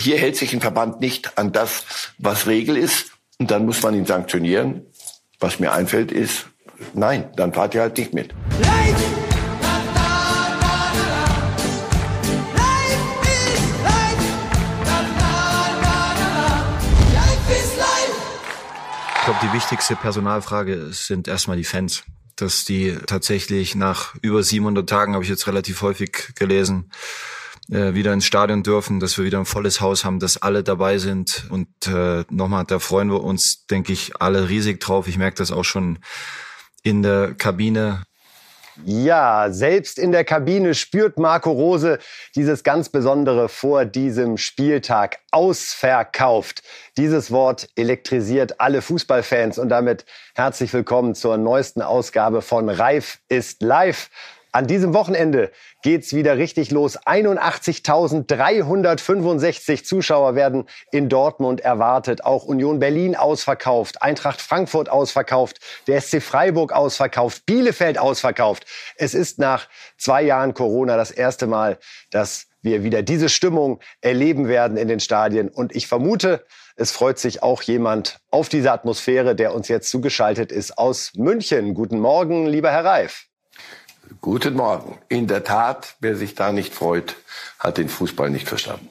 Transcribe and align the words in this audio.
hier 0.00 0.18
hält 0.18 0.36
sich 0.36 0.52
ein 0.54 0.60
Verband 0.60 1.00
nicht 1.00 1.36
an 1.38 1.52
das, 1.52 2.12
was 2.18 2.46
Regel 2.46 2.76
ist. 2.76 3.12
Und 3.38 3.50
dann 3.50 3.66
muss 3.66 3.82
man 3.82 3.94
ihn 3.94 4.06
sanktionieren. 4.06 4.86
Was 5.38 5.58
mir 5.58 5.72
einfällt 5.72 6.12
ist, 6.12 6.46
nein, 6.92 7.30
dann 7.36 7.52
fahrt 7.52 7.74
ihr 7.74 7.80
halt 7.80 7.96
nicht 7.96 8.12
mit. 8.12 8.34
Ich 19.16 19.24
glaube, 19.24 19.40
die 19.42 19.52
wichtigste 19.52 19.96
Personalfrage 19.96 20.92
sind 20.92 21.28
erstmal 21.28 21.56
die 21.56 21.64
Fans. 21.64 22.02
Dass 22.36 22.64
die 22.64 22.96
tatsächlich 23.06 23.74
nach 23.74 24.14
über 24.22 24.42
700 24.42 24.88
Tagen, 24.88 25.12
habe 25.12 25.24
ich 25.24 25.30
jetzt 25.30 25.46
relativ 25.46 25.82
häufig 25.82 26.34
gelesen, 26.36 26.90
äh, 27.70 27.94
wieder 27.94 28.12
ins 28.12 28.24
Stadion 28.24 28.62
dürfen, 28.62 29.00
dass 29.00 29.16
wir 29.16 29.24
wieder 29.24 29.38
ein 29.38 29.44
volles 29.44 29.80
Haus 29.80 30.04
haben, 30.04 30.18
dass 30.18 30.40
alle 30.40 30.62
dabei 30.62 30.98
sind. 30.98 31.46
Und 31.50 31.68
äh, 31.86 32.24
nochmal, 32.30 32.64
da 32.64 32.78
freuen 32.78 33.10
wir 33.10 33.22
uns, 33.22 33.66
denke 33.66 33.92
ich, 33.92 34.20
alle 34.20 34.48
riesig 34.48 34.80
drauf. 34.80 35.08
Ich 35.08 35.18
merke 35.18 35.36
das 35.36 35.52
auch 35.52 35.64
schon 35.64 35.98
in 36.82 37.02
der 37.02 37.34
Kabine. 37.34 38.02
Ja, 38.86 39.48
selbst 39.50 39.98
in 39.98 40.10
der 40.10 40.24
Kabine 40.24 40.74
spürt 40.74 41.18
Marco 41.18 41.50
Rose 41.50 41.98
dieses 42.34 42.62
ganz 42.64 42.88
Besondere 42.88 43.48
vor 43.48 43.84
diesem 43.84 44.38
Spieltag. 44.38 45.18
Ausverkauft. 45.32 46.62
Dieses 46.96 47.30
Wort 47.30 47.68
elektrisiert 47.76 48.60
alle 48.60 48.80
Fußballfans 48.80 49.58
und 49.58 49.68
damit 49.68 50.06
herzlich 50.34 50.72
willkommen 50.72 51.14
zur 51.14 51.36
neuesten 51.36 51.82
Ausgabe 51.82 52.42
von 52.42 52.68
Reif 52.68 53.18
ist 53.28 53.62
live. 53.62 54.08
An 54.52 54.66
diesem 54.66 54.94
Wochenende 54.94 55.52
geht's 55.82 56.12
wieder 56.12 56.36
richtig 56.36 56.72
los. 56.72 56.98
81.365 56.98 59.84
Zuschauer 59.84 60.34
werden 60.34 60.64
in 60.90 61.08
Dortmund 61.08 61.60
erwartet. 61.60 62.24
Auch 62.24 62.42
Union 62.44 62.80
Berlin 62.80 63.14
ausverkauft, 63.14 64.02
Eintracht 64.02 64.40
Frankfurt 64.40 64.88
ausverkauft, 64.88 65.60
der 65.86 66.00
SC 66.00 66.20
Freiburg 66.20 66.72
ausverkauft, 66.72 67.46
Bielefeld 67.46 67.96
ausverkauft. 67.98 68.66
Es 68.96 69.14
ist 69.14 69.38
nach 69.38 69.68
zwei 69.96 70.22
Jahren 70.22 70.52
Corona 70.52 70.96
das 70.96 71.12
erste 71.12 71.46
Mal, 71.46 71.78
dass 72.10 72.48
wir 72.60 72.82
wieder 72.82 73.02
diese 73.02 73.28
Stimmung 73.28 73.78
erleben 74.00 74.48
werden 74.48 74.76
in 74.76 74.88
den 74.88 74.98
Stadien. 74.98 75.48
Und 75.48 75.76
ich 75.76 75.86
vermute, 75.86 76.44
es 76.74 76.90
freut 76.90 77.20
sich 77.20 77.44
auch 77.44 77.62
jemand 77.62 78.18
auf 78.30 78.48
diese 78.48 78.72
Atmosphäre, 78.72 79.36
der 79.36 79.54
uns 79.54 79.68
jetzt 79.68 79.90
zugeschaltet 79.90 80.50
ist 80.50 80.76
aus 80.76 81.12
München. 81.14 81.74
Guten 81.74 82.00
Morgen, 82.00 82.46
lieber 82.46 82.72
Herr 82.72 82.84
Reif. 82.84 83.29
Guten 84.20 84.54
Morgen. 84.54 84.98
In 85.08 85.28
der 85.28 85.44
Tat, 85.44 85.94
wer 86.00 86.16
sich 86.16 86.34
da 86.34 86.50
nicht 86.50 86.74
freut, 86.74 87.16
hat 87.58 87.78
den 87.78 87.88
Fußball 87.88 88.28
nicht 88.28 88.48
verstanden. 88.48 88.90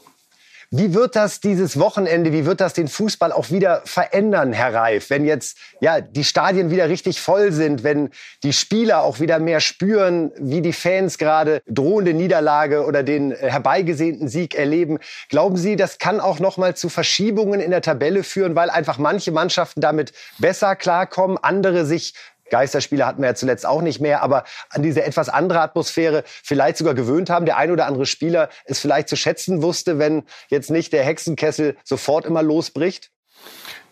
Wie 0.71 0.93
wird 0.93 1.15
das 1.15 1.39
dieses 1.39 1.79
Wochenende, 1.79 2.31
wie 2.31 2.45
wird 2.45 2.61
das 2.61 2.73
den 2.73 2.87
Fußball 2.87 3.31
auch 3.31 3.49
wieder 3.49 3.81
verändern, 3.85 4.53
Herr 4.53 4.71
Reif, 4.71 5.09
wenn 5.09 5.25
jetzt 5.25 5.57
ja 5.81 5.99
die 5.99 6.23
Stadien 6.23 6.69
wieder 6.69 6.89
richtig 6.89 7.19
voll 7.19 7.51
sind, 7.51 7.83
wenn 7.83 8.11
die 8.43 8.53
Spieler 8.53 9.01
auch 9.01 9.19
wieder 9.19 9.39
mehr 9.39 9.61
spüren, 9.61 10.31
wie 10.37 10.61
die 10.61 10.73
Fans 10.73 11.17
gerade 11.17 11.63
drohende 11.67 12.13
Niederlage 12.13 12.85
oder 12.85 13.01
den 13.01 13.31
herbeigesehnten 13.31 14.29
Sieg 14.29 14.53
erleben? 14.53 14.99
Glauben 15.29 15.57
Sie, 15.57 15.75
das 15.75 15.97
kann 15.97 16.19
auch 16.19 16.39
noch 16.39 16.57
mal 16.57 16.75
zu 16.75 16.87
Verschiebungen 16.87 17.61
in 17.61 17.71
der 17.71 17.81
Tabelle 17.81 18.23
führen, 18.23 18.53
weil 18.53 18.69
einfach 18.69 18.99
manche 18.99 19.31
Mannschaften 19.31 19.81
damit 19.81 20.13
besser 20.37 20.75
klarkommen, 20.75 21.39
andere 21.41 21.87
sich 21.87 22.13
Geisterspiele 22.49 23.05
hatten 23.05 23.21
wir 23.21 23.29
ja 23.29 23.35
zuletzt 23.35 23.65
auch 23.65 23.81
nicht 23.81 23.99
mehr, 23.99 24.21
aber 24.21 24.43
an 24.69 24.83
diese 24.83 25.03
etwas 25.03 25.29
andere 25.29 25.61
Atmosphäre 25.61 26.23
vielleicht 26.25 26.77
sogar 26.77 26.93
gewöhnt 26.93 27.29
haben. 27.29 27.45
Der 27.45 27.57
ein 27.57 27.71
oder 27.71 27.85
andere 27.85 28.05
Spieler 28.05 28.49
es 28.65 28.79
vielleicht 28.79 29.09
zu 29.09 29.15
schätzen 29.15 29.61
wusste, 29.61 29.99
wenn 29.99 30.23
jetzt 30.49 30.69
nicht 30.69 30.93
der 30.93 31.03
Hexenkessel 31.03 31.77
sofort 31.83 32.25
immer 32.25 32.43
losbricht? 32.43 33.11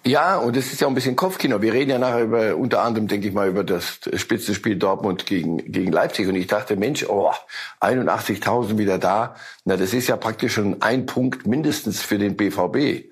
Ja, 0.08 0.38
und 0.38 0.56
es 0.56 0.72
ist 0.72 0.80
ja 0.80 0.88
ein 0.88 0.96
bisschen 0.96 1.18
Kopfkino. 1.18 1.62
Wir 1.62 1.74
reden 1.74 1.92
ja 1.92 2.00
nachher 2.00 2.24
über, 2.24 2.56
unter 2.56 2.82
anderem, 2.82 3.10
denke 3.10 3.28
ich 3.28 3.34
mal, 3.34 3.50
über 3.50 3.66
das 3.66 4.00
Spitzenspiel 4.14 4.78
Dortmund 4.78 5.26
gegen, 5.26 5.58
gegen 5.58 5.92
Leipzig. 5.92 6.28
Und 6.30 6.36
ich 6.36 6.48
dachte, 6.48 6.78
Mensch, 6.78 7.06
oh, 7.10 7.34
81.000 7.82 8.78
wieder 8.78 9.00
da. 9.00 9.36
Na, 9.66 9.76
das 9.76 9.94
ist 9.94 10.08
ja 10.08 10.16
praktisch 10.16 10.54
schon 10.54 10.82
ein 10.82 11.08
Punkt 11.08 11.46
mindestens 11.46 12.02
für 12.02 12.18
den 12.18 12.38
BVB. 12.38 13.10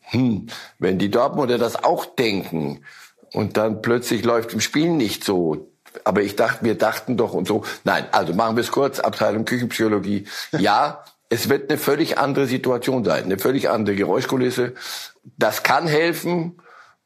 Hm, 0.00 0.48
wenn 0.80 0.98
die 0.98 1.10
Dortmunder 1.10 1.58
das 1.58 1.84
auch 1.84 2.06
denken, 2.06 2.84
und 3.32 3.56
dann 3.56 3.82
plötzlich 3.82 4.24
läuft 4.24 4.52
im 4.52 4.60
Spiel 4.60 4.90
nicht 4.90 5.24
so. 5.24 5.68
Aber 6.04 6.22
ich 6.22 6.36
dachte, 6.36 6.64
wir 6.64 6.76
dachten 6.76 7.16
doch 7.16 7.34
und 7.34 7.46
so. 7.46 7.64
Nein, 7.84 8.06
also 8.12 8.32
machen 8.34 8.56
wir 8.56 8.62
es 8.62 8.70
kurz. 8.70 8.98
Abteilung 8.98 9.44
Küchenpsychologie. 9.44 10.26
Ja, 10.58 11.04
es 11.28 11.48
wird 11.48 11.70
eine 11.70 11.78
völlig 11.78 12.18
andere 12.18 12.46
Situation 12.46 13.04
sein, 13.04 13.24
eine 13.24 13.38
völlig 13.38 13.70
andere 13.70 13.96
Geräuschkulisse. 13.96 14.74
Das 15.38 15.62
kann 15.62 15.86
helfen 15.86 16.60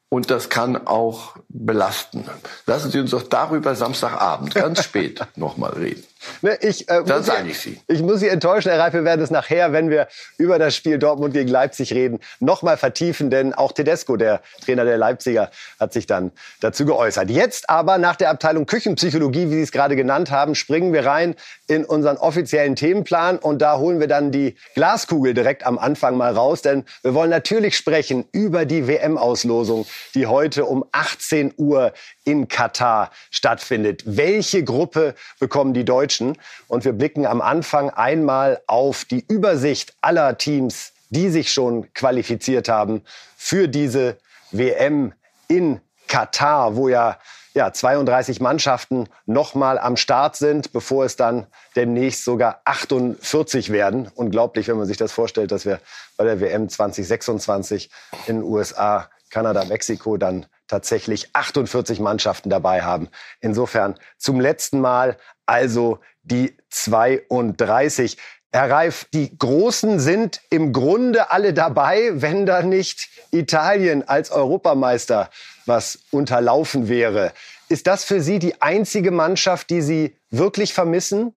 und 0.08 0.30
das 0.30 0.48
kann 0.48 0.86
auch 0.86 1.36
belasten. 1.48 2.24
Lassen 2.66 2.90
Sie 2.90 3.00
uns 3.00 3.10
doch 3.10 3.22
darüber 3.22 3.74
Samstagabend 3.74 4.54
ganz 4.54 4.82
spät 4.84 5.20
nochmal 5.36 5.72
reden. 5.74 6.04
Ne, 6.42 6.58
ich, 6.60 6.88
äh, 6.88 7.02
das 7.04 7.26
sage 7.26 7.50
ich 7.50 7.58
Sie. 7.58 7.80
Ich 7.86 8.02
muss 8.02 8.20
Sie 8.20 8.28
enttäuschen, 8.28 8.70
Herr 8.70 8.80
Reif. 8.80 8.92
Wir 8.94 9.04
werden 9.04 9.22
es 9.22 9.30
nachher, 9.30 9.72
wenn 9.72 9.90
wir 9.90 10.08
über 10.38 10.58
das 10.58 10.74
Spiel 10.74 10.98
Dortmund 10.98 11.34
gegen 11.34 11.48
Leipzig 11.48 11.92
reden, 11.92 12.20
nochmal 12.40 12.76
vertiefen. 12.76 13.30
Denn 13.30 13.54
auch 13.54 13.72
Tedesco, 13.72 14.16
der 14.16 14.40
Trainer 14.64 14.84
der 14.84 14.98
Leipziger, 14.98 15.50
hat 15.80 15.92
sich 15.92 16.06
dann 16.06 16.32
dazu 16.60 16.84
geäußert. 16.84 17.30
Jetzt 17.30 17.70
aber 17.70 17.98
nach 17.98 18.16
der 18.16 18.30
Abteilung 18.30 18.66
Küchenpsychologie, 18.66 19.50
wie 19.50 19.54
Sie 19.54 19.62
es 19.62 19.72
gerade 19.72 19.96
genannt 19.96 20.30
haben, 20.30 20.54
springen 20.54 20.92
wir 20.92 21.06
rein 21.06 21.34
in 21.66 21.84
unseren 21.84 22.16
offiziellen 22.16 22.76
Themenplan. 22.76 23.38
Und 23.38 23.62
da 23.62 23.78
holen 23.78 24.00
wir 24.00 24.08
dann 24.08 24.32
die 24.32 24.56
Glaskugel 24.74 25.34
direkt 25.34 25.66
am 25.66 25.78
Anfang 25.78 26.16
mal 26.16 26.32
raus. 26.32 26.62
Denn 26.62 26.84
wir 27.02 27.14
wollen 27.14 27.30
natürlich 27.30 27.76
sprechen 27.76 28.24
über 28.32 28.64
die 28.64 28.86
WM-Auslosung, 28.86 29.86
die 30.14 30.26
heute 30.26 30.64
um 30.64 30.84
18 30.92 31.54
Uhr 31.56 31.92
in 32.26 32.48
Katar 32.48 33.10
stattfindet. 33.30 34.02
Welche 34.04 34.64
Gruppe 34.64 35.14
bekommen 35.38 35.72
die 35.72 35.84
Deutschen? 35.84 36.36
Und 36.68 36.84
wir 36.84 36.92
blicken 36.92 37.24
am 37.24 37.40
Anfang 37.40 37.88
einmal 37.88 38.60
auf 38.66 39.04
die 39.04 39.24
Übersicht 39.28 39.94
aller 40.02 40.36
Teams, 40.36 40.92
die 41.08 41.30
sich 41.30 41.52
schon 41.52 41.92
qualifiziert 41.94 42.68
haben 42.68 43.02
für 43.36 43.68
diese 43.68 44.18
WM 44.50 45.12
in 45.48 45.80
Katar, 46.08 46.74
wo 46.74 46.88
ja, 46.88 47.18
ja 47.54 47.72
32 47.72 48.40
Mannschaften 48.40 49.08
nochmal 49.26 49.78
am 49.78 49.96
Start 49.96 50.34
sind, 50.34 50.72
bevor 50.72 51.04
es 51.04 51.14
dann 51.14 51.46
demnächst 51.76 52.24
sogar 52.24 52.60
48 52.64 53.70
werden. 53.70 54.10
Unglaublich, 54.16 54.66
wenn 54.66 54.78
man 54.78 54.86
sich 54.86 54.96
das 54.96 55.12
vorstellt, 55.12 55.52
dass 55.52 55.64
wir 55.64 55.80
bei 56.16 56.24
der 56.24 56.40
WM 56.40 56.68
2026 56.68 57.88
in 58.26 58.42
USA, 58.42 59.08
Kanada, 59.30 59.64
Mexiko 59.64 60.16
dann 60.16 60.46
tatsächlich 60.68 61.34
48 61.34 62.00
Mannschaften 62.00 62.50
dabei 62.50 62.82
haben. 62.82 63.08
Insofern 63.40 63.94
zum 64.18 64.40
letzten 64.40 64.80
Mal 64.80 65.16
also 65.46 66.00
die 66.22 66.56
32. 66.70 68.16
Herr 68.52 68.70
Reif, 68.70 69.06
die 69.12 69.36
Großen 69.36 70.00
sind 70.00 70.40
im 70.50 70.72
Grunde 70.72 71.30
alle 71.30 71.52
dabei, 71.52 72.10
wenn 72.14 72.46
da 72.46 72.62
nicht 72.62 73.08
Italien 73.30 74.06
als 74.08 74.30
Europameister 74.30 75.30
was 75.66 75.98
unterlaufen 76.10 76.88
wäre. 76.88 77.32
Ist 77.68 77.86
das 77.86 78.04
für 78.04 78.20
Sie 78.20 78.38
die 78.38 78.62
einzige 78.62 79.10
Mannschaft, 79.10 79.70
die 79.70 79.82
Sie 79.82 80.16
wirklich 80.30 80.72
vermissen? 80.72 81.34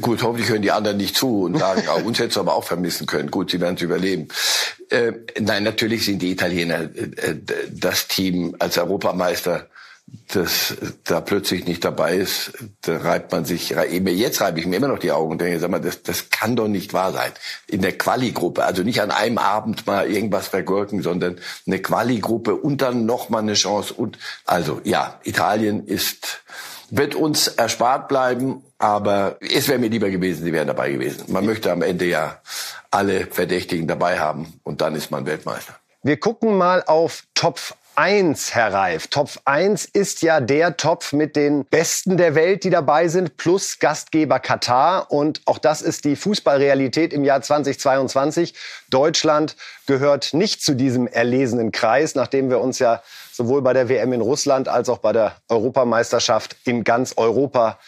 Gut, 0.00 0.22
hoffentlich 0.22 0.50
hören 0.50 0.62
die 0.62 0.70
anderen 0.70 0.98
nicht 0.98 1.16
zu 1.16 1.44
und 1.44 1.58
sagen, 1.58 1.82
ja, 1.84 1.92
uns 1.94 2.18
hättest 2.18 2.36
du 2.36 2.40
aber 2.40 2.54
auch 2.54 2.64
vermissen 2.64 3.06
können. 3.06 3.30
Gut, 3.30 3.50
sie 3.50 3.60
werden 3.60 3.76
es 3.76 3.82
überleben. 3.82 4.28
Äh, 4.90 5.12
nein, 5.40 5.62
natürlich 5.64 6.04
sind 6.04 6.20
die 6.20 6.30
Italiener 6.30 6.82
äh, 6.82 7.34
das 7.70 8.06
Team 8.06 8.54
als 8.58 8.76
Europameister, 8.76 9.66
das 10.28 10.74
da 11.04 11.20
plötzlich 11.20 11.66
nicht 11.66 11.84
dabei 11.84 12.16
ist. 12.16 12.52
Da 12.82 12.98
reibt 12.98 13.32
man 13.32 13.46
sich, 13.46 13.70
jetzt 13.70 14.40
reibe 14.40 14.60
ich 14.60 14.66
mir 14.66 14.76
immer 14.76 14.88
noch 14.88 14.98
die 14.98 15.12
Augen 15.12 15.32
und 15.32 15.40
denke, 15.40 15.58
sag 15.58 15.70
mal, 15.70 15.80
das, 15.80 16.02
das 16.02 16.28
kann 16.30 16.54
doch 16.54 16.68
nicht 16.68 16.92
wahr 16.92 17.12
sein. 17.12 17.32
In 17.66 17.80
der 17.80 17.96
Quali-Gruppe, 17.96 18.64
also 18.64 18.82
nicht 18.82 19.00
an 19.00 19.10
einem 19.10 19.38
Abend 19.38 19.86
mal 19.86 20.10
irgendwas 20.10 20.48
vergurken, 20.48 21.02
sondern 21.02 21.38
eine 21.66 21.80
Quali-Gruppe 21.80 22.56
und 22.56 22.82
dann 22.82 23.06
noch 23.06 23.30
mal 23.30 23.38
eine 23.38 23.54
Chance. 23.54 23.94
Und 23.94 24.18
also 24.44 24.80
ja, 24.84 25.18
Italien 25.24 25.86
ist 25.86 26.42
wird 26.90 27.14
uns 27.14 27.48
erspart 27.48 28.08
bleiben, 28.08 28.62
aber 28.78 29.36
es 29.40 29.68
wäre 29.68 29.78
mir 29.78 29.88
lieber 29.88 30.10
gewesen, 30.10 30.44
sie 30.44 30.52
wären 30.52 30.68
dabei 30.68 30.92
gewesen. 30.92 31.24
Man 31.28 31.44
möchte 31.46 31.72
am 31.72 31.82
Ende 31.82 32.06
ja 32.06 32.40
alle 32.90 33.26
Verdächtigen 33.26 33.86
dabei 33.86 34.18
haben 34.18 34.60
und 34.62 34.80
dann 34.80 34.94
ist 34.94 35.10
man 35.10 35.26
Weltmeister. 35.26 35.74
Wir 36.02 36.18
gucken 36.18 36.56
mal 36.56 36.84
auf 36.86 37.24
Topf 37.34 37.74
1, 37.98 38.54
Herr 38.54 38.72
Reif. 38.72 39.08
Topf 39.08 39.40
1 39.44 39.84
ist 39.86 40.22
ja 40.22 40.40
der 40.40 40.76
Topf 40.76 41.12
mit 41.12 41.34
den 41.34 41.64
Besten 41.64 42.16
der 42.16 42.36
Welt, 42.36 42.62
die 42.62 42.70
dabei 42.70 43.08
sind, 43.08 43.36
plus 43.36 43.80
Gastgeber 43.80 44.38
Katar. 44.38 45.10
Und 45.10 45.42
auch 45.46 45.58
das 45.58 45.82
ist 45.82 46.04
die 46.04 46.14
Fußballrealität 46.14 47.12
im 47.12 47.24
Jahr 47.24 47.42
2022. 47.42 48.54
Deutschland 48.88 49.56
gehört 49.86 50.32
nicht 50.32 50.62
zu 50.62 50.74
diesem 50.74 51.08
erlesenen 51.08 51.72
Kreis, 51.72 52.14
nachdem 52.14 52.50
wir 52.50 52.60
uns 52.60 52.78
ja 52.78 53.02
sowohl 53.32 53.62
bei 53.62 53.72
der 53.72 53.88
WM 53.88 54.12
in 54.12 54.20
Russland 54.20 54.68
als 54.68 54.88
auch 54.88 54.98
bei 54.98 55.12
der 55.12 55.34
Europameisterschaft 55.48 56.54
in 56.64 56.84
ganz 56.84 57.14
Europa 57.16 57.80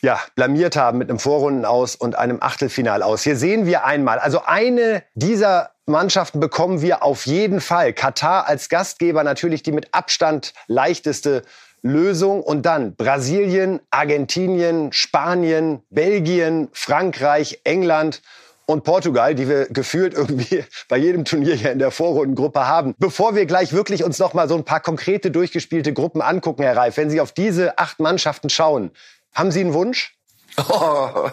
ja, 0.00 0.18
blamiert 0.36 0.74
haben 0.74 0.96
mit 0.96 1.10
einem 1.10 1.18
Vorrunden 1.18 1.66
aus 1.66 1.96
und 1.96 2.16
einem 2.16 2.38
Achtelfinal 2.40 3.02
aus. 3.02 3.24
Hier 3.24 3.36
sehen 3.36 3.66
wir 3.66 3.84
einmal, 3.84 4.20
also 4.20 4.44
eine 4.46 5.02
dieser 5.14 5.72
Mannschaften 5.88 6.40
bekommen 6.40 6.82
wir 6.82 7.02
auf 7.02 7.26
jeden 7.26 7.60
Fall. 7.60 7.92
Katar 7.92 8.46
als 8.46 8.68
Gastgeber 8.68 9.24
natürlich 9.24 9.62
die 9.62 9.72
mit 9.72 9.92
Abstand 9.92 10.52
leichteste 10.66 11.42
Lösung. 11.82 12.42
Und 12.42 12.62
dann 12.62 12.94
Brasilien, 12.94 13.80
Argentinien, 13.90 14.92
Spanien, 14.92 15.82
Belgien, 15.90 16.68
Frankreich, 16.72 17.60
England 17.64 18.22
und 18.66 18.84
Portugal, 18.84 19.34
die 19.34 19.48
wir 19.48 19.66
gefühlt 19.66 20.12
irgendwie 20.14 20.64
bei 20.88 20.98
jedem 20.98 21.24
Turnier 21.24 21.54
hier 21.54 21.72
in 21.72 21.78
der 21.78 21.90
Vorrundengruppe 21.90 22.66
haben. 22.66 22.94
Bevor 22.98 23.34
wir 23.34 23.46
gleich 23.46 23.72
wirklich 23.72 24.04
uns 24.04 24.18
noch 24.18 24.34
mal 24.34 24.48
so 24.48 24.56
ein 24.56 24.64
paar 24.64 24.80
konkrete 24.80 25.30
durchgespielte 25.30 25.94
Gruppen 25.94 26.20
angucken, 26.20 26.62
Herr 26.62 26.76
Reif, 26.76 26.98
wenn 26.98 27.10
Sie 27.10 27.20
auf 27.20 27.32
diese 27.32 27.78
acht 27.78 27.98
Mannschaften 27.98 28.50
schauen, 28.50 28.90
haben 29.34 29.50
Sie 29.50 29.60
einen 29.60 29.72
Wunsch? 29.72 30.14
Oh, 30.68 31.30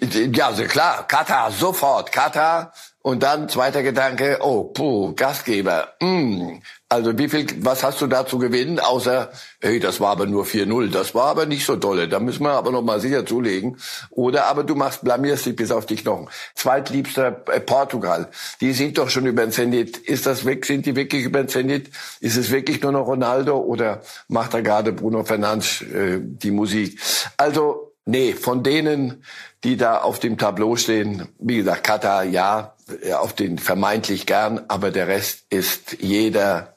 ja, 0.32 0.46
also 0.46 0.64
klar, 0.64 1.06
Katar, 1.06 1.50
sofort, 1.50 2.12
Katar. 2.12 2.72
Und 3.02 3.22
dann 3.22 3.48
zweiter 3.48 3.82
Gedanke, 3.82 4.40
oh, 4.42 4.64
puh, 4.64 5.14
Gastgeber. 5.14 5.94
Mm, 6.00 6.58
also 6.90 7.16
wie 7.16 7.30
viel, 7.30 7.46
was 7.64 7.82
hast 7.82 8.02
du 8.02 8.06
da 8.06 8.26
zu 8.26 8.38
gewinnen, 8.38 8.78
außer, 8.78 9.30
hey, 9.62 9.80
das 9.80 10.00
war 10.00 10.10
aber 10.10 10.26
nur 10.26 10.44
4-0, 10.44 10.90
das 10.90 11.14
war 11.14 11.28
aber 11.28 11.46
nicht 11.46 11.64
so 11.64 11.76
dolle, 11.76 12.08
da 12.08 12.20
müssen 12.20 12.42
wir 12.42 12.50
aber 12.50 12.72
noch 12.72 12.82
mal 12.82 13.00
sicher 13.00 13.24
zulegen. 13.24 13.78
Oder 14.10 14.48
aber 14.48 14.64
du 14.64 14.74
machst, 14.74 15.02
blamierst 15.02 15.46
dich 15.46 15.56
bis 15.56 15.70
auf 15.70 15.86
die 15.86 15.96
Knochen. 15.96 16.28
Zweitliebster 16.54 17.42
äh, 17.50 17.60
Portugal, 17.60 18.28
die 18.60 18.74
sind 18.74 18.98
doch 18.98 19.08
schon 19.08 19.24
über 19.24 19.42
den 19.42 19.52
Zenit. 19.52 19.96
Ist 19.96 20.26
das 20.26 20.44
weg, 20.44 20.66
sind 20.66 20.84
die 20.84 20.94
wirklich 20.94 21.24
über 21.24 21.42
den 21.42 21.48
Zenit? 21.48 21.90
Ist 22.20 22.36
es 22.36 22.50
wirklich 22.50 22.82
nur 22.82 22.92
noch 22.92 23.06
Ronaldo 23.06 23.56
oder 23.56 24.02
macht 24.28 24.52
da 24.52 24.60
gerade 24.60 24.92
Bruno 24.92 25.24
Fernandes 25.24 25.80
äh, 25.80 26.18
die 26.20 26.50
Musik? 26.50 27.00
Also 27.38 27.90
Nee, 28.06 28.32
von 28.32 28.64
denen, 28.64 29.22
die 29.62 29.76
da 29.76 29.98
auf 29.98 30.18
dem 30.18 30.38
Tableau 30.38 30.74
stehen, 30.74 31.28
wie 31.38 31.58
gesagt, 31.58 31.84
Katar 31.84 32.24
ja, 32.24 32.74
auf 33.14 33.32
den 33.32 33.58
vermeintlich 33.58 34.26
gern, 34.26 34.64
aber 34.68 34.90
der 34.90 35.08
Rest 35.08 35.44
ist 35.50 35.96
jeder, 36.00 36.76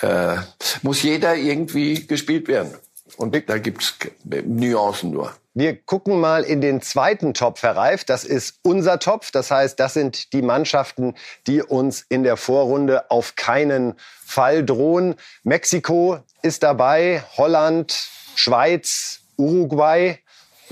äh, 0.00 0.36
muss 0.82 1.02
jeder 1.02 1.34
irgendwie 1.34 2.06
gespielt 2.06 2.48
werden. 2.48 2.74
Und 3.16 3.48
da 3.48 3.58
gibt's 3.58 3.94
Nuancen 4.24 5.10
nur. 5.10 5.32
Wir 5.54 5.76
gucken 5.76 6.18
mal 6.18 6.44
in 6.44 6.62
den 6.62 6.80
zweiten 6.80 7.34
Topf, 7.34 7.62
Herr 7.62 7.76
Reif. 7.76 8.04
Das 8.04 8.24
ist 8.24 8.58
unser 8.62 8.98
Topf. 8.98 9.30
Das 9.30 9.50
heißt, 9.50 9.78
das 9.78 9.92
sind 9.92 10.32
die 10.32 10.40
Mannschaften, 10.40 11.14
die 11.46 11.62
uns 11.62 12.06
in 12.08 12.22
der 12.22 12.38
Vorrunde 12.38 13.10
auf 13.10 13.36
keinen 13.36 13.94
Fall 14.24 14.64
drohen. 14.64 15.14
Mexiko 15.42 16.20
ist 16.40 16.62
dabei, 16.62 17.22
Holland, 17.36 18.08
Schweiz, 18.34 19.20
Uruguay. 19.36 20.18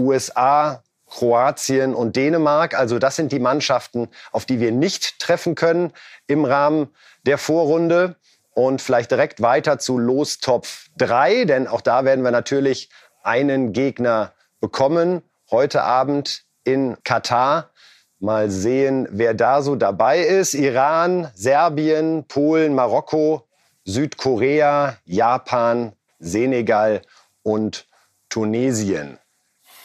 USA, 0.01 0.83
Kroatien 1.11 1.95
und 1.95 2.17
Dänemark. 2.17 2.79
Also 2.79 2.99
das 2.99 3.17
sind 3.17 3.33
die 3.33 3.39
Mannschaften, 3.39 4.09
auf 4.33 4.47
die 4.47 4.61
wir 4.61 4.73
nicht 4.73 5.19
treffen 5.19 5.55
können 5.55 5.93
im 6.27 6.45
Rahmen 6.45 6.89
der 7.27 7.39
Vorrunde. 7.39 8.17
Und 8.53 8.83
vielleicht 8.83 9.11
direkt 9.11 9.41
weiter 9.43 9.79
zu 9.79 9.97
Lostopf 9.97 10.89
3, 10.99 11.45
denn 11.45 11.69
auch 11.69 11.81
da 11.81 12.05
werden 12.05 12.25
wir 12.25 12.33
natürlich 12.33 12.91
einen 13.23 13.73
Gegner 13.73 14.33
bekommen. 14.61 15.23
Heute 15.51 15.83
Abend 15.83 16.45
in 16.65 16.97
Katar. 17.05 17.71
Mal 18.19 18.51
sehen, 18.51 19.09
wer 19.11 19.33
da 19.33 19.63
so 19.63 19.77
dabei 19.77 20.21
ist. 20.21 20.55
Iran, 20.55 21.31
Serbien, 21.35 22.25
Polen, 22.25 22.75
Marokko, 22.75 23.49
Südkorea, 23.85 24.97
Japan, 25.05 25.93
Senegal 26.19 27.01
und 27.43 27.87
Tunesien 28.29 29.20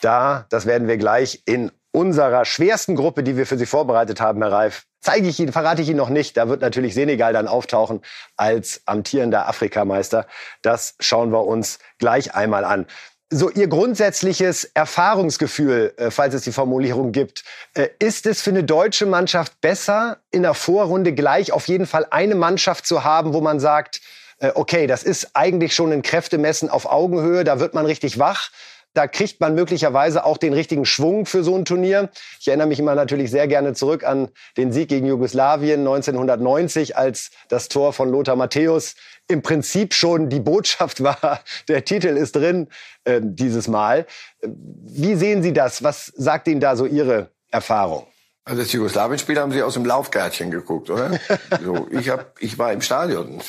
da, 0.05 0.45
das 0.49 0.65
werden 0.65 0.87
wir 0.87 0.97
gleich 0.97 1.41
in 1.45 1.71
unserer 1.91 2.45
schwersten 2.45 2.95
Gruppe, 2.95 3.23
die 3.23 3.37
wir 3.37 3.47
für 3.47 3.57
Sie 3.57 3.65
vorbereitet 3.65 4.21
haben, 4.21 4.41
Herr 4.41 4.51
Reif, 4.51 4.83
zeige 5.01 5.27
ich 5.27 5.39
Ihnen, 5.39 5.51
verrate 5.51 5.81
ich 5.81 5.87
Ihnen 5.87 5.97
noch 5.97 6.09
nicht. 6.09 6.35
Da 6.35 6.49
wird 6.49 6.61
natürlich 6.61 6.93
Senegal 6.93 7.33
dann 7.33 7.47
auftauchen 7.47 8.01
als 8.35 8.81
amtierender 8.85 9.47
Afrikameister. 9.47 10.27
Das 10.61 10.95
schauen 10.99 11.31
wir 11.31 11.45
uns 11.45 11.79
gleich 11.97 12.35
einmal 12.35 12.65
an. 12.65 12.85
So 13.31 13.49
Ihr 13.49 13.67
grundsätzliches 13.67 14.65
Erfahrungsgefühl, 14.73 15.93
äh, 15.97 16.11
falls 16.11 16.33
es 16.35 16.43
die 16.43 16.51
Formulierung 16.51 17.11
gibt, 17.11 17.43
äh, 17.73 17.87
ist 17.97 18.27
es 18.27 18.41
für 18.41 18.51
eine 18.51 18.63
deutsche 18.63 19.05
Mannschaft 19.05 19.59
besser, 19.61 20.17
in 20.31 20.43
der 20.43 20.53
Vorrunde 20.53 21.13
gleich 21.13 21.51
auf 21.51 21.67
jeden 21.67 21.87
Fall 21.87 22.05
eine 22.11 22.35
Mannschaft 22.35 22.85
zu 22.85 23.03
haben, 23.03 23.33
wo 23.33 23.41
man 23.41 23.59
sagt, 23.59 24.01
äh, 24.39 24.51
okay, 24.53 24.85
das 24.85 25.03
ist 25.03 25.29
eigentlich 25.33 25.73
schon 25.73 25.91
ein 25.91 26.01
Kräftemessen 26.01 26.69
auf 26.69 26.85
Augenhöhe, 26.85 27.43
da 27.43 27.59
wird 27.59 27.73
man 27.73 27.85
richtig 27.85 28.19
wach 28.19 28.51
da 28.95 29.07
kriegt 29.07 29.39
man 29.41 29.53
möglicherweise 29.53 30.25
auch 30.25 30.37
den 30.37 30.53
richtigen 30.53 30.85
Schwung 30.85 31.25
für 31.25 31.43
so 31.43 31.55
ein 31.55 31.65
Turnier. 31.65 32.09
Ich 32.39 32.47
erinnere 32.47 32.67
mich 32.67 32.79
immer 32.79 32.95
natürlich 32.95 33.29
sehr 33.29 33.47
gerne 33.47 33.73
zurück 33.73 34.03
an 34.03 34.29
den 34.57 34.71
Sieg 34.71 34.89
gegen 34.89 35.05
Jugoslawien 35.05 35.81
1990, 35.81 36.97
als 36.97 37.29
das 37.49 37.67
Tor 37.67 37.93
von 37.93 38.09
Lothar 38.09 38.35
Matthäus 38.35 38.95
im 39.27 39.41
Prinzip 39.41 39.93
schon 39.93 40.29
die 40.29 40.39
Botschaft 40.39 41.03
war, 41.03 41.41
der 41.67 41.83
Titel 41.83 42.15
ist 42.17 42.35
drin 42.35 42.67
äh, 43.03 43.19
dieses 43.21 43.67
Mal. 43.67 44.05
Wie 44.41 45.15
sehen 45.15 45.43
Sie 45.43 45.53
das? 45.53 45.83
Was 45.83 46.05
sagt 46.15 46.47
Ihnen 46.47 46.61
da 46.61 46.75
so 46.75 46.85
Ihre 46.85 47.31
Erfahrung? 47.51 48.07
Also 48.47 48.61
das 48.61 48.71
Jugoslawien-Spiel 48.71 49.39
haben 49.39 49.51
Sie 49.51 49.63
aus 49.63 49.73
dem 49.73 49.85
Laufgärtchen 49.85 50.51
geguckt, 50.51 50.91
oder? 50.91 51.19
so, 51.63 51.87
ich 51.89 52.09
hab, 52.09 52.39
ich 52.39 52.59
war 52.59 52.71
im 52.71 52.81
Stadion. 52.81 53.41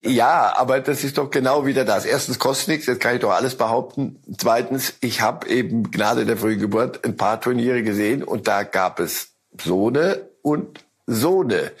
ja, 0.00 0.54
aber 0.56 0.80
das 0.80 1.04
ist 1.04 1.18
doch 1.18 1.30
genau 1.30 1.66
wieder 1.66 1.84
das. 1.84 2.06
Erstens 2.06 2.38
kostet 2.38 2.68
nichts, 2.68 2.86
das 2.86 2.98
kann 2.98 3.16
ich 3.16 3.20
doch 3.20 3.32
alles 3.32 3.54
behaupten. 3.54 4.22
Zweitens, 4.38 4.94
ich 5.02 5.20
habe 5.20 5.46
eben 5.48 5.90
Gnade 5.90 6.24
der 6.24 6.38
frühen 6.38 6.58
Geburt 6.58 7.04
ein 7.04 7.18
paar 7.18 7.38
Turniere 7.38 7.82
gesehen 7.82 8.24
und 8.24 8.48
da 8.48 8.62
gab 8.62 8.98
es 8.98 9.32
Sohne 9.62 10.26
und 10.40 10.80
Sohne. 11.06 11.72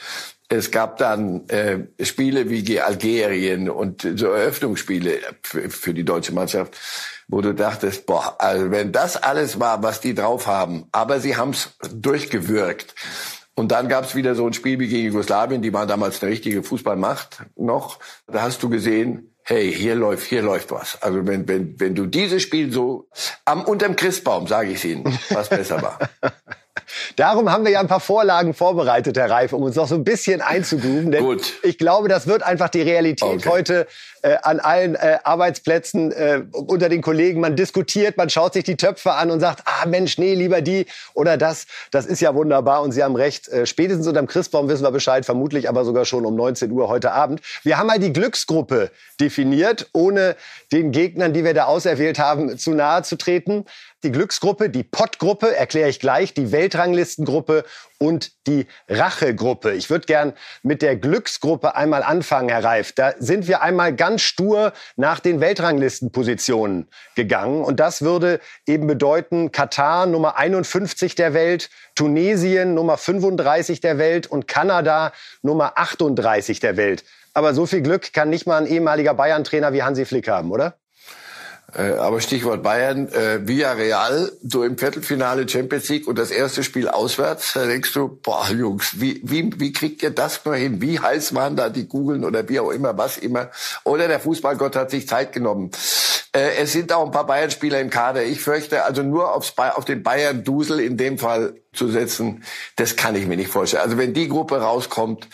Es 0.50 0.70
gab 0.70 0.98
dann 0.98 1.48
äh, 1.48 1.78
Spiele 2.04 2.50
wie 2.50 2.78
Algerien 2.78 3.70
und 3.70 4.06
so 4.16 4.26
Eröffnungsspiele 4.26 5.18
für, 5.42 5.70
für 5.70 5.94
die 5.94 6.04
deutsche 6.04 6.34
Mannschaft 6.34 6.76
wo 7.32 7.40
du 7.40 7.54
dachtest, 7.54 8.04
boah, 8.04 8.36
also 8.38 8.70
wenn 8.70 8.92
das 8.92 9.16
alles 9.16 9.58
war, 9.58 9.82
was 9.82 10.02
die 10.02 10.14
drauf 10.14 10.46
haben, 10.46 10.84
aber 10.92 11.18
sie 11.18 11.34
haben 11.34 11.50
es 11.50 11.70
durchgewürgt. 11.90 12.94
Und 13.54 13.72
dann 13.72 13.88
gab 13.88 14.04
es 14.04 14.14
wieder 14.14 14.34
so 14.34 14.46
ein 14.46 14.52
Spiel 14.52 14.78
wie 14.78 14.88
gegen 14.88 15.06
Jugoslawien, 15.06 15.62
die 15.62 15.72
waren 15.72 15.88
damals 15.88 16.22
eine 16.22 16.30
richtige 16.30 16.62
Fußballmacht 16.62 17.44
noch. 17.56 17.98
Da 18.26 18.42
hast 18.42 18.62
du 18.62 18.68
gesehen, 18.68 19.34
hey, 19.44 19.72
hier 19.72 19.94
läuft, 19.94 20.26
hier 20.26 20.42
läuft 20.42 20.72
was. 20.72 21.00
Also 21.00 21.26
wenn, 21.26 21.48
wenn, 21.48 21.80
wenn 21.80 21.94
du 21.94 22.04
dieses 22.04 22.42
Spiel 22.42 22.70
so 22.70 23.08
am 23.46 23.64
unterm 23.64 23.96
Christbaum, 23.96 24.46
sage 24.46 24.72
ich 24.72 24.84
Ihnen, 24.84 25.18
was 25.30 25.48
besser 25.48 25.80
war. 25.80 25.98
Darum 27.16 27.50
haben 27.50 27.64
wir 27.64 27.72
ja 27.72 27.80
ein 27.80 27.88
paar 27.88 28.00
Vorlagen 28.00 28.54
vorbereitet, 28.54 29.16
Herr 29.16 29.30
Reif, 29.30 29.52
um 29.52 29.62
uns 29.62 29.76
noch 29.76 29.88
so 29.88 29.94
ein 29.94 30.04
bisschen 30.04 30.40
einzugrooven. 30.40 31.10
Denn 31.10 31.24
Gut. 31.24 31.54
ich 31.62 31.78
glaube, 31.78 32.08
das 32.08 32.26
wird 32.26 32.42
einfach 32.42 32.68
die 32.68 32.82
Realität 32.82 33.28
okay. 33.28 33.48
heute 33.48 33.86
äh, 34.22 34.36
an 34.42 34.60
allen 34.60 34.94
äh, 34.94 35.18
Arbeitsplätzen 35.24 36.12
äh, 36.12 36.42
unter 36.52 36.88
den 36.88 37.02
Kollegen. 37.02 37.40
Man 37.40 37.56
diskutiert, 37.56 38.16
man 38.16 38.30
schaut 38.30 38.54
sich 38.54 38.64
die 38.64 38.76
Töpfe 38.76 39.12
an 39.12 39.30
und 39.30 39.40
sagt, 39.40 39.62
ah 39.64 39.86
Mensch, 39.86 40.18
nee, 40.18 40.34
lieber 40.34 40.60
die 40.60 40.86
oder 41.14 41.36
das. 41.36 41.66
Das 41.90 42.06
ist 42.06 42.20
ja 42.20 42.34
wunderbar 42.34 42.82
und 42.82 42.92
Sie 42.92 43.02
haben 43.02 43.16
recht. 43.16 43.48
Äh, 43.48 43.66
spätestens 43.66 44.06
unterm 44.06 44.26
Christbaum 44.26 44.68
wissen 44.68 44.84
wir 44.84 44.90
Bescheid, 44.90 45.24
vermutlich 45.24 45.68
aber 45.68 45.84
sogar 45.84 46.04
schon 46.04 46.26
um 46.26 46.36
19 46.36 46.70
Uhr 46.70 46.88
heute 46.88 47.12
Abend. 47.12 47.40
Wir 47.62 47.78
haben 47.78 47.86
mal 47.86 47.98
die 47.98 48.12
Glücksgruppe 48.12 48.90
definiert, 49.20 49.88
ohne 49.92 50.36
den 50.72 50.92
Gegnern, 50.92 51.32
die 51.32 51.44
wir 51.44 51.54
da 51.54 51.64
auserwählt 51.64 52.18
haben, 52.18 52.58
zu 52.58 52.72
nahe 52.72 53.02
zu 53.02 53.16
treten 53.16 53.64
die 54.02 54.12
Glücksgruppe, 54.12 54.70
die 54.70 54.82
Pottgruppe, 54.82 55.54
erkläre 55.54 55.88
ich 55.88 56.00
gleich, 56.00 56.34
die 56.34 56.52
Weltranglistengruppe 56.52 57.64
und 57.98 58.32
die 58.46 58.66
Rachegruppe. 58.88 59.72
Ich 59.72 59.88
würde 59.88 60.06
gern 60.06 60.32
mit 60.62 60.82
der 60.82 60.96
Glücksgruppe 60.96 61.76
einmal 61.76 62.02
anfangen, 62.02 62.48
Herr 62.48 62.64
Reif. 62.64 62.92
Da 62.92 63.14
sind 63.18 63.46
wir 63.46 63.62
einmal 63.62 63.94
ganz 63.94 64.22
stur 64.22 64.72
nach 64.96 65.20
den 65.20 65.40
Weltranglistenpositionen 65.40 66.88
gegangen. 67.14 67.62
Und 67.62 67.78
das 67.78 68.02
würde 68.02 68.40
eben 68.66 68.86
bedeuten, 68.86 69.52
Katar 69.52 70.06
Nummer 70.06 70.36
51 70.36 71.14
der 71.14 71.34
Welt, 71.34 71.70
Tunesien 71.94 72.74
Nummer 72.74 72.96
35 72.96 73.80
der 73.80 73.98
Welt 73.98 74.26
und 74.26 74.48
Kanada 74.48 75.12
Nummer 75.42 75.74
38 75.76 76.58
der 76.58 76.76
Welt. 76.76 77.04
Aber 77.34 77.54
so 77.54 77.66
viel 77.66 77.82
Glück 77.82 78.12
kann 78.12 78.30
nicht 78.30 78.46
mal 78.46 78.58
ein 78.58 78.66
ehemaliger 78.66 79.14
Bayern-Trainer 79.14 79.72
wie 79.72 79.82
Hansi 79.82 80.04
Flick 80.04 80.28
haben, 80.28 80.50
oder? 80.50 80.76
Äh, 81.74 81.92
aber 81.92 82.20
Stichwort 82.20 82.62
Bayern, 82.62 83.08
äh, 83.08 83.46
Via 83.46 83.72
Real, 83.72 84.30
so 84.42 84.62
im 84.62 84.76
Viertelfinale 84.76 85.48
Champions 85.48 85.88
League 85.88 86.06
und 86.06 86.18
das 86.18 86.30
erste 86.30 86.62
Spiel 86.62 86.88
auswärts, 86.88 87.54
da 87.54 87.64
denkst 87.64 87.92
du, 87.94 88.08
boah 88.22 88.48
Jungs, 88.50 89.00
wie, 89.00 89.20
wie, 89.24 89.50
wie 89.58 89.72
kriegt 89.72 90.02
ihr 90.02 90.10
das 90.10 90.44
nur 90.44 90.56
hin? 90.56 90.82
Wie 90.82 91.00
heiß 91.00 91.34
waren 91.34 91.56
da 91.56 91.70
die 91.70 91.86
Kugeln 91.86 92.24
oder 92.24 92.48
wie 92.48 92.60
auch 92.60 92.70
immer, 92.70 92.96
was 92.98 93.16
immer? 93.16 93.50
Oder 93.84 94.08
der 94.08 94.20
Fußballgott 94.20 94.76
hat 94.76 94.90
sich 94.90 95.08
Zeit 95.08 95.32
genommen. 95.32 95.70
Äh, 96.34 96.56
es 96.56 96.72
sind 96.72 96.92
auch 96.92 97.04
ein 97.04 97.10
paar 97.10 97.26
Bayern-Spieler 97.26 97.80
im 97.80 97.90
Kader. 97.90 98.22
Ich 98.24 98.40
fürchte, 98.40 98.84
also 98.84 99.02
nur 99.02 99.34
aufs, 99.34 99.54
auf 99.56 99.84
den 99.84 100.02
Bayern-Dusel 100.02 100.80
in 100.80 100.96
dem 100.96 101.18
Fall 101.18 101.54
zu 101.72 101.88
setzen, 101.88 102.44
das 102.76 102.96
kann 102.96 103.14
ich 103.16 103.26
mir 103.26 103.36
nicht 103.36 103.50
vorstellen. 103.50 103.82
Also 103.82 103.96
wenn 103.96 104.12
die 104.12 104.28
Gruppe 104.28 104.60
rauskommt, 104.60 105.28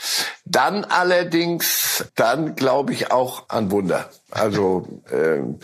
dann 0.44 0.84
allerdings, 0.84 2.04
dann 2.14 2.54
glaube 2.54 2.92
ich 2.92 3.10
auch 3.10 3.48
an 3.48 3.70
Wunder. 3.70 4.08
Also 4.30 4.86
ähm, 5.12 5.58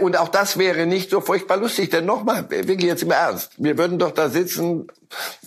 Und 0.00 0.18
auch 0.18 0.28
das 0.28 0.58
wäre 0.58 0.86
nicht 0.86 1.08
so 1.08 1.22
furchtbar 1.22 1.56
lustig, 1.56 1.90
denn 1.90 2.04
nochmal, 2.04 2.48
wirklich 2.50 2.82
jetzt 2.82 3.02
im 3.02 3.10
Ernst, 3.10 3.52
wir 3.56 3.78
würden 3.78 3.98
doch 3.98 4.10
da 4.10 4.28
sitzen, 4.28 4.86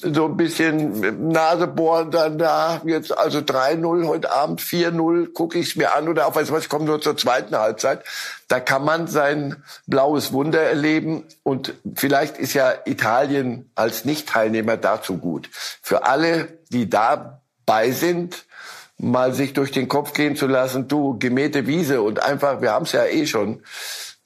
so 0.02 0.26
ein 0.26 0.38
bisschen 0.38 1.30
Nase 1.30 1.68
bohren, 1.68 2.10
dann 2.10 2.40
da, 2.40 2.82
jetzt 2.86 3.16
also 3.16 3.40
3-0 3.40 4.08
heute 4.08 4.32
Abend, 4.32 4.62
4-0, 4.62 5.32
gucke 5.34 5.60
ich 5.60 5.70
es 5.70 5.76
mir 5.76 5.96
an 5.96 6.08
oder 6.08 6.26
auch, 6.26 6.36
weiß 6.36 6.52
was, 6.52 6.64
ich 6.64 6.70
komme 6.70 6.86
nur 6.86 7.02
zur 7.02 7.18
zweiten 7.18 7.56
Halbzeit. 7.56 8.04
Da 8.48 8.60
kann 8.60 8.84
man 8.84 9.08
sein 9.08 9.64
blaues 9.86 10.34
Wunder 10.34 10.62
erleben 10.62 11.26
und 11.44 11.74
vielleicht 11.96 12.38
ist 12.38 12.54
ja 12.54 12.74
Italien 12.86 13.70
als 13.76 14.06
Nicht-Teilnehmer 14.06 14.78
dazu 14.78 15.18
gut. 15.18 15.50
Für 15.82 16.06
alle, 16.06 16.48
die 16.70 16.90
dabei 16.90 17.92
sind, 17.92 18.46
mal 18.98 19.34
sich 19.34 19.54
durch 19.54 19.72
den 19.72 19.88
Kopf 19.88 20.14
gehen 20.14 20.36
zu 20.36 20.48
lassen, 20.48 20.88
du, 20.88 21.18
gemähte 21.20 21.68
Wiese 21.68 22.02
und 22.02 22.24
einfach, 22.24 22.62
wir 22.62 22.72
haben 22.72 22.86
es 22.86 22.92
ja 22.92 23.06
eh 23.06 23.28
schon, 23.28 23.62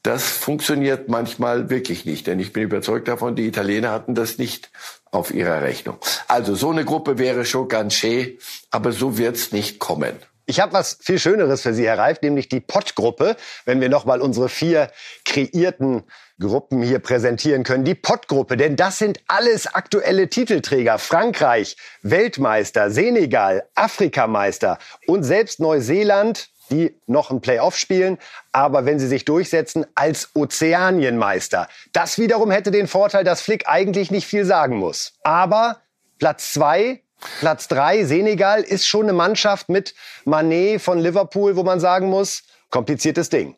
das 0.03 0.29
funktioniert 0.29 1.09
manchmal 1.09 1.69
wirklich 1.69 2.05
nicht. 2.05 2.27
Denn 2.27 2.39
ich 2.39 2.53
bin 2.53 2.63
überzeugt 2.63 3.07
davon, 3.07 3.35
die 3.35 3.47
Italiener 3.47 3.91
hatten 3.91 4.15
das 4.15 4.37
nicht 4.37 4.71
auf 5.11 5.33
ihrer 5.33 5.61
Rechnung. 5.61 5.97
Also 6.27 6.55
so 6.55 6.69
eine 6.69 6.85
Gruppe 6.85 7.17
wäre 7.17 7.45
schon 7.45 7.67
ganz 7.67 7.95
schön, 7.95 8.37
aber 8.71 8.91
so 8.91 9.17
wird's 9.17 9.51
nicht 9.51 9.79
kommen. 9.79 10.15
Ich 10.45 10.59
habe 10.59 10.73
was 10.73 10.97
viel 10.99 11.19
Schöneres 11.19 11.61
für 11.61 11.75
Sie, 11.75 11.85
Herr 11.85 11.99
Reif, 11.99 12.21
nämlich 12.23 12.49
die 12.49 12.59
Pott-Gruppe. 12.59 13.35
Wenn 13.65 13.81
wir 13.81 13.89
nochmal 13.89 14.19
unsere 14.19 14.49
vier 14.49 14.89
kreierten 15.23 16.03
Gruppen 16.39 16.81
hier 16.81 16.99
präsentieren 16.99 17.63
können. 17.63 17.83
Die 17.83 17.95
Pott-Gruppe, 17.95 18.57
denn 18.57 18.75
das 18.75 18.97
sind 18.97 19.19
alles 19.27 19.67
aktuelle 19.67 20.29
Titelträger. 20.29 20.97
Frankreich, 20.97 21.75
Weltmeister, 22.01 22.89
Senegal, 22.89 23.67
Afrikameister 23.75 24.79
und 25.05 25.23
selbst 25.23 25.59
Neuseeland 25.59 26.49
die 26.69 26.95
noch 27.07 27.31
ein 27.31 27.41
Playoff 27.41 27.77
spielen, 27.77 28.17
aber 28.51 28.85
wenn 28.85 28.99
sie 28.99 29.07
sich 29.07 29.25
durchsetzen, 29.25 29.85
als 29.95 30.29
Ozeanienmeister. 30.35 31.67
Das 31.93 32.17
wiederum 32.17 32.51
hätte 32.51 32.71
den 32.71 32.87
Vorteil, 32.87 33.23
dass 33.23 33.41
Flick 33.41 33.67
eigentlich 33.67 34.11
nicht 34.11 34.27
viel 34.27 34.45
sagen 34.45 34.77
muss. 34.77 35.13
Aber 35.23 35.81
Platz 36.17 36.53
zwei 36.53 37.01
Platz 37.39 37.67
drei 37.67 38.05
Senegal, 38.05 38.61
ist 38.61 38.87
schon 38.87 39.03
eine 39.03 39.13
Mannschaft 39.13 39.69
mit 39.69 39.93
Manet 40.25 40.81
von 40.81 40.99
Liverpool, 40.99 41.55
wo 41.55 41.63
man 41.63 41.79
sagen 41.79 42.09
muss, 42.09 42.43
kompliziertes 42.69 43.29
Ding. 43.29 43.55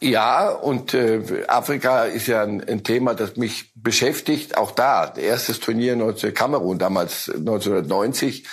Ja, 0.00 0.48
und 0.48 0.94
äh, 0.94 1.44
Afrika 1.46 2.04
ist 2.04 2.26
ja 2.26 2.42
ein, 2.42 2.66
ein, 2.68 2.82
Thema, 2.82 3.14
das 3.14 3.36
mich 3.36 3.72
beschäftigt. 3.76 4.56
Auch 4.56 4.72
da, 4.72 5.14
erstes 5.16 5.60
Turnier 5.60 5.94
19, 5.94 6.34
Kamerun 6.34 6.78
damals 6.78 7.28
1990. 7.28 8.44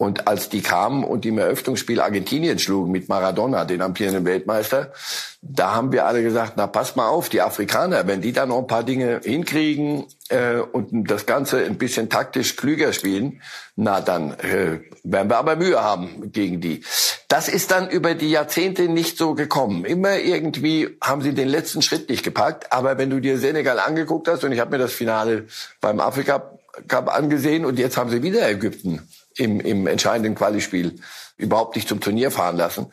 Und 0.00 0.26
als 0.26 0.48
die 0.48 0.62
kamen 0.62 1.04
und 1.04 1.26
im 1.26 1.36
Eröffnungsspiel 1.36 2.00
Argentinien 2.00 2.58
schlugen 2.58 2.90
mit 2.90 3.10
Maradona, 3.10 3.66
den 3.66 3.82
amtierenden 3.82 4.24
Weltmeister, 4.24 4.94
da 5.42 5.74
haben 5.74 5.92
wir 5.92 6.06
alle 6.06 6.22
gesagt, 6.22 6.54
na 6.56 6.66
pass 6.66 6.96
mal 6.96 7.08
auf, 7.08 7.28
die 7.28 7.42
Afrikaner, 7.42 8.06
wenn 8.06 8.22
die 8.22 8.32
da 8.32 8.46
noch 8.46 8.60
ein 8.60 8.66
paar 8.66 8.82
Dinge 8.82 9.20
hinkriegen 9.22 10.06
äh, 10.30 10.60
und 10.60 11.10
das 11.10 11.26
Ganze 11.26 11.66
ein 11.66 11.76
bisschen 11.76 12.08
taktisch 12.08 12.56
klüger 12.56 12.94
spielen, 12.94 13.42
na 13.76 14.00
dann 14.00 14.32
äh, 14.38 14.80
werden 15.04 15.28
wir 15.28 15.36
aber 15.36 15.56
Mühe 15.56 15.82
haben 15.82 16.32
gegen 16.32 16.62
die. 16.62 16.82
Das 17.28 17.50
ist 17.50 17.70
dann 17.70 17.90
über 17.90 18.14
die 18.14 18.30
Jahrzehnte 18.30 18.88
nicht 18.88 19.18
so 19.18 19.34
gekommen. 19.34 19.84
Immer 19.84 20.16
irgendwie 20.16 20.96
haben 21.02 21.20
sie 21.20 21.34
den 21.34 21.48
letzten 21.48 21.82
Schritt 21.82 22.08
nicht 22.08 22.22
gepackt. 22.22 22.72
Aber 22.72 22.96
wenn 22.96 23.10
du 23.10 23.20
dir 23.20 23.36
Senegal 23.36 23.78
angeguckt 23.78 24.28
hast, 24.28 24.44
und 24.44 24.52
ich 24.52 24.60
habe 24.60 24.70
mir 24.70 24.78
das 24.78 24.94
Finale 24.94 25.44
beim 25.82 26.00
Afrika 26.00 26.52
Cup 26.88 27.14
angesehen 27.14 27.66
und 27.66 27.78
jetzt 27.78 27.98
haben 27.98 28.08
sie 28.08 28.22
wieder 28.22 28.48
Ägypten 28.48 29.06
im, 29.40 29.58
im 29.60 29.86
entscheidenden 29.86 30.34
Qualispiel 30.34 30.96
überhaupt 31.36 31.74
nicht 31.74 31.88
zum 31.88 32.00
Turnier 32.00 32.30
fahren 32.30 32.56
lassen. 32.56 32.86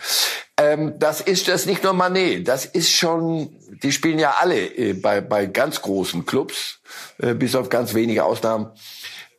Ähm, 0.58 0.98
das 0.98 1.22
ist 1.22 1.48
das 1.48 1.66
nicht 1.66 1.84
nur 1.84 1.94
Manet, 1.94 2.48
das 2.48 2.66
ist 2.66 2.92
schon, 2.92 3.50
die 3.84 3.92
spielen 3.92 4.18
ja 4.18 4.36
alle 4.39 4.58
äh, 4.58 4.94
bei, 4.94 5.22
bei 5.22 5.46
ganz 5.46 5.82
großen 5.82 6.25
Clubs, 6.25 6.80
äh, 7.20 7.34
bis 7.34 7.56
auf 7.56 7.70
ganz 7.70 7.94
wenige 7.94 8.24
Ausnahmen. 8.24 8.72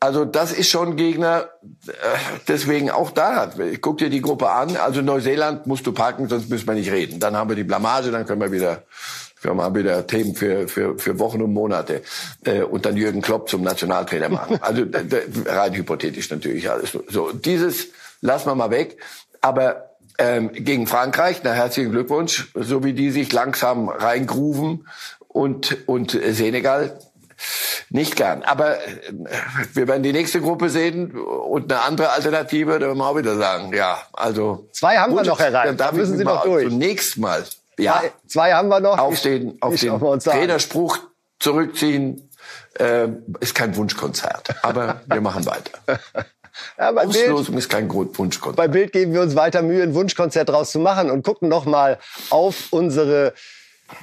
Also 0.00 0.24
das 0.24 0.52
ist 0.52 0.70
schon 0.70 0.94
Gegner, 0.94 1.48
äh, 1.88 1.92
deswegen 2.46 2.90
auch 2.90 3.10
da. 3.10 3.50
Guck 3.80 3.98
dir 3.98 4.10
die 4.10 4.22
Gruppe 4.22 4.50
an. 4.50 4.76
Also 4.76 5.02
Neuseeland 5.02 5.66
musst 5.66 5.88
du 5.88 5.92
packen, 5.92 6.28
sonst 6.28 6.48
müssen 6.48 6.68
wir 6.68 6.74
nicht 6.74 6.92
reden. 6.92 7.18
Dann 7.18 7.36
haben 7.36 7.50
wir 7.50 7.56
die 7.56 7.64
Blamage, 7.64 8.12
dann 8.12 8.24
können 8.24 8.40
wir 8.40 8.52
wieder 8.52 8.84
wir 9.42 9.54
haben 9.56 9.74
wieder 9.74 10.06
Themen 10.06 10.34
für, 10.34 10.68
für, 10.68 10.98
für 10.98 11.18
Wochen 11.18 11.42
und 11.42 11.52
Monate. 11.52 12.02
Äh, 12.44 12.62
und 12.62 12.86
dann 12.86 12.96
Jürgen 12.96 13.22
Klopp 13.22 13.48
zum 13.48 13.62
Nationaltrainer 13.62 14.28
machen. 14.28 14.58
Also 14.68 14.84
rein 15.46 15.74
hypothetisch 15.74 16.30
natürlich 16.30 16.70
alles. 16.70 16.96
So, 17.08 17.32
dieses 17.32 17.88
lassen 18.20 18.48
wir 18.48 18.54
mal 18.54 18.70
weg. 18.70 18.98
Aber 19.40 19.94
ähm, 20.18 20.50
gegen 20.52 20.86
Frankreich, 20.86 21.40
na 21.44 21.52
herzlichen 21.52 21.92
Glückwunsch, 21.92 22.50
so 22.54 22.82
wie 22.84 22.92
die 22.92 23.10
sich 23.10 23.32
langsam 23.32 23.88
reingruven 23.88 24.86
und, 25.28 25.76
und 25.86 26.10
Senegal, 26.10 26.98
nicht 27.90 28.16
gern. 28.16 28.42
Aber 28.42 28.78
äh, 28.78 28.90
wir 29.74 29.88
werden 29.88 30.02
die 30.02 30.12
nächste 30.12 30.40
Gruppe 30.40 30.68
sehen 30.70 31.12
und 31.12 31.72
eine 31.72 31.82
andere 31.82 32.10
Alternative, 32.10 32.78
da 32.78 32.86
werden 32.86 32.98
wir 32.98 33.06
auch 33.06 33.16
wieder 33.16 33.36
sagen, 33.36 33.72
ja, 33.74 33.98
also. 34.12 34.68
Zwei 34.72 34.96
haben 34.96 35.12
gut, 35.12 35.22
wir 35.22 35.28
noch 35.28 35.40
erreicht. 35.40 35.78
Da 35.78 35.92
müssen 35.92 36.18
Sie 36.18 36.24
noch 36.24 36.44
durch. 36.44 36.68
Zunächst 36.68 37.16
mal 37.18 37.44
ja. 37.78 38.00
Zwei, 38.00 38.12
zwei 38.26 38.52
haben 38.52 38.68
wir 38.68 38.80
noch. 38.80 38.98
Aufstehen, 38.98 39.56
auf 39.60 39.74
den 39.76 39.98
Trainerspruch 40.20 40.98
zurückziehen, 41.38 42.28
äh, 42.78 43.08
ist 43.40 43.54
kein 43.54 43.76
Wunschkonzert. 43.76 44.62
Aber 44.62 45.00
wir 45.06 45.20
machen 45.20 45.46
weiter. 45.46 45.78
Ja, 46.76 46.90
bei 46.90 47.06
Auslosung 47.06 47.54
Bild, 47.54 47.58
ist 47.58 47.68
kein 47.68 47.88
Wunschkonzert. 47.88 48.56
Bei 48.56 48.66
Bild 48.66 48.92
geben 48.92 49.12
wir 49.12 49.20
uns 49.20 49.36
weiter 49.36 49.62
Mühe, 49.62 49.80
ein 49.80 49.94
Wunschkonzert 49.94 50.48
draus 50.48 50.72
zu 50.72 50.80
machen 50.80 51.08
und 51.08 51.22
gucken 51.22 51.48
noch 51.48 51.66
mal 51.66 51.98
auf 52.30 52.72
unsere 52.72 53.32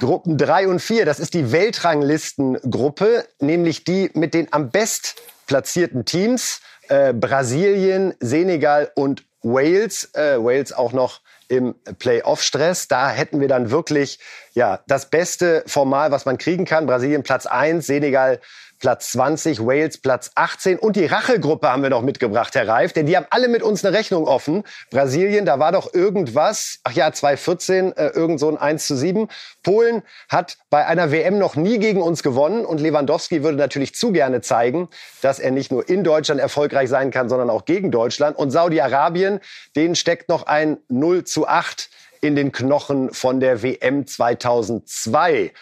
Gruppen 0.00 0.36
drei 0.36 0.66
und 0.66 0.80
vier. 0.80 1.04
Das 1.04 1.20
ist 1.20 1.34
die 1.34 1.52
Weltranglistengruppe, 1.52 3.26
nämlich 3.40 3.84
die 3.84 4.10
mit 4.14 4.34
den 4.34 4.52
am 4.52 4.70
best 4.70 5.16
platzierten 5.46 6.04
Teams. 6.04 6.60
Äh, 6.88 7.12
Brasilien, 7.12 8.14
Senegal 8.20 8.90
und 8.94 9.24
Wales. 9.42 10.10
Äh, 10.14 10.42
Wales 10.42 10.72
auch 10.72 10.92
noch 10.92 11.20
im 11.48 11.74
Playoff-Stress. 11.98 12.88
Da 12.88 13.10
hätten 13.10 13.40
wir 13.40 13.48
dann 13.48 13.70
wirklich 13.70 14.18
ja, 14.54 14.80
das 14.86 15.10
beste 15.10 15.62
Formal, 15.66 16.10
was 16.10 16.24
man 16.24 16.38
kriegen 16.38 16.64
kann. 16.64 16.86
Brasilien 16.86 17.22
Platz 17.22 17.46
1, 17.46 17.86
Senegal 17.86 18.40
Platz 18.78 19.12
20, 19.12 19.64
Wales 19.66 19.98
Platz 19.98 20.30
18 20.34 20.78
und 20.78 20.96
die 20.96 21.06
Rachegruppe 21.06 21.68
haben 21.68 21.82
wir 21.82 21.90
noch 21.90 22.02
mitgebracht, 22.02 22.54
Herr 22.54 22.68
Reif, 22.68 22.92
denn 22.92 23.06
die 23.06 23.16
haben 23.16 23.26
alle 23.30 23.48
mit 23.48 23.62
uns 23.62 23.84
eine 23.84 23.96
Rechnung 23.96 24.26
offen. 24.26 24.64
Brasilien, 24.90 25.44
da 25.44 25.58
war 25.58 25.72
doch 25.72 25.92
irgendwas, 25.94 26.80
ach 26.84 26.92
ja, 26.92 27.12
2014, 27.12 27.96
äh, 27.96 28.08
irgend 28.08 28.40
so 28.40 28.48
ein 28.48 28.56
1 28.56 28.86
zu 28.86 28.96
7. 28.96 29.28
Polen 29.62 30.02
hat 30.28 30.58
bei 30.70 30.86
einer 30.86 31.10
WM 31.10 31.38
noch 31.38 31.56
nie 31.56 31.78
gegen 31.78 32.02
uns 32.02 32.22
gewonnen 32.22 32.64
und 32.64 32.80
Lewandowski 32.80 33.42
würde 33.42 33.56
natürlich 33.56 33.94
zu 33.94 34.12
gerne 34.12 34.40
zeigen, 34.40 34.88
dass 35.22 35.38
er 35.38 35.50
nicht 35.50 35.72
nur 35.72 35.88
in 35.88 36.04
Deutschland 36.04 36.40
erfolgreich 36.40 36.88
sein 36.88 37.10
kann, 37.10 37.28
sondern 37.28 37.50
auch 37.50 37.64
gegen 37.64 37.90
Deutschland. 37.90 38.36
Und 38.36 38.50
Saudi-Arabien, 38.50 39.40
denen 39.74 39.96
steckt 39.96 40.28
noch 40.28 40.46
ein 40.46 40.78
0 40.88 41.24
zu 41.24 41.48
8 41.48 41.90
in 42.20 42.34
den 42.34 42.52
Knochen 42.52 43.12
von 43.12 43.40
der 43.40 43.62
WM 43.62 44.06
2002. 44.06 45.52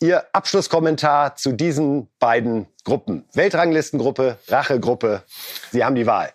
Ihr 0.00 0.24
Abschlusskommentar 0.32 1.36
zu 1.36 1.52
diesen 1.52 2.08
beiden 2.18 2.66
Gruppen. 2.84 3.24
Weltranglistengruppe, 3.34 4.38
Rachegruppe. 4.48 5.22
Sie 5.72 5.84
haben 5.84 5.94
die 5.94 6.06
Wahl. 6.06 6.32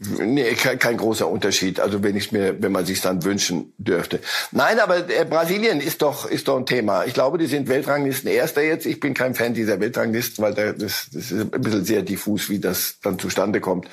Nee, 0.00 0.54
kein, 0.54 0.78
kein 0.78 0.96
großer 0.96 1.26
Unterschied. 1.26 1.80
Also 1.80 2.04
wenn 2.04 2.16
ich 2.16 2.30
mir, 2.30 2.62
wenn 2.62 2.70
man 2.70 2.86
sich 2.86 3.00
dann 3.00 3.24
wünschen 3.24 3.72
dürfte. 3.78 4.20
Nein, 4.52 4.78
aber 4.78 5.10
äh, 5.10 5.24
Brasilien 5.24 5.80
ist 5.80 6.02
doch 6.02 6.24
ist 6.24 6.46
doch 6.46 6.56
ein 6.56 6.66
Thema. 6.66 7.04
Ich 7.04 7.14
glaube, 7.14 7.36
die 7.36 7.46
sind 7.46 7.68
Weltranglisten 7.68 8.30
Erster 8.30 8.62
jetzt. 8.62 8.86
Ich 8.86 9.00
bin 9.00 9.14
kein 9.14 9.34
Fan 9.34 9.54
dieser 9.54 9.80
Weltranglisten, 9.80 10.44
weil 10.44 10.54
da, 10.54 10.72
das, 10.72 11.08
das 11.12 11.32
ist 11.32 11.52
ein 11.52 11.62
bisschen 11.62 11.84
sehr 11.84 12.02
diffus, 12.02 12.48
wie 12.48 12.60
das 12.60 12.98
dann 13.02 13.18
zustande 13.18 13.60
kommt. 13.60 13.88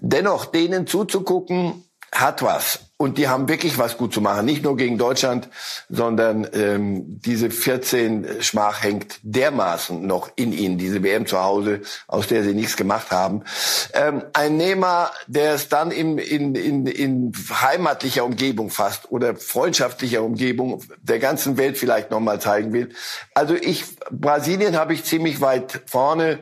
Dennoch 0.00 0.44
denen 0.44 0.86
zuzugucken 0.86 1.84
hat 2.12 2.42
was. 2.42 2.80
Und 3.00 3.16
die 3.16 3.28
haben 3.28 3.48
wirklich 3.48 3.78
was 3.78 3.96
gut 3.96 4.12
zu 4.12 4.20
machen. 4.20 4.44
Nicht 4.44 4.64
nur 4.64 4.76
gegen 4.76 4.98
Deutschland, 4.98 5.48
sondern 5.88 6.48
ähm, 6.52 7.04
diese 7.06 7.48
14 7.48 8.42
Schmach 8.42 8.82
hängt 8.82 9.20
dermaßen 9.22 10.04
noch 10.04 10.30
in 10.34 10.52
ihnen, 10.52 10.78
diese 10.78 11.04
WM 11.04 11.24
zu 11.24 11.40
Hause, 11.40 11.82
aus 12.08 12.26
der 12.26 12.42
sie 12.42 12.54
nichts 12.54 12.76
gemacht 12.76 13.12
haben. 13.12 13.44
Ähm, 13.92 14.24
ein 14.32 14.56
Nehmer, 14.56 15.12
der 15.28 15.54
es 15.54 15.68
dann 15.68 15.92
in, 15.92 16.18
in, 16.18 16.56
in, 16.56 16.86
in 16.88 17.32
heimatlicher 17.48 18.24
Umgebung 18.24 18.68
fast 18.68 19.12
oder 19.12 19.36
freundschaftlicher 19.36 20.24
Umgebung 20.24 20.82
der 21.00 21.20
ganzen 21.20 21.56
Welt 21.56 21.78
vielleicht 21.78 22.10
nochmal 22.10 22.40
zeigen 22.40 22.72
will. 22.72 22.88
Also 23.32 23.54
ich, 23.54 23.84
Brasilien 24.10 24.76
habe 24.76 24.92
ich 24.92 25.04
ziemlich 25.04 25.40
weit 25.40 25.82
vorne 25.86 26.40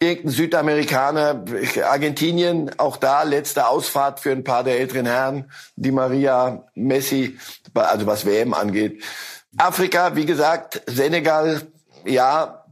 irgendein 0.00 0.32
Südamerikaner, 0.32 1.44
Argentinien, 1.84 2.70
auch 2.78 2.96
da 2.96 3.22
letzte 3.24 3.66
Ausfahrt 3.66 4.20
für 4.20 4.30
ein 4.30 4.44
paar 4.44 4.62
der 4.64 4.78
älteren 4.78 5.06
Herren, 5.06 5.50
die 5.76 5.90
Maria, 5.90 6.64
Messi, 6.74 7.38
also 7.74 8.06
was 8.06 8.24
WM 8.24 8.54
angeht. 8.54 9.02
Afrika, 9.56 10.14
wie 10.14 10.26
gesagt, 10.26 10.82
Senegal, 10.86 11.62
ja, 12.04 12.64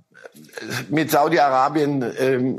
mit 0.88 1.11
Saudi-Arabien, 1.11 2.14
ähm, 2.18 2.59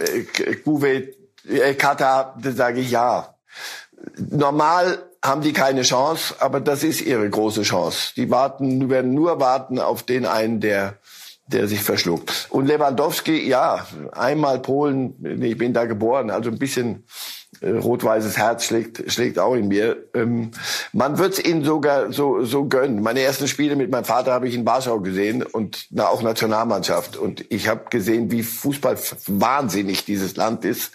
Kuwait, 0.64 1.16
äh, 1.48 1.74
Katar, 1.76 2.38
sage 2.44 2.82
ich 2.82 2.92
ja. 2.92 3.36
Normal 4.18 5.00
haben 5.24 5.42
die 5.42 5.54
keine 5.54 5.84
Chance, 5.84 6.36
aber 6.40 6.60
das 6.60 6.84
ist 6.84 7.02
ihre 7.02 7.30
große 7.30 7.64
Chance. 7.64 8.14
Die 8.16 8.30
warten, 8.30 8.90
werden 8.90 9.14
nur 9.14 9.40
warten 9.40 9.80
auf 9.80 10.04
den 10.04 10.26
einen, 10.26 10.60
der 10.60 10.98
der 11.48 11.68
sich 11.68 11.82
verschluckt. 11.82 12.48
Und 12.50 12.68
Lewandowski, 12.68 13.48
ja, 13.48 13.88
einmal 14.12 14.60
Polen, 14.60 15.42
ich 15.42 15.58
bin 15.58 15.74
da 15.74 15.86
geboren, 15.86 16.30
also 16.30 16.50
ein 16.50 16.60
bisschen 16.60 17.06
äh, 17.62 17.70
rot-weißes 17.70 18.38
Herz 18.38 18.66
schlägt, 18.66 19.12
schlägt 19.12 19.40
auch 19.40 19.56
in 19.56 19.68
mir. 19.68 19.98
Ähm, 20.14 20.52
man 20.94 21.18
wird 21.18 21.34
es 21.34 21.44
ihnen 21.44 21.64
sogar 21.64 22.14
so, 22.14 22.44
so 22.44 22.66
gönnen. 22.66 23.02
Meine 23.02 23.22
ersten 23.22 23.48
Spiele 23.48 23.76
mit 23.76 23.90
meinem 23.90 24.04
Vater 24.04 24.34
habe 24.34 24.48
ich 24.48 24.54
in 24.54 24.66
Warschau 24.66 25.00
gesehen 25.00 25.42
und 25.42 25.88
na, 25.90 26.08
auch 26.08 26.22
Nationalmannschaft. 26.22 27.18
Und 27.18 27.46
ich 27.50 27.68
habe 27.68 27.86
gesehen, 27.90 28.32
wie 28.32 28.44
Fußball 28.44 28.98
wahnsinnig 29.28 30.06
dieses 30.06 30.36
Land 30.36 30.66
ist 30.66 30.92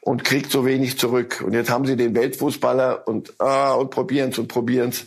und 0.00 0.22
kriegt 0.22 0.52
so 0.52 0.64
wenig 0.64 0.98
zurück. 0.98 1.42
Und 1.44 1.54
jetzt 1.54 1.70
haben 1.70 1.86
sie 1.86 1.96
den 1.96 2.14
Weltfußballer 2.14 3.08
und, 3.08 3.34
ah, 3.40 3.72
und 3.72 3.90
probieren's 3.90 4.38
und 4.38 4.48
probieren's. 4.48 5.06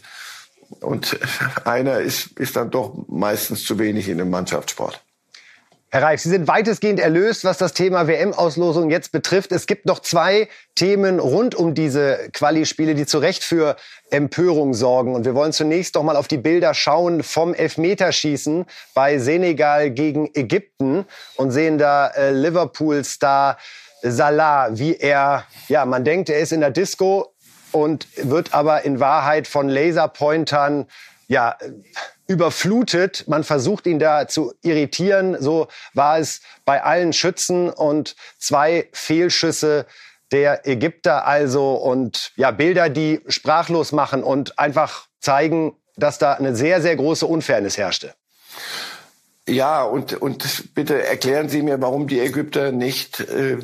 Und 0.79 1.19
einer 1.65 1.99
ist, 1.99 2.39
ist 2.39 2.55
dann 2.55 2.71
doch 2.71 2.93
meistens 3.07 3.65
zu 3.65 3.79
wenig 3.79 4.09
in 4.09 4.17
dem 4.17 4.29
Mannschaftssport. 4.29 5.01
Herr 5.93 6.03
Reif, 6.03 6.21
Sie 6.21 6.29
sind 6.29 6.47
weitestgehend 6.47 7.01
erlöst, 7.01 7.43
was 7.43 7.57
das 7.57 7.73
Thema 7.73 8.07
WM-Auslosung 8.07 8.89
jetzt 8.89 9.11
betrifft. 9.11 9.51
Es 9.51 9.67
gibt 9.67 9.85
noch 9.85 9.99
zwei 9.99 10.47
Themen 10.73 11.19
rund 11.19 11.53
um 11.53 11.73
diese 11.73 12.29
Quali-Spiele, 12.31 12.95
die 12.95 13.05
zu 13.05 13.17
Recht 13.17 13.43
für 13.43 13.75
Empörung 14.09 14.73
sorgen. 14.73 15.13
Und 15.13 15.25
wir 15.25 15.35
wollen 15.35 15.51
zunächst 15.51 15.97
doch 15.97 16.03
mal 16.03 16.15
auf 16.15 16.29
die 16.29 16.37
Bilder 16.37 16.73
schauen 16.73 17.23
vom 17.23 17.53
Elfmeterschießen 17.53 18.67
bei 18.93 19.17
Senegal 19.17 19.91
gegen 19.91 20.29
Ägypten 20.33 21.03
und 21.35 21.51
sehen 21.51 21.77
da 21.77 22.07
äh, 22.07 22.31
Liverpool-Star 22.31 23.57
Salah, 24.01 24.69
wie 24.71 24.95
er, 24.95 25.43
ja, 25.67 25.85
man 25.85 26.05
denkt, 26.05 26.29
er 26.29 26.39
ist 26.39 26.53
in 26.53 26.61
der 26.61 26.71
Disco 26.71 27.30
und 27.71 28.07
wird 28.15 28.53
aber 28.53 28.83
in 28.83 28.99
Wahrheit 28.99 29.47
von 29.47 29.69
Laserpointern 29.69 30.87
ja, 31.27 31.57
überflutet. 32.27 33.25
Man 33.27 33.43
versucht 33.43 33.87
ihn 33.87 33.99
da 33.99 34.27
zu 34.27 34.53
irritieren. 34.61 35.37
So 35.39 35.67
war 35.93 36.19
es 36.19 36.41
bei 36.65 36.83
allen 36.83 37.13
Schützen 37.13 37.69
und 37.69 38.15
zwei 38.37 38.89
Fehlschüsse 38.93 39.85
der 40.31 40.65
Ägypter 40.65 41.25
also 41.25 41.73
und 41.73 42.31
ja, 42.35 42.51
Bilder, 42.51 42.89
die 42.89 43.21
sprachlos 43.27 43.91
machen 43.91 44.23
und 44.23 44.57
einfach 44.57 45.07
zeigen, 45.19 45.75
dass 45.97 46.17
da 46.17 46.33
eine 46.33 46.55
sehr, 46.55 46.81
sehr 46.81 46.95
große 46.95 47.25
Unfairness 47.25 47.77
herrschte. 47.77 48.13
Ja, 49.51 49.83
und, 49.83 50.13
und 50.13 50.73
bitte 50.75 51.05
erklären 51.05 51.49
Sie 51.49 51.61
mir, 51.61 51.81
warum 51.81 52.07
die 52.07 52.21
Ägypter 52.21 52.71
nicht 52.71 53.19
äh, 53.19 53.57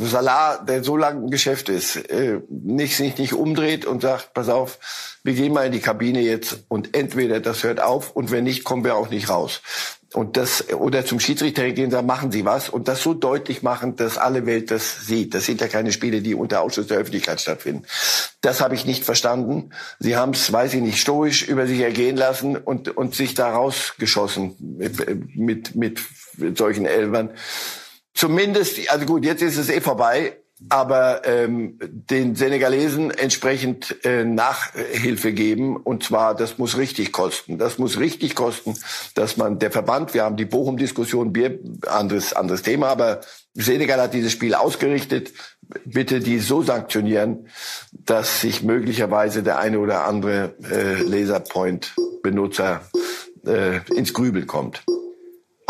Salah, 0.00 0.58
der 0.58 0.84
so 0.84 0.98
lange 0.98 1.22
im 1.24 1.30
Geschäft 1.30 1.70
ist, 1.70 1.96
äh, 2.10 2.40
nicht, 2.50 2.94
sich 2.98 3.16
nicht 3.16 3.32
umdreht 3.32 3.86
und 3.86 4.02
sagt, 4.02 4.34
pass 4.34 4.50
auf, 4.50 5.16
wir 5.24 5.32
gehen 5.32 5.54
mal 5.54 5.64
in 5.64 5.72
die 5.72 5.80
Kabine 5.80 6.20
jetzt 6.20 6.64
und 6.68 6.94
entweder 6.94 7.40
das 7.40 7.64
hört 7.64 7.80
auf 7.80 8.10
und 8.10 8.30
wenn 8.30 8.44
nicht, 8.44 8.64
kommen 8.64 8.84
wir 8.84 8.94
auch 8.96 9.08
nicht 9.08 9.30
raus 9.30 9.62
und 10.14 10.36
das 10.36 10.72
oder 10.72 11.04
zum 11.04 11.20
Schiedsrichter 11.20 11.70
gehen 11.72 11.90
sagen, 11.90 12.06
machen 12.06 12.32
Sie 12.32 12.44
was 12.44 12.68
und 12.68 12.88
das 12.88 13.02
so 13.02 13.14
deutlich 13.14 13.62
machen, 13.62 13.96
dass 13.96 14.18
alle 14.18 14.46
Welt 14.46 14.70
das 14.70 15.06
sieht. 15.06 15.34
Das 15.34 15.46
sind 15.46 15.60
ja 15.60 15.68
keine 15.68 15.92
Spiele, 15.92 16.20
die 16.20 16.34
unter 16.34 16.60
Ausschuss 16.60 16.86
der 16.86 16.98
Öffentlichkeit 16.98 17.40
stattfinden. 17.40 17.84
Das 18.40 18.60
habe 18.60 18.74
ich 18.74 18.84
nicht 18.84 19.04
verstanden. 19.04 19.70
Sie 19.98 20.16
haben 20.16 20.32
es, 20.32 20.52
weiß 20.52 20.74
ich 20.74 20.82
nicht, 20.82 21.00
stoisch 21.00 21.42
über 21.42 21.66
sich 21.66 21.80
ergehen 21.80 22.16
lassen 22.16 22.56
und 22.56 22.96
und 22.96 23.14
sich 23.14 23.34
da 23.34 23.50
rausgeschossen 23.50 24.56
mit 24.58 25.74
mit, 25.74 25.98
mit 26.36 26.58
solchen 26.58 26.86
Elbern. 26.86 27.30
Zumindest, 28.14 28.90
also 28.90 29.06
gut, 29.06 29.24
jetzt 29.24 29.42
ist 29.42 29.56
es 29.56 29.70
eh 29.70 29.80
vorbei, 29.80 30.36
aber 30.68 31.26
ähm, 31.26 31.78
den 31.80 32.34
Senegalesen 32.34 33.10
entsprechend 33.10 34.04
äh, 34.04 34.24
Nachhilfe 34.24 35.32
geben. 35.32 35.76
Und 35.76 36.04
zwar, 36.04 36.34
das 36.34 36.58
muss 36.58 36.76
richtig 36.76 37.12
kosten. 37.12 37.58
Das 37.58 37.78
muss 37.78 37.98
richtig 37.98 38.34
kosten, 38.34 38.74
dass 39.14 39.36
man 39.36 39.58
der 39.58 39.70
Verband, 39.70 40.14
wir 40.14 40.24
haben 40.24 40.36
die 40.36 40.44
Bochum-Diskussion, 40.44 41.32
Bier, 41.32 41.58
anderes, 41.86 42.32
anderes 42.32 42.62
Thema, 42.62 42.88
aber 42.88 43.20
Senegal 43.54 44.00
hat 44.00 44.14
dieses 44.14 44.32
Spiel 44.32 44.54
ausgerichtet. 44.54 45.32
Bitte 45.84 46.20
die 46.20 46.38
so 46.38 46.62
sanktionieren, 46.62 47.48
dass 47.92 48.40
sich 48.40 48.62
möglicherweise 48.62 49.42
der 49.42 49.58
eine 49.58 49.78
oder 49.78 50.04
andere 50.04 50.54
äh, 50.70 51.02
Laserpoint-Benutzer 51.02 52.82
äh, 53.46 53.80
ins 53.94 54.12
Grübeln 54.12 54.46
kommt. 54.46 54.84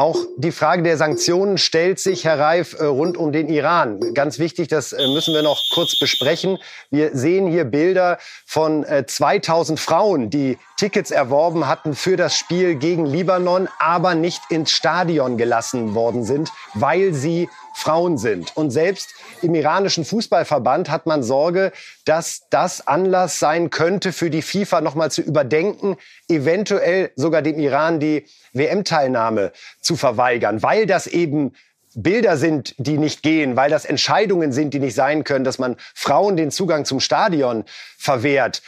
Auch 0.03 0.27
die 0.37 0.51
Frage 0.51 0.83
der 0.83 0.97
Sanktionen 0.97 1.59
stellt 1.59 2.01
sich, 2.01 2.25
Herr 2.25 2.37
Reif, 2.37 2.75
äh, 2.77 2.87
rund 2.87 3.17
um 3.17 3.31
den 3.31 3.49
Iran. 3.49 4.01
Ganz 4.15 4.41
wichtig, 4.41 4.67
das 4.67 4.93
äh, 4.93 5.07
müssen 5.07 5.33
wir 5.33 5.43
noch 5.43 5.63
kurz 5.73 5.97
besprechen. 5.97 6.59
Wir 6.91 7.17
sehen 7.17 7.47
hier 7.47 7.63
Bilder 7.63 8.19
von 8.45 8.85
2000 9.07 9.79
äh, 9.79 9.81
Frauen, 9.81 10.29
die 10.29 10.59
Tickets 10.77 11.13
erworben 11.13 11.69
hatten 11.69 11.95
für 11.95 12.17
das 12.17 12.37
Spiel 12.37 12.75
gegen 12.75 13.07
Libanon, 13.07 13.69
aber 13.79 14.17
nicht 14.17 14.41
ins 14.51 14.73
Stadion 14.73 15.37
gelassen 15.37 15.95
worden 15.95 16.25
sind, 16.25 16.51
weil 16.75 17.15
sie 17.15 17.49
Frauen 17.75 18.19
sind. 18.19 18.57
Und 18.57 18.71
selbst 18.71 19.15
im 19.43 19.55
iranischen 19.55 20.05
Fußballverband 20.05 20.91
hat 20.91 21.07
man 21.07 21.23
Sorge, 21.23 21.73
dass 22.05 22.43
das 22.51 22.87
Anlass 22.87 23.39
sein 23.39 23.71
könnte, 23.71 24.13
für 24.13 24.31
die 24.31 24.43
FIFA 24.43 24.81
nochmal 24.81 25.11
zu 25.11 25.23
überdenken, 25.23 25.97
eventuell 26.29 27.11
sogar 27.17 27.43
dem 27.43 27.59
Iran 27.59 28.01
die 28.01 28.27
WM-Teilnahme 28.53 29.53
zu 29.81 29.97
verweigern, 29.97 30.63
weil 30.63 30.87
das 30.87 31.07
eben 31.07 31.53
Bilder 31.95 32.37
sind, 32.37 32.75
die 32.79 32.97
nicht 32.97 33.23
gehen, 33.23 33.57
weil 33.57 33.71
das 33.71 33.85
Entscheidungen 33.85 34.53
sind, 34.53 34.73
die 34.73 34.79
nicht 34.79 34.95
sein 34.95 35.25
können, 35.25 35.45
dass 35.45 35.59
man 35.59 35.77
Frauen 35.95 36.37
den 36.37 36.51
Zugang 36.51 36.85
zum 36.85 37.01
Stadion 37.01 37.65
verwehrt. 37.99 38.63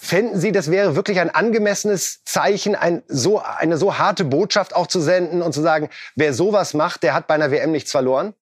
Fänden 0.00 0.38
Sie, 0.38 0.52
das 0.52 0.70
wäre 0.70 0.94
wirklich 0.94 1.18
ein 1.18 1.28
angemessenes 1.28 2.22
Zeichen, 2.24 2.76
ein 2.76 3.02
so, 3.08 3.40
eine 3.40 3.76
so 3.76 3.98
harte 3.98 4.24
Botschaft 4.24 4.76
auch 4.76 4.86
zu 4.86 5.00
senden 5.00 5.42
und 5.42 5.52
zu 5.52 5.60
sagen, 5.60 5.90
wer 6.14 6.32
sowas 6.32 6.72
macht, 6.72 7.02
der 7.02 7.14
hat 7.14 7.26
bei 7.26 7.34
einer 7.34 7.50
WM 7.50 7.72
nichts 7.72 7.90
verloren? 7.90 8.32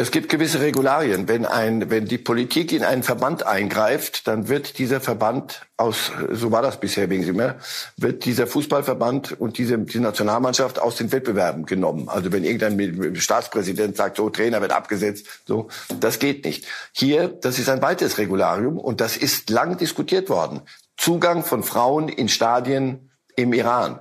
Es 0.00 0.12
gibt 0.12 0.28
gewisse 0.28 0.60
Regularien. 0.60 1.26
Wenn, 1.26 1.44
ein, 1.44 1.90
wenn 1.90 2.04
die 2.04 2.18
Politik 2.18 2.70
in 2.70 2.84
einen 2.84 3.02
Verband 3.02 3.44
eingreift, 3.44 4.28
dann 4.28 4.46
wird 4.46 4.78
dieser 4.78 5.00
Verband 5.00 5.66
aus, 5.76 6.12
so 6.30 6.52
war 6.52 6.62
das 6.62 6.78
bisher 6.78 7.10
wegen 7.10 7.24
Sie 7.24 7.32
mehr, 7.32 7.58
wird 7.96 8.24
dieser 8.24 8.46
Fußballverband 8.46 9.40
und 9.40 9.58
diese, 9.58 9.76
die 9.76 9.98
Nationalmannschaft 9.98 10.78
aus 10.78 10.94
den 10.94 11.10
Wettbewerben 11.10 11.66
genommen. 11.66 12.08
Also 12.08 12.30
wenn 12.30 12.44
irgendein 12.44 13.16
Staatspräsident 13.16 13.96
sagt, 13.96 14.18
so 14.18 14.30
Trainer 14.30 14.60
wird 14.60 14.70
abgesetzt, 14.70 15.26
so, 15.46 15.66
das 15.98 16.20
geht 16.20 16.44
nicht. 16.44 16.66
Hier, 16.92 17.26
das 17.26 17.58
ist 17.58 17.68
ein 17.68 17.82
weiteres 17.82 18.18
Regularium 18.18 18.78
und 18.78 19.00
das 19.00 19.16
ist 19.16 19.50
lang 19.50 19.78
diskutiert 19.78 20.28
worden. 20.28 20.60
Zugang 20.96 21.42
von 21.42 21.64
Frauen 21.64 22.08
in 22.08 22.28
Stadien 22.28 23.10
im 23.34 23.52
Iran. 23.52 23.98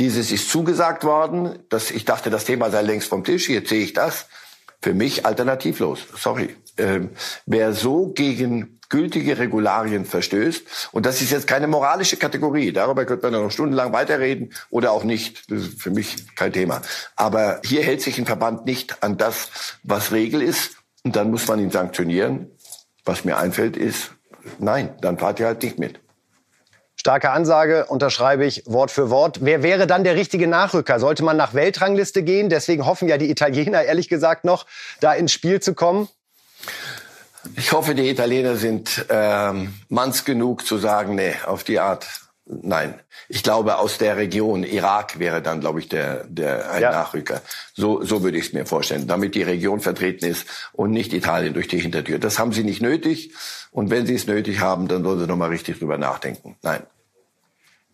Dieses 0.00 0.32
ist 0.32 0.50
zugesagt 0.50 1.04
worden. 1.04 1.60
Das, 1.68 1.92
ich 1.92 2.04
dachte, 2.04 2.30
das 2.30 2.44
Thema 2.44 2.68
sei 2.72 2.82
längst 2.82 3.08
vom 3.08 3.22
Tisch. 3.22 3.48
Jetzt 3.48 3.68
sehe 3.68 3.84
ich 3.84 3.92
das 3.92 4.26
für 4.80 4.94
mich 4.94 5.26
alternativlos. 5.26 6.00
Sorry. 6.16 6.56
Ähm, 6.78 7.10
wer 7.46 7.72
so 7.72 8.08
gegen 8.08 8.78
gültige 8.88 9.38
Regularien 9.38 10.04
verstößt, 10.04 10.90
und 10.92 11.06
das 11.06 11.22
ist 11.22 11.32
jetzt 11.32 11.46
keine 11.46 11.66
moralische 11.66 12.16
Kategorie, 12.16 12.72
darüber 12.72 13.04
könnte 13.04 13.30
man 13.30 13.42
noch 13.42 13.50
stundenlang 13.50 13.92
weiterreden 13.92 14.52
oder 14.70 14.92
auch 14.92 15.02
nicht, 15.02 15.50
das 15.50 15.62
ist 15.62 15.82
für 15.82 15.90
mich 15.90 16.36
kein 16.36 16.52
Thema. 16.52 16.82
Aber 17.16 17.60
hier 17.64 17.82
hält 17.82 18.02
sich 18.02 18.18
ein 18.18 18.26
Verband 18.26 18.66
nicht 18.66 19.02
an 19.02 19.16
das, 19.16 19.78
was 19.82 20.12
Regel 20.12 20.42
ist, 20.42 20.76
und 21.02 21.16
dann 21.16 21.30
muss 21.30 21.46
man 21.46 21.60
ihn 21.60 21.70
sanktionieren. 21.70 22.50
Was 23.04 23.24
mir 23.24 23.36
einfällt, 23.36 23.76
ist, 23.76 24.10
nein, 24.58 24.96
dann 25.00 25.18
fahrt 25.18 25.38
ihr 25.38 25.46
halt 25.46 25.62
nicht 25.62 25.78
mit. 25.78 26.00
Starke 27.06 27.30
Ansage, 27.30 27.86
unterschreibe 27.86 28.44
ich 28.44 28.64
Wort 28.66 28.90
für 28.90 29.10
Wort. 29.10 29.38
Wer 29.40 29.62
wäre 29.62 29.86
dann 29.86 30.02
der 30.02 30.16
richtige 30.16 30.48
Nachrücker? 30.48 30.98
Sollte 30.98 31.22
man 31.22 31.36
nach 31.36 31.54
Weltrangliste 31.54 32.24
gehen? 32.24 32.48
Deswegen 32.48 32.84
hoffen 32.84 33.06
ja 33.06 33.16
die 33.16 33.30
Italiener 33.30 33.84
ehrlich 33.84 34.08
gesagt 34.08 34.44
noch, 34.44 34.66
da 34.98 35.12
ins 35.12 35.30
Spiel 35.30 35.60
zu 35.60 35.74
kommen. 35.74 36.08
Ich 37.54 37.70
hoffe, 37.70 37.94
die 37.94 38.10
Italiener 38.10 38.56
sind 38.56 39.06
ähm, 39.08 39.74
manns 39.88 40.24
genug 40.24 40.66
zu 40.66 40.78
sagen, 40.78 41.14
nee, 41.14 41.32
auf 41.46 41.62
die 41.62 41.78
Art 41.78 42.08
Nein, 42.48 42.94
ich 43.28 43.42
glaube 43.42 43.76
aus 43.78 43.98
der 43.98 44.16
Region 44.16 44.62
Irak 44.62 45.18
wäre 45.18 45.42
dann, 45.42 45.58
glaube 45.58 45.80
ich, 45.80 45.88
der 45.88 46.22
der 46.28 46.70
ein 46.70 46.82
ja. 46.82 46.92
Nachrücker. 46.92 47.42
So 47.74 48.04
so 48.04 48.22
würde 48.22 48.38
ich 48.38 48.46
es 48.46 48.52
mir 48.52 48.66
vorstellen, 48.66 49.08
damit 49.08 49.34
die 49.34 49.42
Region 49.42 49.80
vertreten 49.80 50.24
ist 50.24 50.46
und 50.72 50.92
nicht 50.92 51.12
Italien 51.12 51.54
durch 51.54 51.66
die 51.66 51.80
Hintertür. 51.80 52.20
Das 52.20 52.38
haben 52.38 52.52
sie 52.52 52.62
nicht 52.62 52.80
nötig 52.80 53.32
und 53.72 53.90
wenn 53.90 54.06
sie 54.06 54.14
es 54.14 54.28
nötig 54.28 54.60
haben, 54.60 54.86
dann 54.86 55.02
sollen 55.02 55.18
sie 55.18 55.26
noch 55.26 55.36
mal 55.36 55.48
richtig 55.48 55.80
drüber 55.80 55.98
nachdenken. 55.98 56.56
Nein. 56.62 56.86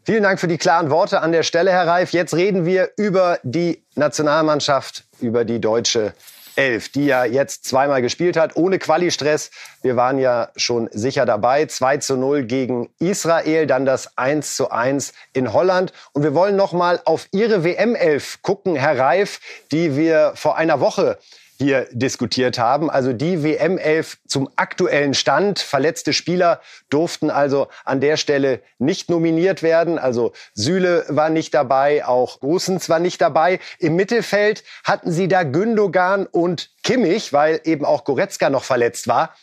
Vielen 0.05 0.25
Dank 0.25 0.41
für 0.41 0.49
die 0.49 0.59
klaren 0.59 0.91
Worte 0.91 1.21
an 1.21 1.31
der 1.31 1.45
Stelle, 1.45 1.71
Herr 1.71 1.87
Reif. 1.87 2.11
Jetzt 2.11 2.35
reden 2.35 2.67
wir 2.67 2.91
über 2.97 3.39
die 3.45 3.85
Nationalmannschaft, 3.95 5.05
über 5.21 5.45
die 5.45 5.61
deutsche 5.61 6.13
11, 6.57 6.89
die 6.91 7.07
ja 7.07 7.25
jetzt 7.25 7.67
zweimal 7.67 8.03
gespielt 8.03 8.37
hat, 8.37 8.57
ohne 8.57 8.81
Quali-Stress. 8.81 9.53
Wir 9.81 9.95
waren 9.95 10.19
ja 10.19 10.49
schon 10.57 10.89
sicher 10.91 11.25
dabei. 11.25 11.67
2 11.67 11.99
zu 11.99 12.17
0 12.17 12.43
gegen 12.43 12.91
Israel, 12.99 13.69
dann 13.69 13.87
das 13.87 14.19
1 14.19 14.57
zu 14.57 14.73
1 14.73 15.13
in 15.35 15.53
Holland. 15.53 15.93
Und 16.15 16.25
wir 16.25 16.35
wollen 16.35 16.57
noch 16.57 16.73
mal 16.73 17.01
auf 17.05 17.29
Ihre 17.31 17.63
WM-11 17.63 18.39
gucken, 18.43 18.75
Herr 18.75 18.99
Reif, 18.99 19.39
die 19.71 19.97
wir 19.97 20.33
vor 20.35 20.57
einer 20.57 20.81
Woche 20.81 21.17
hier 21.63 21.87
diskutiert 21.93 22.59
haben. 22.59 22.91
Also 22.91 23.13
die 23.13 23.43
WM-11 23.43 24.17
zum 24.27 24.51
aktuellen 24.57 25.15
Stand. 25.15 25.61
Verletzte 25.61 26.13
Spieler 26.13 26.61
durften 26.91 27.31
also 27.31 27.69
an 27.85 28.01
der 28.01 28.17
Stelle 28.17 28.61
nicht 28.79 29.09
nominiert 29.09 29.63
werden. 29.63 29.99
Also 29.99 30.33
Süle 30.53 31.07
war 31.09 31.31
nicht 31.31 31.55
dabei, 31.55 32.05
auch 32.05 32.41
Gosens 32.41 32.89
war 32.89 32.99
nicht 32.99 33.21
dabei. 33.21 33.61
Im 33.79 33.97
Mittelfeld 33.97 34.65
hatten 34.85 35.11
sie 35.11 35.29
da 35.29 35.45
Gündogan 35.45 36.27
und 36.27 36.71
Kimmich, 36.83 37.33
weil 37.33 37.61
eben 37.65 37.85
auch 37.85 38.05
Goretzka 38.05 38.51
noch 38.51 38.65
verletzt 38.65 39.09
war. 39.09 39.35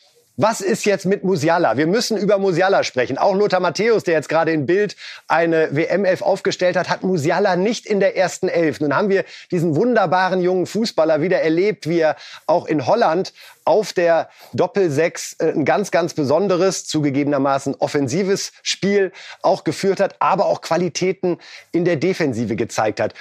Was 0.41 0.61
ist 0.61 0.85
jetzt 0.85 1.05
mit 1.05 1.25
Musiala? 1.25 1.75
Wir 1.75 1.85
müssen 1.85 2.15
über 2.15 2.37
Musiala 2.37 2.85
sprechen. 2.85 3.17
Auch 3.17 3.35
Lothar 3.35 3.59
Matthäus, 3.59 4.05
der 4.05 4.13
jetzt 4.13 4.29
gerade 4.29 4.53
in 4.53 4.65
Bild 4.65 4.95
eine 5.27 5.75
WM-Elf 5.75 6.21
aufgestellt 6.21 6.77
hat, 6.77 6.87
hat 6.87 7.03
Musiala 7.03 7.57
nicht 7.57 7.85
in 7.85 7.99
der 7.99 8.15
ersten 8.15 8.47
Elf. 8.47 8.79
Nun 8.79 8.95
haben 8.95 9.09
wir 9.09 9.25
diesen 9.51 9.75
wunderbaren 9.75 10.41
jungen 10.41 10.65
Fußballer 10.65 11.21
wieder 11.21 11.41
erlebt, 11.41 11.89
wie 11.89 11.99
er 11.99 12.15
auch 12.47 12.67
in 12.67 12.87
Holland 12.87 13.33
auf 13.65 13.91
der 13.91 14.29
Doppel-Sechs 14.53 15.33
äh, 15.39 15.51
ein 15.51 15.65
ganz, 15.65 15.91
ganz 15.91 16.13
besonderes, 16.13 16.87
zugegebenermaßen 16.87 17.75
offensives 17.75 18.53
Spiel 18.63 19.11
auch 19.41 19.65
geführt 19.65 19.99
hat, 19.99 20.15
aber 20.19 20.45
auch 20.45 20.61
Qualitäten 20.61 21.37
in 21.73 21.83
der 21.83 21.97
Defensive 21.97 22.55
gezeigt 22.55 23.01
hat 23.01 23.13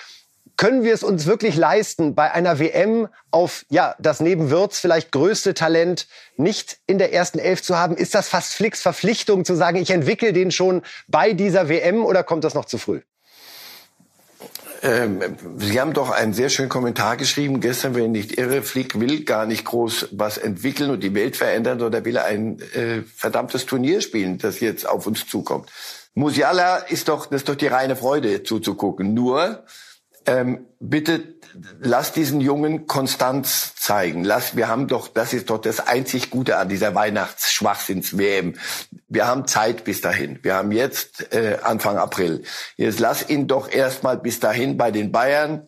können 0.58 0.82
wir 0.82 0.92
es 0.92 1.02
uns 1.02 1.24
wirklich 1.24 1.56
leisten, 1.56 2.14
bei 2.14 2.32
einer 2.32 2.58
WM 2.58 3.08
auf 3.30 3.64
ja 3.70 3.94
das 3.98 4.20
neben 4.20 4.50
Wirtz 4.50 4.80
vielleicht 4.80 5.12
größte 5.12 5.54
Talent 5.54 6.08
nicht 6.36 6.78
in 6.86 6.98
der 6.98 7.14
ersten 7.14 7.38
Elf 7.38 7.62
zu 7.62 7.78
haben? 7.78 7.96
Ist 7.96 8.14
das 8.14 8.28
fast 8.28 8.54
Flicks 8.54 8.82
Verpflichtung 8.82 9.46
zu 9.46 9.54
sagen, 9.54 9.78
ich 9.78 9.90
entwickle 9.90 10.34
den 10.34 10.50
schon 10.50 10.82
bei 11.06 11.32
dieser 11.32 11.70
WM 11.70 12.04
oder 12.04 12.24
kommt 12.24 12.44
das 12.44 12.54
noch 12.54 12.66
zu 12.66 12.76
früh? 12.76 13.00
Ähm, 14.82 15.20
Sie 15.58 15.80
haben 15.80 15.92
doch 15.92 16.10
einen 16.10 16.34
sehr 16.34 16.48
schönen 16.48 16.68
Kommentar 16.68 17.16
geschrieben 17.16 17.60
gestern, 17.60 17.94
wenn 17.94 18.14
ich 18.14 18.26
nicht 18.26 18.38
irre. 18.38 18.62
Flick 18.62 18.98
will 18.98 19.24
gar 19.24 19.46
nicht 19.46 19.64
groß 19.64 20.08
was 20.12 20.38
entwickeln 20.38 20.90
und 20.90 21.02
die 21.02 21.14
Welt 21.14 21.36
verändern, 21.36 21.78
sondern 21.78 22.04
will 22.04 22.18
ein 22.18 22.60
äh, 22.74 23.02
verdammtes 23.02 23.64
Turnier 23.66 24.00
spielen, 24.00 24.38
das 24.38 24.58
jetzt 24.58 24.88
auf 24.88 25.06
uns 25.06 25.26
zukommt. 25.26 25.70
Musiala 26.14 26.78
ist 26.78 27.08
doch, 27.08 27.26
das 27.26 27.42
ist 27.42 27.48
doch 27.48 27.54
die 27.54 27.68
reine 27.68 27.94
Freude 27.94 28.42
zuzugucken. 28.42 29.14
Nur, 29.14 29.64
ähm, 30.28 30.66
bitte 30.78 31.38
lass 31.80 32.12
diesen 32.12 32.40
Jungen 32.40 32.86
Konstanz 32.86 33.74
zeigen. 33.76 34.24
Lass, 34.24 34.56
wir 34.56 34.68
haben 34.68 34.86
doch, 34.86 35.08
das 35.08 35.32
ist 35.32 35.50
doch 35.50 35.58
das 35.58 35.86
einzig 35.86 36.30
Gute 36.30 36.58
an 36.58 36.68
dieser 36.68 36.94
Weihnachtsschwachsinns-WM. 36.94 38.54
Wir 39.08 39.26
haben 39.26 39.46
Zeit 39.46 39.84
bis 39.84 40.00
dahin. 40.00 40.38
Wir 40.42 40.54
haben 40.54 40.72
jetzt 40.72 41.32
äh, 41.32 41.58
Anfang 41.62 41.96
April. 41.96 42.42
Jetzt 42.76 43.00
lass 43.00 43.28
ihn 43.28 43.48
doch 43.48 43.70
erstmal 43.70 44.18
bis 44.18 44.40
dahin 44.40 44.76
bei 44.76 44.90
den 44.90 45.10
Bayern 45.10 45.66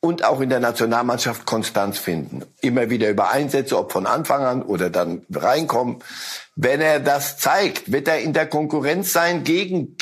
und 0.00 0.24
auch 0.24 0.40
in 0.40 0.50
der 0.50 0.58
Nationalmannschaft 0.58 1.46
Konstanz 1.46 1.98
finden. 1.98 2.44
Immer 2.60 2.90
wieder 2.90 3.08
über 3.08 3.30
Einsätze, 3.30 3.78
ob 3.78 3.92
von 3.92 4.06
Anfang 4.06 4.42
an 4.42 4.62
oder 4.62 4.90
dann 4.90 5.24
reinkommen. 5.32 6.02
Wenn 6.54 6.82
er 6.82 7.00
das 7.00 7.38
zeigt, 7.38 7.90
wird 7.90 8.08
er 8.08 8.18
in 8.18 8.34
der 8.34 8.46
Konkurrenz 8.46 9.12
sein 9.12 9.42
gegen 9.42 9.96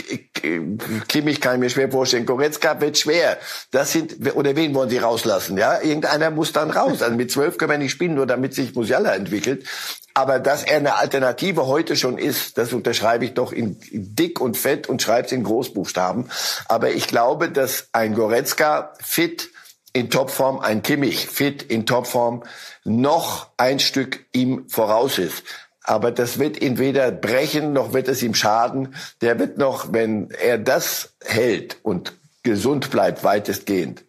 Kimmich 1.09 1.41
kann 1.41 1.55
ich 1.55 1.61
mir 1.61 1.71
schwer 1.71 1.91
vorstellen. 1.91 2.27
Goretzka 2.27 2.81
wird 2.81 2.99
schwer. 2.99 3.39
Das 3.71 3.93
sind 3.93 4.35
oder 4.35 4.57
wen 4.57 4.75
wollen 4.75 4.91
Sie 4.91 4.99
rauslassen? 4.99 5.59
Ja, 5.59 5.81
irgendeiner 5.81 6.31
muss 6.31 6.53
dann 6.53 6.71
raus. 6.71 7.03
Also 7.03 7.15
mit 7.15 7.31
zwölf 7.31 7.59
können 7.59 7.73
wir 7.73 7.79
nicht 7.79 7.93
spielen, 7.93 8.15
nur 8.15 8.27
damit 8.27 8.55
sich 8.55 8.75
Musiala 8.75 9.15
entwickelt. 9.15 9.67
Aber 10.15 10.39
dass 10.39 10.65
er 10.65 10.79
eine 10.79 10.97
Alternative 10.97 11.67
heute 11.67 11.97
schon 11.97 12.19
ist, 12.19 12.59
das 12.59 12.73
unterschreibe 12.73 13.25
ich 13.25 13.35
doch 13.35 13.53
in, 13.53 13.77
dick 13.91 14.41
und 14.41 14.57
fett 14.57 14.89
und 14.89 15.03
schreibe 15.03 15.27
es 15.27 15.33
in 15.33 15.45
Großbuchstaben. 15.45 16.31
Aber 16.67 16.91
ich 16.91 17.07
glaube, 17.07 17.51
dass 17.51 17.89
ein 17.93 18.15
Goretzka 18.15 18.93
fit 19.01 19.51
in 19.93 20.11
Topform, 20.11 20.61
ein 20.61 20.83
Kimmich 20.83 21.27
fit 21.27 21.63
in 21.63 21.87
Topform 21.87 22.45
noch 22.85 23.51
ein 23.57 23.79
Stück 23.79 24.27
ihm 24.33 24.69
voraus 24.69 25.19
ist. 25.19 25.45
Aber 25.91 26.13
das 26.13 26.39
wird 26.39 26.63
ihn 26.63 26.79
weder 26.79 27.11
brechen, 27.11 27.73
noch 27.73 27.93
wird 27.93 28.07
es 28.07 28.23
ihm 28.23 28.37
schaden. 28.37 28.95
Der 29.23 29.41
wird 29.41 29.59
noch, 29.59 29.93
wenn 29.93 30.31
er 30.31 30.57
das 30.57 31.15
hält 31.25 31.79
und 31.83 32.13
gesund 32.45 32.93
bleibt, 32.93 33.25
weitestgehend, 33.25 34.05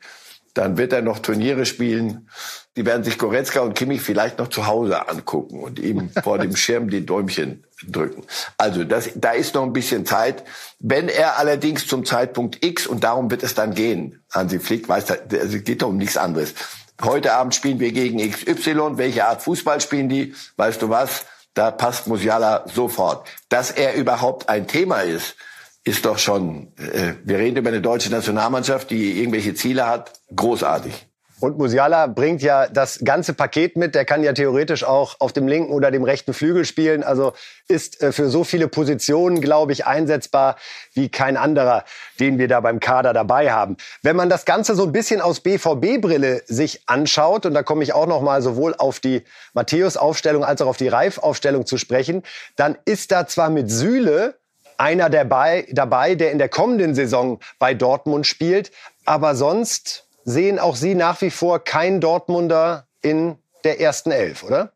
dann 0.54 0.78
wird 0.78 0.94
er 0.94 1.02
noch 1.02 1.18
Turniere 1.18 1.66
spielen. 1.66 2.30
Die 2.78 2.86
werden 2.86 3.04
sich 3.04 3.18
Goretzka 3.18 3.62
und 3.62 3.74
Kimmich 3.74 4.02
vielleicht 4.02 4.38
noch 4.38 4.50
zu 4.50 4.68
Hause 4.68 5.10
angucken 5.10 5.60
und 5.60 5.80
ihm 5.80 6.12
vor 6.24 6.38
dem 6.38 6.56
Schirm 6.56 6.88
die 6.92 7.04
Däumchen 7.04 7.64
drücken. 7.88 8.26
Also 8.60 8.84
das, 8.84 9.10
da 9.16 9.32
ist 9.32 9.56
noch 9.56 9.64
ein 9.64 9.74
bisschen 9.74 10.06
Zeit. 10.06 10.44
Wenn 10.78 11.10
er 11.10 11.40
allerdings 11.40 11.88
zum 11.88 12.06
Zeitpunkt 12.06 12.64
X, 12.64 12.86
und 12.86 13.04
darum 13.04 13.32
wird 13.32 13.42
es 13.42 13.56
dann 13.56 13.74
gehen, 13.74 14.22
Hansi 14.30 14.60
Flick 14.60 14.88
weiß, 14.88 15.06
es 15.32 15.64
geht 15.64 15.82
doch 15.82 15.90
um 15.90 15.98
nichts 15.98 16.16
anderes. 16.16 16.54
Heute 17.02 17.34
Abend 17.34 17.56
spielen 17.56 17.80
wir 17.80 17.92
gegen 17.92 18.20
XY. 18.20 18.98
Welche 18.98 19.26
Art 19.26 19.42
Fußball 19.42 19.82
spielen 19.82 20.10
die? 20.10 20.36
Weißt 20.58 20.80
du 20.84 20.90
was? 20.90 21.26
Da 21.54 21.72
passt 21.72 22.08
Musiala 22.08 22.66
sofort. 22.74 23.28
Dass 23.50 23.72
er 23.72 23.96
überhaupt 23.96 24.50
ein 24.50 24.68
Thema 24.68 25.02
ist, 25.02 25.36
ist 25.84 26.06
doch 26.06 26.18
schon, 26.18 26.74
äh, 26.78 27.16
wir 27.24 27.40
reden 27.40 27.58
über 27.58 27.70
eine 27.70 27.82
deutsche 27.82 28.12
Nationalmannschaft, 28.12 28.90
die 28.90 29.20
irgendwelche 29.20 29.54
Ziele 29.56 29.88
hat, 29.88 30.14
großartig. 30.36 31.11
Und 31.42 31.58
Musiala 31.58 32.06
bringt 32.06 32.44
ja 32.44 32.68
das 32.68 33.00
ganze 33.04 33.34
Paket 33.34 33.76
mit. 33.76 33.96
Der 33.96 34.06
kann 34.06 34.24
ja 34.24 34.32
theoretisch 34.34 34.84
auch 34.84 35.16
auf 35.20 35.34
dem 35.34 35.48
linken 35.48 35.74
oder 35.74 35.90
dem 35.90 36.04
rechten 36.04 36.34
Flügel 36.34 36.66
spielen. 36.66 37.04
Also 37.04 37.34
ist 37.68 38.02
äh, 38.04 38.12
für 38.12 38.30
so 38.30 38.44
viele 38.44 38.68
Positionen, 38.68 39.42
glaube 39.42 39.72
ich, 39.72 39.88
einsetzbar 39.88 40.56
wie 40.94 41.10
kein 41.10 41.38
anderer, 41.38 41.84
den 42.20 42.38
wir 42.38 42.48
da 42.48 42.60
beim 42.60 42.80
Kader 42.80 43.14
dabei 43.14 43.52
haben. 43.52 43.78
Wenn 44.04 44.16
man 44.16 44.30
das 44.30 44.46
Ganze 44.46 44.76
so 44.76 44.84
ein 44.84 44.92
bisschen 44.92 45.20
aus 45.20 45.40
BVB-Brille 45.40 46.44
sich 46.46 46.84
anschaut, 46.86 47.48
und 47.48 47.56
da 47.56 47.64
komme 47.64 47.84
ich 47.84 47.94
auch 47.94 48.08
noch 48.08 48.22
mal 48.22 48.44
sowohl 48.44 48.76
auf 48.78 49.00
die 49.00 49.24
Matthäus-Aufstellung 49.54 50.44
als 50.44 50.62
auch 50.62 50.68
auf 50.68 50.78
die 50.78 50.90
Reif-Aufstellung 50.90 51.66
zu 51.66 51.78
sprechen, 51.78 52.22
dann 52.56 52.78
ist 52.86 53.12
da 53.12 53.26
zwar 53.26 53.50
mit 53.50 53.72
Süle 53.72 54.36
einer 54.78 55.10
dabei, 55.10 55.68
dabei, 55.72 56.14
der 56.14 56.32
in 56.32 56.38
der 56.38 56.50
kommenden 56.50 56.94
Saison 56.94 57.40
bei 57.58 57.74
Dortmund 57.74 58.28
spielt, 58.28 58.72
aber 59.06 59.36
sonst 59.36 60.06
sehen 60.24 60.60
auch 60.60 60.76
Sie 60.76 60.96
nach 60.96 61.22
wie 61.22 61.32
vor 61.32 61.64
keinen 61.64 62.02
Dortmunder 62.02 62.88
in 63.02 63.38
der 63.64 63.80
ersten 63.80 64.12
Elf, 64.12 64.44
oder? 64.44 64.74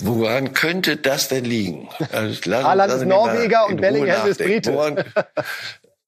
Woran 0.00 0.52
könnte 0.52 0.96
das 0.96 1.28
denn 1.28 1.44
liegen? 1.44 1.88
Also, 2.12 2.52
Haaland 2.52 2.92
ist 2.92 3.04
Norweger 3.04 3.66
und 3.66 3.80
Bellingham 3.80 4.26
ist 4.26 4.38
Brite. 4.38 4.74
Woran, 4.74 5.04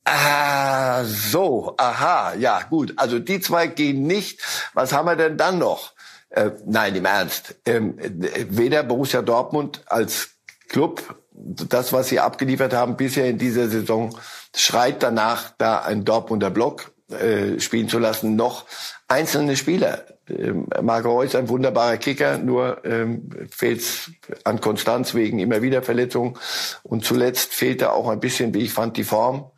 ah, 0.05 1.05
so, 1.05 1.75
aha, 1.77 2.35
ja, 2.35 2.63
gut. 2.69 2.95
Also 2.97 3.19
die 3.19 3.41
zwei 3.41 3.69
gehen 3.69 4.03
nicht. 4.03 4.41
Was 4.75 4.93
haben 4.93 5.07
wir 5.07 5.17
denn 5.17 5.37
dann 5.37 5.59
noch? 5.59 5.93
Äh, 6.31 6.51
nein, 6.65 6.97
im 6.97 7.05
Ernst. 7.05 7.55
Ähm, 7.65 7.97
weder 7.99 8.83
Borussia 8.83 9.23
Dortmund 9.23 9.83
als 9.87 10.31
Club, 10.69 11.17
das, 11.31 11.93
was 11.93 12.09
sie 12.09 12.19
abgeliefert 12.19 12.73
haben 12.73 12.97
bisher 12.97 13.27
in 13.27 13.39
dieser 13.39 13.69
Saison, 13.69 14.19
schreit 14.55 15.03
danach, 15.03 15.53
da 15.59 15.79
ein 15.81 16.05
Dortmunder 16.05 16.51
Block 16.51 16.93
äh, 17.11 17.61
spielen 17.61 17.89
zu 17.89 17.99
lassen, 17.99 18.35
noch 18.35 18.65
einzelne 19.09 19.57
Spieler. 19.57 20.05
Ähm, 20.29 20.67
Marco 20.83 21.13
Reus 21.13 21.35
ein 21.35 21.49
wunderbarer 21.49 21.99
Kicker, 21.99 22.39
nur 22.39 22.85
ähm, 22.85 23.31
fehlt 23.51 24.11
an 24.45 24.61
Konstanz 24.61 25.15
wegen 25.15 25.39
immer 25.39 25.63
wieder 25.63 25.83
Verletzungen. 25.83 26.37
Und 26.83 27.05
zuletzt 27.05 27.55
fehlte 27.55 27.93
auch 27.93 28.09
ein 28.09 28.21
bisschen, 28.21 28.55
wie 28.55 28.65
ich 28.65 28.73
fand, 28.73 28.97
die 28.97 29.05
Form. 29.05 29.51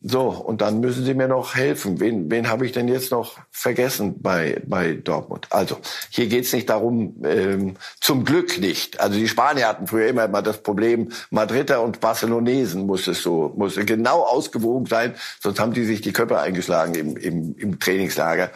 So, 0.00 0.28
und 0.28 0.60
dann 0.60 0.78
müssen 0.78 1.04
Sie 1.04 1.14
mir 1.14 1.26
noch 1.26 1.56
helfen. 1.56 1.98
Wen, 1.98 2.30
wen 2.30 2.48
habe 2.48 2.64
ich 2.64 2.70
denn 2.70 2.86
jetzt 2.86 3.10
noch 3.10 3.36
vergessen 3.50 4.22
bei, 4.22 4.62
bei 4.64 4.92
Dortmund? 4.94 5.48
Also, 5.50 5.78
hier 6.10 6.28
geht's 6.28 6.52
nicht 6.52 6.70
darum, 6.70 7.16
ähm, 7.24 7.74
zum 8.00 8.24
Glück 8.24 8.60
nicht. 8.60 9.00
Also 9.00 9.18
die 9.18 9.26
Spanier 9.26 9.66
hatten 9.66 9.88
früher 9.88 10.06
immer 10.06 10.28
mal 10.28 10.42
das 10.42 10.62
Problem, 10.62 11.08
Madrider 11.30 11.82
und 11.82 11.98
Barcelonesen 11.98 12.86
muss 12.86 13.08
es 13.08 13.22
so, 13.22 13.52
muss 13.56 13.74
genau 13.74 14.22
ausgewogen 14.22 14.86
sein, 14.86 15.16
sonst 15.40 15.58
haben 15.58 15.72
die 15.72 15.84
sich 15.84 16.00
die 16.00 16.12
Köpfe 16.12 16.38
eingeschlagen 16.38 16.94
im, 16.94 17.16
im, 17.16 17.56
im 17.58 17.80
Trainingslager. 17.80 18.50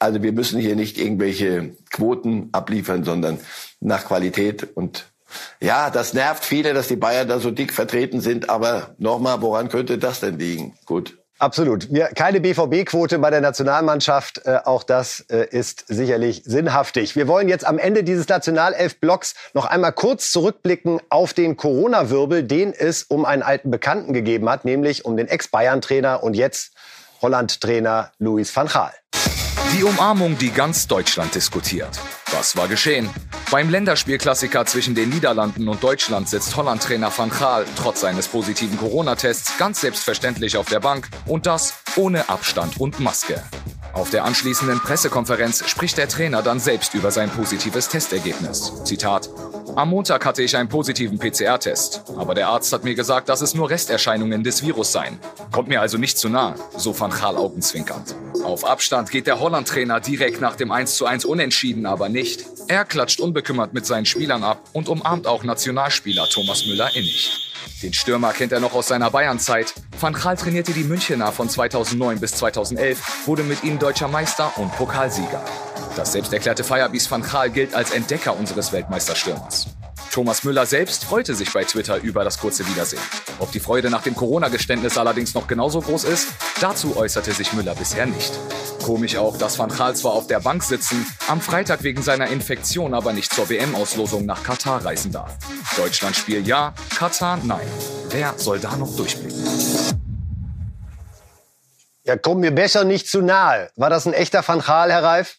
Also 0.00 0.20
wir 0.24 0.32
müssen 0.32 0.58
hier 0.58 0.74
nicht 0.74 0.98
irgendwelche 0.98 1.76
Quoten 1.92 2.48
abliefern, 2.50 3.04
sondern 3.04 3.38
nach 3.80 4.04
Qualität 4.04 4.66
und 4.74 5.06
ja, 5.60 5.90
das 5.90 6.14
nervt 6.14 6.44
viele, 6.44 6.74
dass 6.74 6.88
die 6.88 6.96
Bayern 6.96 7.28
da 7.28 7.38
so 7.38 7.50
dick 7.50 7.72
vertreten 7.72 8.20
sind. 8.20 8.50
Aber 8.50 8.94
nochmal, 8.98 9.40
woran 9.42 9.68
könnte 9.68 9.98
das 9.98 10.20
denn 10.20 10.38
liegen? 10.38 10.76
Gut. 10.86 11.18
Absolut. 11.38 11.92
Wir, 11.92 12.06
keine 12.06 12.40
BVB-Quote 12.40 13.20
bei 13.20 13.30
der 13.30 13.40
Nationalmannschaft. 13.40 14.44
Äh, 14.44 14.58
auch 14.64 14.82
das 14.82 15.20
äh, 15.30 15.46
ist 15.48 15.84
sicherlich 15.86 16.42
sinnhaftig. 16.44 17.14
Wir 17.14 17.28
wollen 17.28 17.48
jetzt 17.48 17.64
am 17.64 17.78
Ende 17.78 18.02
dieses 18.02 18.28
Nationalelf-Blocks 18.28 19.34
noch 19.54 19.64
einmal 19.64 19.92
kurz 19.92 20.32
zurückblicken 20.32 21.00
auf 21.10 21.34
den 21.34 21.56
Corona-Wirbel, 21.56 22.42
den 22.42 22.72
es 22.72 23.04
um 23.04 23.24
einen 23.24 23.42
alten 23.42 23.70
Bekannten 23.70 24.12
gegeben 24.12 24.48
hat, 24.48 24.64
nämlich 24.64 25.04
um 25.04 25.16
den 25.16 25.28
Ex-Bayern-Trainer 25.28 26.24
und 26.24 26.34
jetzt 26.34 26.72
Holland-Trainer 27.22 28.10
Louis 28.18 28.54
van 28.54 28.66
Gaal. 28.66 28.92
Die 29.76 29.84
Umarmung, 29.84 30.38
die 30.38 30.50
ganz 30.50 30.88
Deutschland 30.88 31.34
diskutiert. 31.34 32.00
Was 32.32 32.56
war 32.56 32.68
geschehen? 32.68 33.08
Beim 33.50 33.70
Länderspielklassiker 33.70 34.66
zwischen 34.66 34.94
den 34.94 35.08
Niederlanden 35.08 35.66
und 35.68 35.82
Deutschland 35.82 36.28
sitzt 36.28 36.56
Holland-Trainer 36.56 37.10
Van 37.16 37.30
Gaal 37.30 37.64
trotz 37.76 38.00
seines 38.00 38.28
positiven 38.28 38.76
Corona-Tests 38.76 39.56
ganz 39.56 39.80
selbstverständlich 39.80 40.58
auf 40.58 40.68
der 40.68 40.80
Bank 40.80 41.08
und 41.26 41.46
das 41.46 41.80
ohne 41.96 42.28
Abstand 42.28 42.78
und 42.78 43.00
Maske. 43.00 43.42
Auf 43.98 44.10
der 44.10 44.24
anschließenden 44.24 44.78
Pressekonferenz 44.78 45.68
spricht 45.68 45.98
der 45.98 46.08
Trainer 46.08 46.40
dann 46.40 46.60
selbst 46.60 46.94
über 46.94 47.10
sein 47.10 47.28
positives 47.30 47.88
Testergebnis. 47.88 48.72
Zitat: 48.84 49.28
Am 49.74 49.90
Montag 49.90 50.24
hatte 50.24 50.40
ich 50.40 50.56
einen 50.56 50.68
positiven 50.68 51.18
PCR-Test, 51.18 52.04
aber 52.16 52.36
der 52.36 52.46
Arzt 52.46 52.72
hat 52.72 52.84
mir 52.84 52.94
gesagt, 52.94 53.28
dass 53.28 53.40
es 53.40 53.54
nur 53.54 53.70
Resterscheinungen 53.70 54.44
des 54.44 54.62
Virus 54.62 54.92
seien. 54.92 55.18
Kommt 55.50 55.66
mir 55.66 55.80
also 55.80 55.98
nicht 55.98 56.16
zu 56.16 56.28
nah, 56.28 56.54
so 56.76 56.98
Van 56.98 57.10
Gaal 57.10 57.36
augenzwinkernd. 57.36 58.14
Auf 58.44 58.64
Abstand 58.64 59.10
geht 59.10 59.26
der 59.26 59.40
Holland-Trainer 59.40 59.98
direkt 59.98 60.40
nach 60.40 60.54
dem 60.54 60.70
1:1 60.70 61.26
Unentschieden 61.26 61.84
aber 61.84 62.08
nicht. 62.08 62.44
Er 62.68 62.84
klatscht 62.84 63.18
unbekümmert 63.18 63.74
mit 63.74 63.84
seinen 63.84 64.06
Spielern 64.06 64.44
ab 64.44 64.62
und 64.74 64.88
umarmt 64.88 65.26
auch 65.26 65.42
Nationalspieler 65.42 66.28
Thomas 66.28 66.66
Müller 66.66 66.94
innig. 66.94 67.50
Den 67.82 67.92
Stürmer 67.92 68.32
kennt 68.32 68.52
er 68.52 68.60
noch 68.60 68.74
aus 68.74 68.88
seiner 68.88 69.10
Bayernzeit. 69.10 69.74
Van 70.00 70.12
Gaal 70.12 70.36
trainierte 70.36 70.72
die 70.72 70.84
Münchener 70.84 71.32
von 71.32 71.48
2009 71.48 72.20
bis 72.20 72.32
2011, 72.34 73.26
wurde 73.26 73.42
mit 73.42 73.64
ihnen 73.64 73.78
deutscher 73.78 74.08
Meister 74.08 74.52
und 74.56 74.74
Pokalsieger. 74.76 75.44
Das 75.96 76.12
selbsterklärte 76.12 76.64
Firebeast 76.64 77.10
Van 77.10 77.22
Gaal 77.22 77.50
gilt 77.50 77.74
als 77.74 77.90
Entdecker 77.92 78.36
unseres 78.36 78.72
Weltmeisterstürmers. 78.72 79.77
Thomas 80.12 80.42
Müller 80.44 80.66
selbst 80.66 81.04
freute 81.04 81.34
sich 81.34 81.52
bei 81.52 81.64
Twitter 81.64 81.98
über 81.98 82.24
das 82.24 82.38
kurze 82.38 82.66
Wiedersehen. 82.68 83.02
Ob 83.38 83.52
die 83.52 83.60
Freude 83.60 83.90
nach 83.90 84.02
dem 84.02 84.14
Corona-Geständnis 84.14 84.96
allerdings 84.96 85.34
noch 85.34 85.46
genauso 85.46 85.80
groß 85.80 86.04
ist, 86.04 86.28
dazu 86.60 86.96
äußerte 86.96 87.32
sich 87.32 87.52
Müller 87.52 87.74
bisher 87.74 88.06
nicht. 88.06 88.32
Komisch 88.82 89.16
auch, 89.16 89.36
dass 89.36 89.58
Van 89.58 89.68
Gaal 89.68 89.94
zwar 89.94 90.12
auf 90.12 90.26
der 90.26 90.40
Bank 90.40 90.62
sitzen, 90.62 91.06
am 91.28 91.40
Freitag 91.40 91.82
wegen 91.82 92.02
seiner 92.02 92.28
Infektion 92.28 92.94
aber 92.94 93.12
nicht 93.12 93.32
zur 93.32 93.48
WM-Auslosung 93.48 94.24
nach 94.24 94.42
Katar 94.42 94.84
reisen 94.84 95.12
darf. 95.12 95.36
Deutschland 95.76 96.16
Spiel 96.16 96.46
ja, 96.46 96.74
Katar 96.96 97.38
nein. 97.44 97.66
Wer 98.10 98.34
soll 98.36 98.58
da 98.58 98.76
noch 98.76 98.96
durchblicken? 98.96 99.44
Ja, 102.04 102.16
komm 102.16 102.40
mir 102.40 102.52
besser 102.52 102.84
nicht 102.84 103.06
zu 103.08 103.20
nahe. 103.20 103.70
War 103.76 103.90
das 103.90 104.06
ein 104.06 104.14
echter 104.14 104.46
Van 104.46 104.60
Gaal, 104.60 104.90
Herr 104.90 105.02
Reif? 105.02 105.36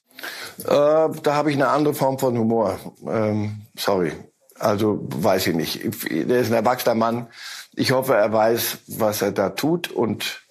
Äh, 0.60 0.66
da 0.68 1.34
habe 1.34 1.50
ich 1.50 1.56
eine 1.56 1.70
andere 1.70 1.94
Form 1.94 2.20
von 2.20 2.38
Humor. 2.38 2.80
Ähm, 3.08 3.62
sorry. 3.76 4.12
Also 4.60 5.00
weiß 5.02 5.48
ich 5.48 5.56
nicht. 5.56 5.82
Der 6.12 6.40
ist 6.40 6.52
ein 6.52 6.56
erwachsener 6.56 6.96
Mann. 6.96 7.28
Ich 7.74 7.92
hoffe, 7.92 8.16
er 8.16 8.32
weiß, 8.32 8.80
was 8.88 9.22
er 9.22 9.32
da 9.32 9.50
tut 9.50 9.90
und 9.90 10.42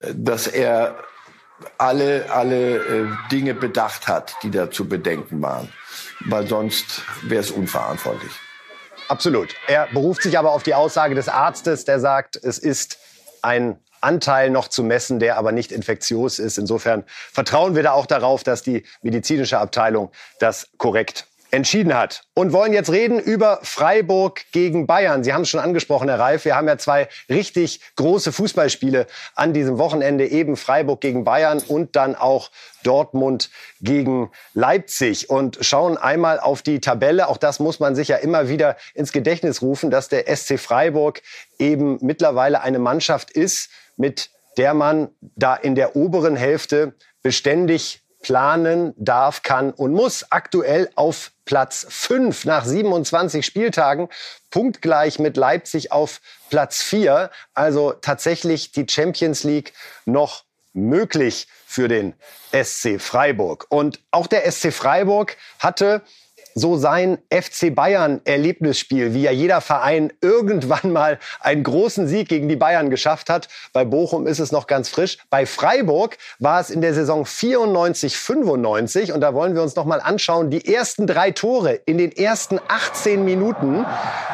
äh, 0.00 0.12
dass 0.14 0.46
er 0.46 0.96
alle, 1.78 2.30
alle 2.30 2.76
äh, 2.76 3.06
Dinge 3.30 3.54
bedacht 3.54 4.08
hat, 4.08 4.34
die 4.42 4.50
da 4.50 4.70
zu 4.70 4.88
bedenken 4.88 5.40
waren. 5.40 5.72
Weil 6.26 6.46
sonst 6.46 7.02
wäre 7.22 7.42
es 7.42 7.50
unverantwortlich. 7.50 8.32
Absolut. 9.08 9.54
Er 9.68 9.86
beruft 9.92 10.22
sich 10.22 10.38
aber 10.38 10.52
auf 10.52 10.62
die 10.62 10.74
Aussage 10.74 11.14
des 11.14 11.28
Arztes, 11.28 11.84
der 11.84 12.00
sagt, 12.00 12.36
es 12.36 12.58
ist 12.58 12.98
ein 13.42 13.78
Anteil 14.00 14.50
noch 14.50 14.68
zu 14.68 14.82
messen, 14.82 15.18
der 15.18 15.36
aber 15.38 15.52
nicht 15.52 15.72
infektiös 15.72 16.38
ist. 16.38 16.58
Insofern 16.58 17.04
vertrauen 17.32 17.74
wir 17.74 17.82
da 17.82 17.92
auch 17.92 18.06
darauf, 18.06 18.42
dass 18.42 18.62
die 18.62 18.84
medizinische 19.02 19.58
Abteilung 19.58 20.10
das 20.40 20.68
korrekt 20.76 21.26
entschieden 21.54 21.94
hat. 21.94 22.24
Und 22.34 22.52
wollen 22.52 22.72
jetzt 22.72 22.90
reden 22.90 23.20
über 23.20 23.60
Freiburg 23.62 24.42
gegen 24.50 24.88
Bayern. 24.88 25.22
Sie 25.22 25.32
haben 25.32 25.42
es 25.42 25.48
schon 25.48 25.60
angesprochen, 25.60 26.08
Herr 26.08 26.18
Reif. 26.18 26.44
Wir 26.44 26.56
haben 26.56 26.66
ja 26.66 26.78
zwei 26.78 27.08
richtig 27.28 27.80
große 27.94 28.32
Fußballspiele 28.32 29.06
an 29.36 29.52
diesem 29.52 29.78
Wochenende. 29.78 30.26
Eben 30.26 30.56
Freiburg 30.56 31.00
gegen 31.00 31.22
Bayern 31.22 31.62
und 31.66 31.94
dann 31.94 32.16
auch 32.16 32.50
Dortmund 32.82 33.50
gegen 33.80 34.32
Leipzig. 34.52 35.30
Und 35.30 35.58
schauen 35.60 35.96
einmal 35.96 36.40
auf 36.40 36.62
die 36.62 36.80
Tabelle. 36.80 37.28
Auch 37.28 37.36
das 37.36 37.60
muss 37.60 37.78
man 37.78 37.94
sich 37.94 38.08
ja 38.08 38.16
immer 38.16 38.48
wieder 38.48 38.76
ins 38.92 39.12
Gedächtnis 39.12 39.62
rufen, 39.62 39.90
dass 39.90 40.08
der 40.08 40.34
SC 40.34 40.58
Freiburg 40.58 41.22
eben 41.60 41.98
mittlerweile 42.00 42.62
eine 42.62 42.80
Mannschaft 42.80 43.30
ist, 43.30 43.70
mit 43.96 44.30
der 44.56 44.74
man 44.74 45.08
da 45.20 45.54
in 45.54 45.76
der 45.76 45.94
oberen 45.94 46.34
Hälfte 46.34 46.94
beständig 47.22 48.03
planen 48.24 48.94
darf, 48.96 49.42
kann 49.42 49.70
und 49.70 49.92
muss. 49.92 50.26
Aktuell 50.30 50.90
auf 50.96 51.30
Platz 51.44 51.86
5 51.88 52.46
nach 52.46 52.64
27 52.64 53.44
Spieltagen, 53.44 54.08
punktgleich 54.50 55.18
mit 55.18 55.36
Leipzig 55.36 55.92
auf 55.92 56.20
Platz 56.48 56.82
4. 56.82 57.30
Also 57.52 57.92
tatsächlich 57.92 58.72
die 58.72 58.86
Champions 58.88 59.44
League 59.44 59.74
noch 60.06 60.44
möglich 60.72 61.46
für 61.66 61.86
den 61.86 62.14
SC 62.50 62.98
Freiburg. 62.98 63.66
Und 63.68 64.00
auch 64.10 64.26
der 64.26 64.50
SC 64.50 64.72
Freiburg 64.72 65.36
hatte 65.58 66.02
so 66.54 66.76
sein 66.76 67.18
FC 67.30 67.74
Bayern 67.74 68.20
Erlebnisspiel, 68.24 69.12
wie 69.12 69.22
ja 69.22 69.32
jeder 69.32 69.60
Verein 69.60 70.12
irgendwann 70.20 70.92
mal 70.92 71.18
einen 71.40 71.62
großen 71.62 72.06
Sieg 72.06 72.28
gegen 72.28 72.48
die 72.48 72.56
Bayern 72.56 72.90
geschafft 72.90 73.28
hat. 73.28 73.48
Bei 73.72 73.84
Bochum 73.84 74.26
ist 74.26 74.38
es 74.38 74.52
noch 74.52 74.66
ganz 74.66 74.88
frisch. 74.88 75.18
Bei 75.30 75.46
Freiburg 75.46 76.16
war 76.38 76.60
es 76.60 76.70
in 76.70 76.80
der 76.80 76.94
Saison 76.94 77.26
94, 77.26 78.16
95 78.16 79.12
und 79.12 79.20
da 79.20 79.34
wollen 79.34 79.54
wir 79.54 79.62
uns 79.62 79.74
noch 79.74 79.84
mal 79.84 80.00
anschauen, 80.00 80.50
die 80.50 80.72
ersten 80.72 81.06
drei 81.06 81.32
Tore 81.32 81.74
in 81.86 81.98
den 81.98 82.12
ersten 82.12 82.60
18 82.68 83.24
Minuten. 83.24 83.84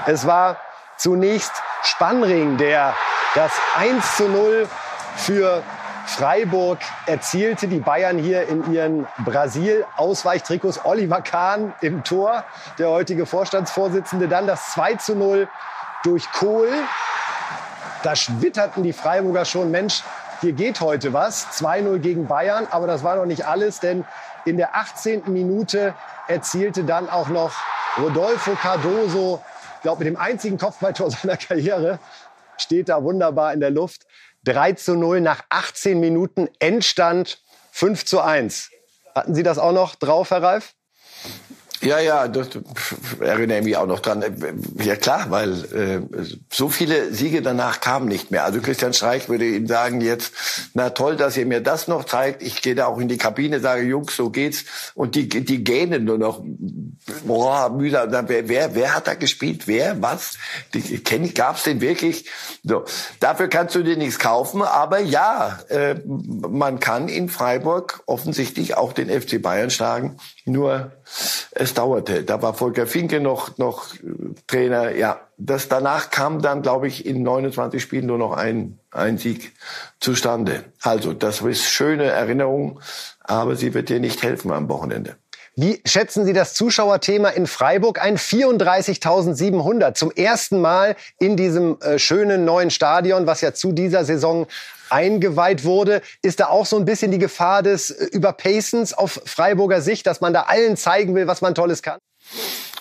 Es 0.06 0.26
war 0.26 0.58
zunächst 0.98 1.52
Spannring, 1.82 2.58
der 2.58 2.94
das 3.34 3.52
1 3.76 4.16
zu 4.16 4.28
0 4.28 4.68
für 5.16 5.62
Freiburg 6.10 6.80
erzielte 7.06 7.68
die 7.68 7.78
Bayern 7.78 8.18
hier 8.18 8.48
in 8.48 8.72
ihren 8.72 9.06
Brasil-Ausweichtrikots. 9.24 10.84
Oliver 10.84 11.22
Kahn 11.22 11.72
im 11.80 12.02
Tor, 12.02 12.44
der 12.78 12.90
heutige 12.90 13.26
Vorstandsvorsitzende. 13.26 14.26
Dann 14.26 14.46
das 14.46 14.72
2 14.72 14.94
zu 14.96 15.14
0 15.14 15.48
durch 16.02 16.30
Kohl. 16.32 16.68
Da 18.02 18.16
schwitterten 18.16 18.82
die 18.82 18.92
Freiburger 18.92 19.44
schon, 19.44 19.70
Mensch, 19.70 20.02
hier 20.40 20.52
geht 20.52 20.80
heute 20.80 21.12
was. 21.12 21.46
2-0 21.62 21.98
gegen 22.00 22.26
Bayern, 22.26 22.66
aber 22.70 22.86
das 22.88 23.04
war 23.04 23.16
noch 23.16 23.26
nicht 23.26 23.46
alles, 23.46 23.78
denn 23.78 24.04
in 24.44 24.56
der 24.56 24.74
18. 24.74 25.32
Minute 25.32 25.94
erzielte 26.26 26.82
dann 26.84 27.08
auch 27.08 27.28
noch 27.28 27.52
Rodolfo 27.98 28.52
Cardoso, 28.60 29.42
ich 29.76 29.82
glaube 29.82 30.04
mit 30.04 30.08
dem 30.12 30.20
einzigen 30.20 30.58
Kopfballtor 30.58 31.10
seiner 31.12 31.36
Karriere, 31.36 31.98
steht 32.56 32.88
da 32.88 33.02
wunderbar 33.02 33.52
in 33.52 33.60
der 33.60 33.70
Luft. 33.70 34.06
3 34.44 34.72
zu 34.72 34.96
0 34.96 35.20
nach 35.20 35.44
18 35.50 35.98
Minuten, 36.00 36.48
Endstand 36.58 37.42
5 37.72 38.04
zu 38.04 38.20
1. 38.20 38.70
Hatten 39.14 39.34
Sie 39.34 39.42
das 39.42 39.58
auch 39.58 39.72
noch 39.72 39.94
drauf, 39.94 40.30
Herr 40.30 40.42
Reif? 40.42 40.74
Ja, 41.82 41.98
ja, 41.98 42.28
das 42.28 42.48
erinnere 43.20 43.58
ich 43.58 43.64
mich 43.64 43.76
auch 43.76 43.86
noch 43.86 44.00
dran. 44.00 44.22
Ja 44.82 44.96
klar, 44.96 45.30
weil 45.30 45.64
äh, 45.72 46.00
so 46.50 46.68
viele 46.68 47.14
Siege 47.14 47.40
danach 47.40 47.80
kamen 47.80 48.06
nicht 48.06 48.30
mehr. 48.30 48.44
Also 48.44 48.60
Christian 48.60 48.92
Streich 48.92 49.30
würde 49.30 49.46
ihm 49.46 49.66
sagen 49.66 50.02
jetzt, 50.02 50.34
na 50.74 50.90
toll, 50.90 51.16
dass 51.16 51.38
ihr 51.38 51.46
mir 51.46 51.62
das 51.62 51.88
noch 51.88 52.04
zeigt. 52.04 52.42
Ich 52.42 52.60
gehe 52.60 52.74
da 52.74 52.86
auch 52.86 52.98
in 52.98 53.08
die 53.08 53.16
Kabine, 53.16 53.60
sage 53.60 53.82
Jungs, 53.82 54.14
so 54.14 54.28
geht's. 54.28 54.64
Und 54.94 55.14
die 55.14 55.28
die 55.28 55.64
gähnen 55.64 56.04
nur 56.04 56.18
noch, 56.18 56.42
boah, 57.24 57.70
mühsam. 57.70 58.10
Wer, 58.28 58.48
wer, 58.48 58.74
wer 58.74 58.94
hat 58.94 59.06
da 59.06 59.14
gespielt? 59.14 59.66
Wer? 59.66 60.02
Was? 60.02 60.36
Die, 60.74 60.98
kenn, 60.98 61.32
gab's 61.32 61.62
den 61.62 61.80
wirklich? 61.80 62.28
So, 62.62 62.84
dafür 63.20 63.48
kannst 63.48 63.74
du 63.74 63.82
dir 63.82 63.96
nichts 63.96 64.18
kaufen. 64.18 64.62
Aber 64.62 65.00
ja, 65.00 65.60
äh, 65.68 65.94
man 66.04 66.78
kann 66.78 67.08
in 67.08 67.30
Freiburg 67.30 68.02
offensichtlich 68.04 68.76
auch 68.76 68.92
den 68.92 69.08
FC 69.08 69.40
Bayern 69.40 69.70
schlagen. 69.70 70.18
Nur 70.46 70.92
es 71.52 71.74
dauerte. 71.74 72.24
Da 72.24 72.40
war 72.42 72.54
Volker 72.54 72.86
Finke 72.86 73.20
noch, 73.20 73.58
noch 73.58 73.88
Trainer. 74.46 74.94
Ja, 74.94 75.20
das 75.36 75.68
danach 75.68 76.10
kam 76.10 76.40
dann, 76.40 76.62
glaube 76.62 76.88
ich, 76.88 77.06
in 77.06 77.22
29 77.22 77.82
Spielen 77.82 78.06
nur 78.06 78.18
noch 78.18 78.32
ein, 78.32 78.78
ein 78.90 79.18
Sieg 79.18 79.52
zustande. 79.98 80.64
Also, 80.82 81.12
das 81.12 81.40
ist 81.42 81.64
schöne 81.64 82.04
Erinnerung, 82.04 82.80
aber 83.20 83.56
sie 83.56 83.74
wird 83.74 83.88
dir 83.88 84.00
nicht 84.00 84.22
helfen 84.22 84.50
am 84.50 84.68
Wochenende. 84.68 85.16
Wie 85.56 85.82
schätzen 85.84 86.24
Sie 86.24 86.32
das 86.32 86.54
Zuschauerthema 86.54 87.28
in 87.28 87.46
Freiburg 87.46 88.00
ein? 88.00 88.16
34.700 88.16 89.94
zum 89.94 90.10
ersten 90.12 90.60
Mal 90.60 90.96
in 91.18 91.36
diesem 91.36 91.78
äh, 91.80 91.98
schönen 91.98 92.44
neuen 92.44 92.70
Stadion, 92.70 93.26
was 93.26 93.40
ja 93.40 93.52
zu 93.52 93.72
dieser 93.72 94.04
Saison 94.04 94.46
eingeweiht 94.92 95.64
wurde. 95.64 96.02
Ist 96.22 96.40
da 96.40 96.46
auch 96.48 96.66
so 96.66 96.76
ein 96.76 96.84
bisschen 96.84 97.10
die 97.10 97.18
Gefahr 97.18 97.62
des 97.62 97.90
äh, 97.90 98.06
Überpacens 98.06 98.92
auf 98.92 99.20
Freiburger 99.24 99.80
Sicht, 99.80 100.06
dass 100.06 100.20
man 100.20 100.32
da 100.32 100.42
allen 100.42 100.76
zeigen 100.76 101.14
will, 101.14 101.26
was 101.26 101.40
man 101.40 101.54
Tolles 101.54 101.82
kann? 101.82 101.98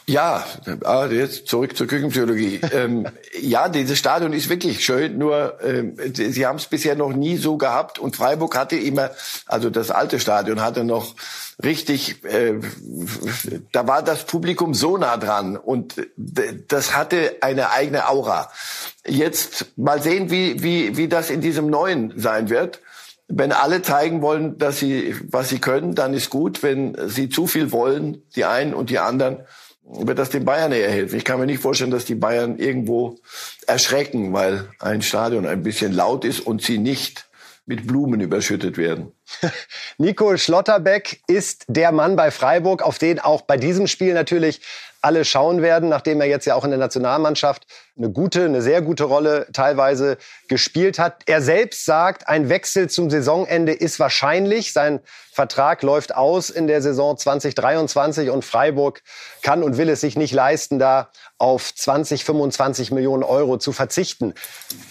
Ja, 0.10 0.44
ah, 0.86 1.06
jetzt 1.06 1.48
zurück 1.48 1.78
zur 1.78 1.86
Küchenpsychologie. 1.86 2.62
ähm, 2.74 3.06
ja, 3.40 3.70
dieses 3.70 4.00
Stadion 4.00 4.34
ist 4.34 4.50
wirklich 4.50 4.84
schön, 4.84 5.20
nur 5.20 5.60
ähm, 5.64 5.98
sie 6.16 6.48
haben 6.48 6.56
es 6.56 6.66
bisher 6.66 6.96
noch 6.96 7.14
nie 7.14 7.38
so 7.38 7.58
gehabt 7.58 8.00
und 8.00 8.16
Freiburg 8.16 8.58
hatte 8.58 8.76
immer, 8.76 9.12
also 9.46 9.70
das 9.70 9.92
alte 9.92 10.20
Stadion 10.20 10.62
hatte 10.62 10.84
noch 10.84 11.14
richtig, 11.64 12.24
äh, 12.24 12.56
da 13.72 13.88
war 13.88 14.02
das 14.02 14.26
Publikum 14.26 14.74
so 14.74 14.98
nah 14.98 15.16
dran 15.18 15.58
und 15.58 15.94
das 16.18 16.96
hatte 16.96 17.36
eine 17.42 17.70
eigene 17.70 18.10
Aura. 18.10 18.50
Jetzt 19.06 19.78
mal 19.78 20.02
sehen, 20.02 20.32
wie, 20.32 20.64
wie, 20.64 20.98
wie 20.98 21.08
das 21.08 21.30
in 21.30 21.40
diesem 21.40 21.70
neuen 21.70 22.14
sein 22.18 22.50
wird. 22.50 22.82
Wenn 23.28 23.52
alle 23.52 23.84
zeigen 23.84 24.24
wollen, 24.24 24.58
dass 24.58 24.80
sie, 24.80 25.16
was 25.30 25.50
sie 25.50 25.60
können, 25.60 25.94
dann 25.94 26.16
ist 26.16 26.32
gut. 26.32 26.64
Wenn 26.64 26.98
sie 27.10 27.30
zu 27.30 27.46
viel 27.46 27.72
wollen, 27.72 28.24
die 28.36 28.46
einen 28.46 28.74
und 28.74 28.90
die 28.90 28.98
anderen, 28.98 29.46
wird 29.92 30.20
das 30.20 30.30
den 30.30 30.46
Bayern 30.46 30.72
eher 30.72 30.92
helfen. 30.92 31.18
Ich 31.18 31.26
kann 31.26 31.40
mir 31.40 31.46
nicht 31.46 31.62
vorstellen, 31.62 31.92
dass 31.92 32.06
die 32.06 32.16
Bayern 32.16 32.58
irgendwo 32.58 33.18
erschrecken, 33.66 34.34
weil 34.34 34.70
ein 34.80 35.02
Stadion 35.02 35.46
ein 35.48 35.64
bisschen 35.64 35.94
laut 35.94 36.26
ist 36.26 36.42
und 36.42 36.62
sie 36.62 36.78
nicht 36.78 37.28
mit 37.66 37.86
Blumen 37.86 38.20
überschüttet 38.20 38.78
werden. 38.78 39.12
Nico 39.98 40.36
Schlotterbeck 40.38 41.22
ist 41.28 41.66
der 41.68 41.92
Mann 41.92 42.16
bei 42.16 42.32
Freiburg, 42.32 42.82
auf 42.82 42.98
den 42.98 43.20
auch 43.20 43.42
bei 43.42 43.58
diesem 43.58 43.88
Spiel 43.88 44.14
natürlich 44.14 44.62
alle 45.02 45.24
schauen 45.24 45.62
werden, 45.62 45.90
nachdem 45.90 46.20
er 46.20 46.28
jetzt 46.28 46.46
ja 46.46 46.56
auch 46.56 46.64
in 46.64 46.72
der 46.72 46.80
Nationalmannschaft 46.80 47.66
eine 47.98 48.10
gute, 48.10 48.46
eine 48.46 48.62
sehr 48.62 48.82
gute 48.82 49.06
Rolle 49.06 49.48
teilweise 49.54 50.18
gespielt 50.48 51.00
hat. 51.00 51.24
Er 51.26 51.42
selbst 51.42 51.86
sagt, 51.86 52.28
ein 52.28 52.50
Wechsel 52.50 52.90
zum 52.90 53.10
Saisonende 53.10 53.74
ist 53.74 54.00
wahrscheinlich. 54.00 54.74
Sein 54.74 55.00
Vertrag 55.32 55.84
läuft 55.84 56.16
aus 56.16 56.50
in 56.50 56.68
der 56.68 56.82
Saison 56.82 57.18
2023 57.18 58.30
und 58.30 58.44
Freiburg 58.44 59.02
kann 59.42 59.64
und 59.64 59.78
will 59.78 59.90
es 59.90 60.02
sich 60.02 60.18
nicht 60.18 60.34
leisten, 60.34 60.80
da 60.80 61.10
auf 61.38 61.74
20, 61.74 62.26
25 62.26 62.92
Millionen 62.92 63.24
Euro 63.24 63.58
zu 63.58 63.72
verzichten. 63.72 64.34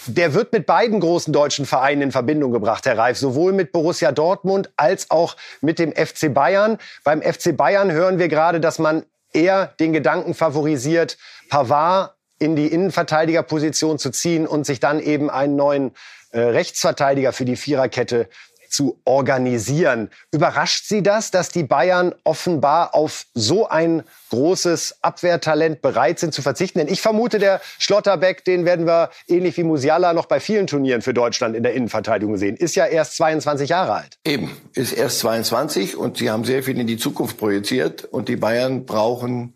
Der 0.07 0.33
wird 0.33 0.53
mit 0.53 0.65
beiden 0.65 1.01
großen 1.01 1.33
deutschen 1.33 1.67
Vereinen 1.67 2.03
in 2.03 2.13
Verbindung 2.13 2.53
gebracht, 2.53 2.87
Herr 2.87 2.97
Reif, 2.97 3.19
sowohl 3.19 3.53
mit 3.53 3.73
Borussia 3.73 4.13
Dortmund 4.13 4.71
als 4.77 5.11
auch 5.11 5.37
mit 5.61 5.79
dem 5.79 5.93
FC 5.93 6.33
Bayern. 6.33 6.79
Beim 7.05 7.21
FC 7.21 7.55
Bayern 7.55 7.93
hören 7.93 8.19
wir 8.19 8.29
gerade, 8.29 8.61
dass 8.61 8.79
man 8.79 9.05
eher 9.33 9.75
den 9.81 9.93
Gedanken 9.93 10.35
favorisiert, 10.35 11.19
Pavard 11.49 12.15
in 12.39 12.57
die 12.57 12.69
Innenverteidigerposition 12.69 13.99
zu 13.99 14.11
ziehen 14.11 14.47
und 14.47 14.65
sich 14.65 14.81
dann 14.81 15.01
eben 15.01 15.31
einen 15.31 15.57
neuen 15.57 15.93
äh, 16.31 16.41
Rechtsverteidiger 16.41 17.33
für 17.33 17.45
die 17.45 17.57
Viererkette 17.57 18.29
zu 18.69 19.01
organisieren. 19.05 20.11
Überrascht 20.33 20.87
Sie 20.87 21.03
das, 21.03 21.31
dass 21.31 21.49
die 21.49 21.65
Bayern 21.65 22.15
offenbar 22.25 22.95
auf 22.95 23.27
so 23.35 23.69
ein 23.69 24.03
großes 24.31 24.99
Abwehrtalent 25.03 25.83
bereit 25.83 26.19
sind 26.19 26.35
zu 26.35 26.43
verzichten? 26.43 26.79
Denn 26.79 26.89
ich 26.89 27.01
vermute, 27.01 27.39
der 27.39 27.61
Schlotterbeck, 27.79 28.45
den 28.45 28.65
werden 28.65 28.87
wir 28.87 29.11
ähnlich 29.27 29.57
wie 29.57 29.65
Musiala 29.65 30.13
noch 30.13 30.27
bei 30.27 30.41
vielen 30.41 30.67
Turnieren 30.67 31.03
für 31.03 31.15
Deutschland 31.15 31.57
in 31.57 31.63
der 31.63 31.75
Innenverteidigung 31.75 32.37
sehen. 32.37 32.57
Ist 32.57 32.77
ja 32.77 32.87
erst 32.87 33.17
22 33.17 33.71
Jahre 33.71 33.93
alt. 33.95 34.19
Eben, 34.25 34.57
ist 34.75 34.93
erst 34.93 35.21
22 35.21 35.97
und 35.97 36.19
sie 36.19 36.31
haben 36.31 36.45
sehr 36.45 36.63
viel 36.63 36.79
in 36.79 36.87
die 36.87 36.99
Zukunft 36.99 37.39
projiziert 37.39 38.05
und 38.05 38.29
die 38.29 38.37
Bayern 38.37 38.87
brauchen 38.87 39.55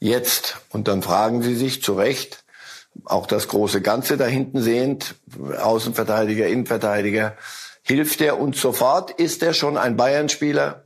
jetzt. 0.00 0.58
Und 0.70 0.88
dann 0.88 1.02
fragen 1.02 1.42
sie 1.42 1.54
sich 1.54 1.82
zu 1.82 1.94
Recht, 1.94 2.44
auch 3.04 3.26
das 3.26 3.48
große 3.48 3.80
Ganze 3.80 4.16
da 4.16 4.26
hinten 4.26 4.60
sehend, 4.60 5.14
Außenverteidiger, 5.60 6.46
Innenverteidiger, 6.46 7.36
Hilft 7.90 8.20
er 8.20 8.38
uns 8.38 8.60
sofort? 8.60 9.10
Ist 9.10 9.42
er 9.42 9.52
schon 9.52 9.76
ein 9.76 9.96
Bayern-Spieler? 9.96 10.84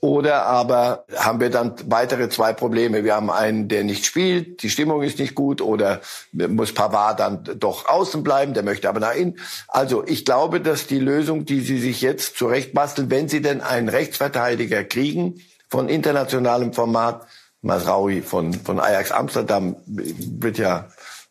Oder 0.00 0.46
aber 0.46 1.04
haben 1.14 1.40
wir 1.40 1.50
dann 1.50 1.74
weitere 1.88 2.30
zwei 2.30 2.54
Probleme. 2.54 3.04
Wir 3.04 3.16
haben 3.16 3.30
einen, 3.30 3.68
der 3.68 3.84
nicht 3.84 4.06
spielt, 4.06 4.62
die 4.62 4.70
Stimmung 4.70 5.02
ist 5.02 5.18
nicht 5.18 5.34
gut 5.34 5.60
oder 5.60 6.00
muss 6.32 6.72
Pavard 6.72 7.20
dann 7.20 7.44
doch 7.58 7.86
außen 7.86 8.22
bleiben, 8.22 8.54
der 8.54 8.62
möchte 8.62 8.88
aber 8.88 8.98
nach 8.98 9.14
innen. 9.14 9.38
Also 9.68 10.06
ich 10.06 10.24
glaube, 10.24 10.62
dass 10.62 10.86
die 10.86 11.00
Lösung, 11.00 11.44
die 11.44 11.60
Sie 11.60 11.78
sich 11.78 12.00
jetzt 12.00 12.38
zurechtbasteln, 12.38 13.10
wenn 13.10 13.28
Sie 13.28 13.42
denn 13.42 13.60
einen 13.60 13.90
Rechtsverteidiger 13.90 14.84
kriegen 14.84 15.42
von 15.68 15.90
internationalem 15.90 16.72
Format, 16.72 17.26
Masraui 17.60 18.22
von, 18.22 18.54
von 18.54 18.80
Ajax 18.80 19.12
Amsterdam 19.12 19.76
wird 19.84 20.56
ja 20.56 20.88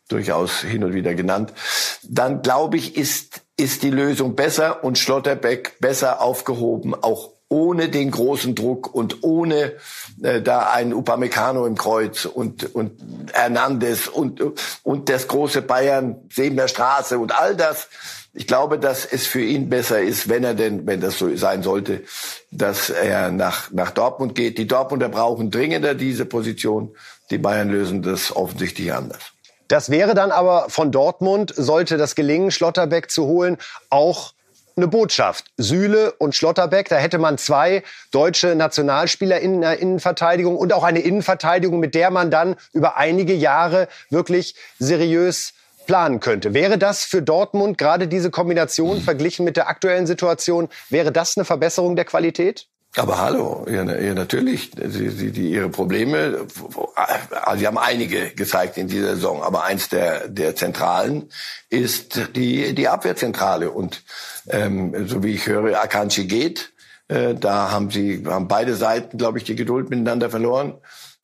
durchaus 0.08 0.60
hin 0.60 0.84
und 0.84 0.94
wieder 0.94 1.14
genannt, 1.16 1.52
dann 2.04 2.42
glaube 2.42 2.76
ich, 2.76 2.96
ist 2.96 3.41
ist 3.56 3.82
die 3.82 3.90
Lösung 3.90 4.34
besser 4.34 4.82
und 4.84 4.98
Schlotterbeck 4.98 5.78
besser 5.80 6.20
aufgehoben, 6.20 6.94
auch 6.94 7.30
ohne 7.52 7.90
den 7.90 8.10
großen 8.10 8.54
Druck 8.54 8.94
und 8.94 9.22
ohne 9.22 9.74
äh, 10.22 10.40
da 10.40 10.70
einen 10.70 10.94
Upamecano 10.94 11.66
im 11.66 11.76
Kreuz 11.76 12.24
und 12.24 12.74
und 12.74 12.92
Hernandez 13.34 14.08
und 14.08 14.40
und 14.82 15.08
das 15.10 15.28
große 15.28 15.60
Bayern 15.60 16.16
Sebener 16.32 16.66
Straße 16.66 17.18
und 17.18 17.38
all 17.38 17.54
das. 17.54 17.88
Ich 18.34 18.46
glaube, 18.46 18.78
dass 18.78 19.04
es 19.04 19.26
für 19.26 19.42
ihn 19.42 19.68
besser 19.68 20.00
ist, 20.00 20.30
wenn 20.30 20.42
er 20.42 20.54
denn, 20.54 20.86
wenn 20.86 21.02
das 21.02 21.18
so 21.18 21.36
sein 21.36 21.62
sollte, 21.62 22.02
dass 22.50 22.88
er 22.88 23.30
nach 23.30 23.70
nach 23.70 23.90
Dortmund 23.90 24.34
geht. 24.34 24.56
Die 24.56 24.66
Dortmunder 24.66 25.10
brauchen 25.10 25.50
dringender 25.50 25.94
diese 25.94 26.24
Position. 26.24 26.96
Die 27.30 27.36
Bayern 27.36 27.68
lösen 27.68 28.00
das 28.00 28.34
offensichtlich 28.34 28.94
anders. 28.94 29.32
Das 29.68 29.90
wäre 29.90 30.14
dann 30.14 30.30
aber 30.30 30.66
von 30.68 30.92
Dortmund, 30.92 31.52
sollte 31.56 31.96
das 31.96 32.14
gelingen, 32.14 32.50
Schlotterbeck 32.50 33.10
zu 33.10 33.26
holen, 33.26 33.58
auch 33.90 34.34
eine 34.76 34.88
Botschaft. 34.88 35.46
Süle 35.56 36.12
und 36.12 36.34
Schlotterbeck, 36.34 36.88
da 36.88 36.96
hätte 36.96 37.18
man 37.18 37.38
zwei 37.38 37.82
deutsche 38.10 38.54
Nationalspieler 38.54 39.40
in 39.40 39.60
der 39.60 39.78
Innenverteidigung 39.78 40.56
und 40.56 40.72
auch 40.72 40.82
eine 40.82 41.00
Innenverteidigung, 41.00 41.78
mit 41.78 41.94
der 41.94 42.10
man 42.10 42.30
dann 42.30 42.56
über 42.72 42.96
einige 42.96 43.34
Jahre 43.34 43.88
wirklich 44.10 44.54
seriös 44.78 45.52
planen 45.86 46.20
könnte. 46.20 46.54
Wäre 46.54 46.78
das 46.78 47.04
für 47.04 47.22
Dortmund, 47.22 47.76
gerade 47.76 48.08
diese 48.08 48.30
Kombination 48.30 49.00
verglichen 49.00 49.44
mit 49.44 49.56
der 49.56 49.68
aktuellen 49.68 50.06
Situation, 50.06 50.68
wäre 50.90 51.12
das 51.12 51.36
eine 51.36 51.44
Verbesserung 51.44 51.96
der 51.96 52.04
Qualität? 52.04 52.66
Aber 52.96 53.18
hallo, 53.18 53.64
ja, 53.70 53.84
ja 53.84 54.14
natürlich. 54.14 54.70
Sie, 54.76 55.32
die, 55.32 55.50
ihre 55.50 55.70
Probleme, 55.70 56.46
also 57.42 57.58
sie 57.58 57.66
haben 57.66 57.78
einige 57.78 58.30
gezeigt 58.30 58.76
in 58.76 58.86
dieser 58.86 59.14
Saison, 59.14 59.42
aber 59.42 59.64
eins 59.64 59.88
der, 59.88 60.28
der 60.28 60.54
zentralen 60.56 61.30
ist 61.70 62.36
die, 62.36 62.74
die 62.74 62.88
Abwehrzentrale. 62.88 63.70
Und 63.70 64.02
ähm, 64.48 65.08
so 65.08 65.22
wie 65.22 65.34
ich 65.34 65.46
höre, 65.46 65.80
Akanji 65.80 66.26
geht. 66.26 66.72
Äh, 67.08 67.34
da 67.34 67.70
haben 67.70 67.90
sie 67.90 68.24
haben 68.26 68.48
beide 68.48 68.76
Seiten, 68.76 69.16
glaube 69.16 69.38
ich, 69.38 69.44
die 69.44 69.56
Geduld 69.56 69.88
miteinander 69.88 70.28
verloren. 70.28 70.74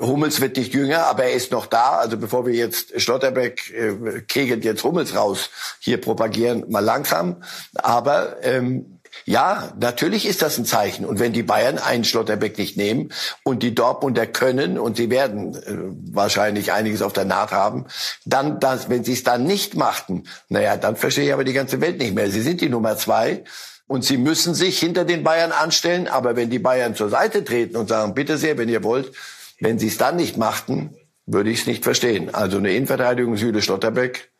Hummels 0.00 0.40
wird 0.40 0.57
nicht 0.57 0.74
jünger, 0.74 1.07
aber 1.07 1.24
er 1.24 1.33
ist 1.33 1.50
noch 1.50 1.66
da. 1.66 1.96
Also 1.96 2.16
bevor 2.16 2.46
wir 2.46 2.54
jetzt 2.54 3.00
Schlotterbeck 3.00 3.70
äh, 3.70 4.20
kegelt 4.22 4.64
jetzt 4.64 4.85
Hummels 4.85 5.16
raus 5.16 5.50
hier 5.81 6.00
propagieren, 6.00 6.64
mal 6.68 6.85
langsam. 6.85 7.42
Aber 7.74 8.42
ähm, 8.42 8.98
ja, 9.24 9.72
natürlich 9.78 10.26
ist 10.26 10.42
das 10.42 10.59
ein 10.59 10.64
Zeichen. 10.64 11.04
Und 11.04 11.18
wenn 11.18 11.33
die 11.33 11.42
Bayern 11.42 11.78
einen 11.78 12.04
Schlotterbeck 12.04 12.59
nicht 12.59 12.76
nehmen 12.76 13.11
und 13.42 13.62
die 13.62 13.74
Dortmunder 13.74 14.26
können, 14.26 14.78
und 14.78 14.96
sie 14.96 15.11
werden 15.11 15.54
äh, 15.54 16.14
wahrscheinlich 16.14 16.72
einiges 16.72 17.02
auf 17.02 17.12
der 17.12 17.24
Naht 17.24 17.52
haben, 17.52 17.87
dann, 18.24 18.61
das, 18.61 18.88
wenn 18.88 19.04
sie 19.04 19.12
es 19.12 19.24
dann 19.24 19.44
nicht 19.44 19.76
machten, 19.76 20.24
naja, 20.48 20.76
dann 20.76 20.96
verstehe 20.96 21.26
ich 21.26 21.33
aber 21.33 21.44
die 21.44 21.52
ganze 21.52 21.81
Welt 21.81 21.98
nicht 21.98 22.14
mehr. 22.14 22.31
Sie 22.31 22.42
sind 22.42 22.61
die 22.61 22.68
Nummer 22.68 22.96
zwei. 22.96 23.44
Und 23.87 24.04
sie 24.04 24.18
müssen 24.18 24.54
sich 24.54 24.78
hinter 24.78 25.07
den 25.07 25.24
Bayern 25.24 25.50
anstellen. 25.50 26.09
Aber 26.09 26.37
wenn 26.37 26.50
die 26.50 26.59
Bayern 26.59 26.94
zur 26.94 27.09
Seite 27.09 27.42
treten 27.42 27.76
und 27.76 27.88
sagen, 27.88 28.14
bitte 28.14 28.37
sehr, 28.37 28.59
wenn 28.59 28.68
ihr 28.68 28.85
wollt, 28.85 29.12
wenn 29.61 29.78
sie 29.78 29.88
es 29.88 29.96
dann 29.96 30.16
nicht 30.16 30.37
machten, 30.37 30.94
würde 31.24 31.50
ich 31.50 31.61
es 31.61 31.66
nicht 31.66 31.85
verstehen. 31.85 32.35
Also 32.35 32.59
eine 32.59 32.72
Innenverteidigung 32.72 33.37
Süle 33.37 33.62
Schlotterbeck, 33.62 34.31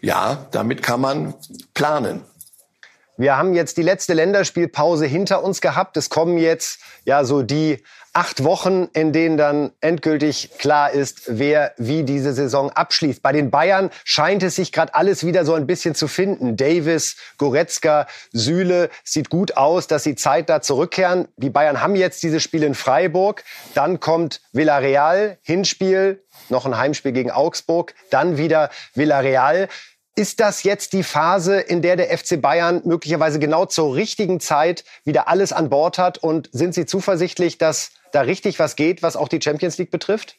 ja, 0.00 0.46
damit 0.50 0.82
kann 0.82 1.00
man 1.00 1.34
planen. 1.74 2.22
Wir 3.18 3.36
haben 3.36 3.52
jetzt 3.52 3.76
die 3.76 3.82
letzte 3.82 4.14
Länderspielpause 4.14 5.04
hinter 5.04 5.44
uns 5.44 5.60
gehabt. 5.60 5.96
Es 5.96 6.08
kommen 6.08 6.38
jetzt 6.38 6.80
ja 7.04 7.24
so 7.24 7.42
die 7.42 7.82
acht 8.14 8.44
Wochen, 8.44 8.88
in 8.92 9.12
denen 9.12 9.36
dann 9.36 9.72
endgültig 9.80 10.50
klar 10.58 10.90
ist, 10.90 11.22
wer 11.26 11.72
wie 11.78 12.04
diese 12.04 12.32
Saison 12.34 12.70
abschließt. 12.70 13.22
Bei 13.22 13.32
den 13.32 13.50
Bayern 13.50 13.90
scheint 14.04 14.42
es 14.42 14.56
sich 14.56 14.72
gerade 14.72 14.94
alles 14.94 15.24
wieder 15.24 15.44
so 15.44 15.54
ein 15.54 15.66
bisschen 15.66 15.94
zu 15.94 16.08
finden. 16.08 16.56
Davis, 16.56 17.16
Goretzka, 17.38 18.06
Süle, 18.32 18.90
sieht 19.04 19.30
gut 19.30 19.56
aus, 19.56 19.86
dass 19.86 20.04
sie 20.04 20.14
Zeit 20.14 20.50
da 20.50 20.60
zurückkehren. 20.60 21.28
Die 21.36 21.50
Bayern 21.50 21.80
haben 21.80 21.96
jetzt 21.96 22.22
dieses 22.22 22.42
Spiel 22.42 22.62
in 22.62 22.74
Freiburg. 22.74 23.44
Dann 23.74 23.98
kommt 24.00 24.42
Villarreal, 24.52 25.38
Hinspiel, 25.42 26.22
noch 26.48 26.66
ein 26.66 26.76
Heimspiel 26.76 27.12
gegen 27.12 27.30
Augsburg, 27.30 27.94
dann 28.10 28.36
wieder 28.36 28.70
Villarreal. 28.94 29.68
Ist 30.14 30.40
das 30.40 30.62
jetzt 30.62 30.92
die 30.92 31.04
Phase, 31.04 31.58
in 31.58 31.80
der 31.80 31.96
der 31.96 32.16
FC 32.16 32.40
Bayern 32.40 32.82
möglicherweise 32.84 33.38
genau 33.38 33.64
zur 33.64 33.94
richtigen 33.94 34.40
Zeit 34.40 34.84
wieder 35.04 35.26
alles 35.26 35.52
an 35.54 35.70
Bord 35.70 35.96
hat? 35.96 36.18
Und 36.18 36.50
sind 36.52 36.74
Sie 36.74 36.84
zuversichtlich, 36.84 37.56
dass 37.56 37.92
da 38.12 38.20
richtig 38.20 38.58
was 38.58 38.76
geht, 38.76 39.02
was 39.02 39.16
auch 39.16 39.28
die 39.28 39.40
Champions 39.40 39.78
League 39.78 39.90
betrifft? 39.90 40.36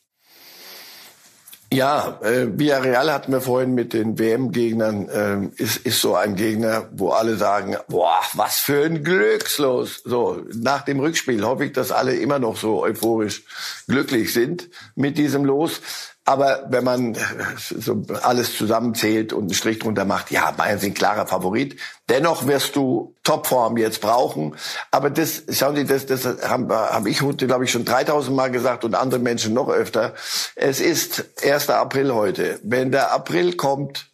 Ja, 1.74 2.20
äh, 2.22 2.48
Villarreal 2.56 3.12
hatten 3.12 3.32
wir 3.32 3.42
vorhin 3.42 3.74
mit 3.74 3.94
den 3.94 4.20
WM-Gegnern, 4.20 5.10
äh, 5.10 5.62
ist, 5.62 5.78
ist 5.78 6.02
so 6.02 6.14
ein 6.16 6.36
Gegner, 6.36 6.88
wo 6.92 7.10
alle 7.10 7.36
sagen, 7.36 7.76
boah, 7.88 8.22
was 8.34 8.60
für 8.60 8.86
ein 8.86 9.04
Glückslos. 9.04 10.04
So, 10.06 10.44
nach 10.54 10.84
dem 10.84 11.00
Rückspiel 11.00 11.44
hoffe 11.44 11.66
ich, 11.66 11.74
dass 11.74 11.92
alle 11.92 12.16
immer 12.16 12.38
noch 12.38 12.58
so 12.58 12.84
euphorisch 12.84 13.44
glücklich 13.88 14.34
sind 14.34 14.70
mit 14.94 15.18
diesem 15.18 15.46
Los. 15.46 15.82
Aber 16.26 16.68
wenn 16.70 16.86
man 16.86 17.18
so 17.58 18.02
alles 18.22 18.58
zusammenzählt 18.58 19.34
und 19.34 19.44
einen 19.44 19.54
Strich 19.54 19.80
drunter 19.80 20.06
macht, 20.06 20.32
ja, 20.32 20.52
Bayern 20.52 20.80
sind 20.80 20.96
klarer 20.96 21.28
Favorit. 21.28 21.78
Dennoch 22.10 22.48
wirst 22.48 22.78
du 22.78 23.14
Topform 23.24 23.76
jetzt 23.76 24.00
brauchen. 24.00 24.56
Aber 24.90 25.10
das, 25.10 25.44
schauen 25.52 25.76
Sie, 25.76 25.86
das, 25.86 26.06
das 26.06 26.26
habe 26.26 26.74
hab 26.74 27.06
ich 27.08 27.22
heute, 27.22 27.46
glaube 27.46 27.66
ich, 27.66 27.72
schon 27.72 27.84
3000 27.84 28.36
Mal 28.36 28.52
gesagt 28.52 28.86
und 28.86 28.96
andere 28.96 29.20
Menschen 29.20 29.54
noch 29.54 29.68
öfter. 29.68 30.14
Es 30.56 30.80
ist 30.80 31.26
1. 31.44 31.70
April 31.70 32.14
heute. 32.14 32.60
Wenn 32.64 32.92
der 32.92 33.12
April 33.12 33.58
kommt, 33.58 34.10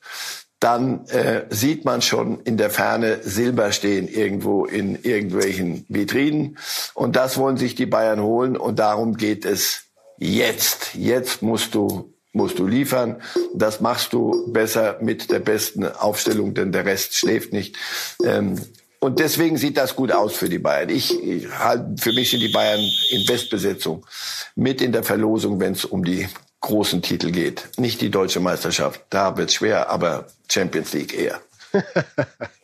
dann 0.60 1.06
äh, 1.08 1.46
sieht 1.50 1.86
man 1.86 2.02
schon 2.02 2.42
in 2.42 2.58
der 2.58 2.70
Ferne 2.70 3.20
Silber 3.24 3.72
stehen 3.72 4.08
irgendwo 4.08 4.66
in 4.66 5.02
irgendwelchen 5.04 5.86
Vitrinen. 5.88 6.58
Und 6.96 7.16
das 7.16 7.38
wollen 7.38 7.58
sich 7.58 7.76
die 7.76 7.86
Bayern 7.86 8.22
holen. 8.22 8.58
Und 8.58 8.80
darum 8.80 9.16
geht 9.16 9.46
es 9.46 9.89
jetzt, 10.20 10.96
jetzt 10.96 11.42
musst 11.42 11.76
du 11.76 12.14
musst 12.32 12.60
du 12.60 12.68
liefern. 12.68 13.22
Das 13.54 13.82
machst 13.82 14.14
du 14.14 14.52
besser 14.52 14.98
mit 15.02 15.32
der 15.32 15.40
besten 15.40 15.86
Aufstellung, 15.86 16.54
denn 16.54 16.72
der 16.72 16.86
Rest 16.86 17.16
schläft 17.16 17.54
nicht. 17.54 17.76
Ähm, 18.24 18.56
Und 19.00 19.20
deswegen 19.20 19.58
sieht 19.58 19.78
das 19.78 19.96
gut 19.96 20.12
aus 20.12 20.36
für 20.36 20.50
die 20.50 20.60
Bayern. 20.60 20.90
Ich, 20.90 21.18
ich 21.24 21.48
für 21.98 22.14
mich 22.14 22.30
sind 22.30 22.42
die 22.42 22.50
Bayern 22.50 22.82
in 23.12 23.26
Bestbesetzung 23.26 24.06
mit 24.56 24.82
in 24.82 24.92
der 24.92 25.04
Verlosung, 25.04 25.60
wenn 25.60 25.74
es 25.74 25.86
um 25.86 26.04
die 26.04 26.28
großen 26.62 27.02
Titel 27.02 27.32
geht. 27.32 27.70
Nicht 27.78 28.02
die 28.02 28.12
deutsche 28.12 28.42
Meisterschaft, 28.42 29.02
da 29.10 29.38
wird's 29.38 29.54
schwer, 29.56 29.90
aber 29.90 30.28
Champions 30.50 30.94
League 30.94 31.18
eher. 31.18 31.40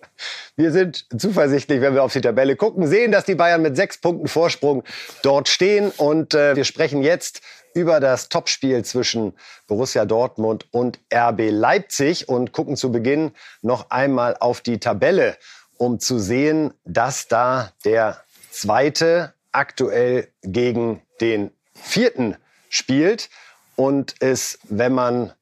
Wir 0.55 0.72
sind 0.72 1.05
zuversichtlich, 1.18 1.82
wenn 1.82 1.93
wir 1.93 2.03
auf 2.03 2.13
die 2.13 2.22
Tabelle 2.22 2.55
gucken, 2.55 2.88
sehen, 2.88 3.11
dass 3.11 3.26
die 3.26 3.36
Bayern 3.36 3.61
mit 3.61 3.76
sechs 3.76 3.99
Punkten 3.99 4.28
Vorsprung 4.28 4.84
dort 5.22 5.49
stehen. 5.49 5.91
Und 5.97 6.34
äh, 6.34 6.55
wir 6.55 6.63
sprechen 6.63 7.03
jetzt 7.03 7.41
über 7.74 7.99
das 7.99 8.30
Topspiel 8.30 8.84
zwischen 8.86 9.34
Borussia 9.68 10.05
Dortmund 10.05 10.66
und 10.72 10.99
RB 11.13 11.49
Leipzig 11.49 12.30
und 12.30 12.53
gucken 12.53 12.78
zu 12.78 12.91
Beginn 12.91 13.32
noch 13.61 13.89
einmal 13.89 14.38
auf 14.39 14.61
die 14.61 14.80
Tabelle, 14.80 15.38
um 15.78 15.99
zu 15.99 16.18
sehen, 16.18 16.74
dass 16.86 17.28
da 17.28 17.74
der 17.84 18.24
zweite 18.49 19.34
aktuell 19.51 20.30
gegen 20.41 21.01
den 21.20 21.51
vierten 21.74 22.38
spielt 22.70 23.30
und 23.76 24.16
es, 24.20 24.59
wenn 24.63 24.93
man 24.93 25.34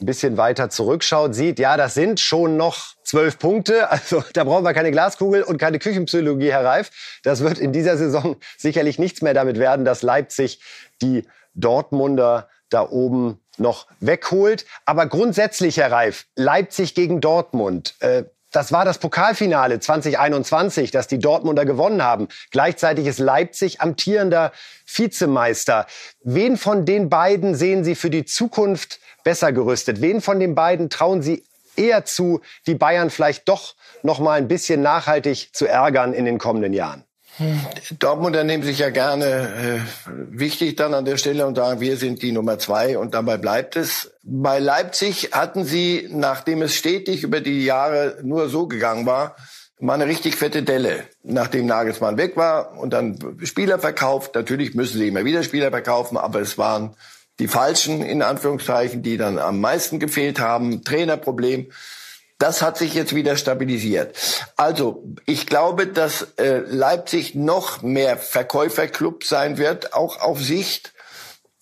ein 0.00 0.06
bisschen 0.06 0.36
weiter 0.36 0.70
zurückschaut, 0.70 1.34
sieht, 1.34 1.58
ja, 1.58 1.76
das 1.76 1.94
sind 1.94 2.20
schon 2.20 2.56
noch 2.56 2.94
zwölf 3.08 3.38
Punkte. 3.38 3.90
Also 3.90 4.22
da 4.34 4.44
brauchen 4.44 4.64
wir 4.64 4.74
keine 4.74 4.90
Glaskugel 4.90 5.42
und 5.42 5.58
keine 5.58 5.78
Küchenpsychologie, 5.78 6.52
Herr 6.52 6.64
Reif. 6.64 6.90
Das 7.22 7.40
wird 7.40 7.58
in 7.58 7.72
dieser 7.72 7.96
Saison 7.96 8.36
sicherlich 8.58 8.98
nichts 8.98 9.22
mehr 9.22 9.34
damit 9.34 9.58
werden, 9.58 9.84
dass 9.84 10.02
Leipzig 10.02 10.60
die 11.02 11.24
Dortmunder 11.54 12.48
da 12.70 12.88
oben 12.88 13.40
noch 13.56 13.86
wegholt. 14.00 14.66
Aber 14.84 15.06
grundsätzlich, 15.06 15.78
Herr 15.78 15.90
Reif, 15.90 16.26
Leipzig 16.36 16.94
gegen 16.94 17.20
Dortmund. 17.20 17.94
Äh, 18.00 18.24
das 18.52 18.72
war 18.72 18.86
das 18.86 18.98
Pokalfinale 18.98 19.78
2021, 19.78 20.90
das 20.90 21.06
die 21.06 21.18
Dortmunder 21.18 21.66
gewonnen 21.66 22.02
haben. 22.02 22.28
Gleichzeitig 22.50 23.06
ist 23.06 23.18
Leipzig 23.18 23.82
amtierender 23.82 24.52
Vizemeister. 24.86 25.86
Wen 26.22 26.56
von 26.56 26.86
den 26.86 27.10
beiden 27.10 27.54
sehen 27.54 27.84
Sie 27.84 27.94
für 27.94 28.08
die 28.08 28.24
Zukunft 28.24 29.00
besser 29.22 29.52
gerüstet? 29.52 30.00
Wen 30.00 30.22
von 30.22 30.40
den 30.40 30.54
beiden 30.54 30.88
trauen 30.88 31.20
Sie 31.20 31.44
eher 31.78 32.04
zu, 32.04 32.40
die 32.66 32.74
Bayern 32.74 33.10
vielleicht 33.10 33.48
doch 33.48 33.74
noch 34.02 34.18
mal 34.18 34.38
ein 34.38 34.48
bisschen 34.48 34.82
nachhaltig 34.82 35.50
zu 35.52 35.66
ärgern 35.66 36.12
in 36.12 36.24
den 36.24 36.38
kommenden 36.38 36.72
Jahren? 36.72 37.04
Dortmunder 37.98 38.42
nehmen 38.42 38.64
sich 38.64 38.80
ja 38.80 38.90
gerne 38.90 39.26
äh, 39.26 39.80
wichtig 40.28 40.74
dann 40.74 40.92
an 40.92 41.04
der 41.04 41.18
Stelle 41.18 41.46
und 41.46 41.54
sagen, 41.54 41.80
wir 41.80 41.96
sind 41.96 42.22
die 42.22 42.32
Nummer 42.32 42.58
zwei 42.58 42.98
und 42.98 43.14
dabei 43.14 43.36
bleibt 43.36 43.76
es. 43.76 44.12
Bei 44.24 44.58
Leipzig 44.58 45.30
hatten 45.32 45.64
sie, 45.64 46.08
nachdem 46.10 46.62
es 46.62 46.74
stetig 46.74 47.22
über 47.22 47.40
die 47.40 47.64
Jahre 47.64 48.16
nur 48.22 48.48
so 48.48 48.66
gegangen 48.66 49.06
war, 49.06 49.36
mal 49.78 49.94
eine 49.94 50.06
richtig 50.06 50.34
fette 50.34 50.64
Delle, 50.64 51.04
nachdem 51.22 51.66
Nagelsmann 51.66 52.16
weg 52.16 52.36
war 52.36 52.76
und 52.76 52.92
dann 52.92 53.18
Spieler 53.44 53.78
verkauft. 53.78 54.34
Natürlich 54.34 54.74
müssen 54.74 54.98
sie 54.98 55.06
immer 55.06 55.24
wieder 55.24 55.44
Spieler 55.44 55.70
verkaufen, 55.70 56.16
aber 56.16 56.40
es 56.40 56.58
waren 56.58 56.96
die 57.38 57.48
falschen, 57.48 58.02
in 58.02 58.22
Anführungszeichen, 58.22 59.02
die 59.02 59.16
dann 59.16 59.38
am 59.38 59.60
meisten 59.60 59.98
gefehlt 59.98 60.40
haben. 60.40 60.84
Trainerproblem. 60.84 61.70
Das 62.38 62.62
hat 62.62 62.78
sich 62.78 62.94
jetzt 62.94 63.14
wieder 63.14 63.36
stabilisiert. 63.36 64.16
Also 64.56 65.04
ich 65.26 65.46
glaube, 65.46 65.88
dass 65.88 66.28
äh, 66.36 66.58
Leipzig 66.58 67.34
noch 67.34 67.82
mehr 67.82 68.16
Verkäuferclub 68.16 69.24
sein 69.24 69.58
wird, 69.58 69.92
auch 69.92 70.20
auf 70.20 70.40
Sicht 70.40 70.92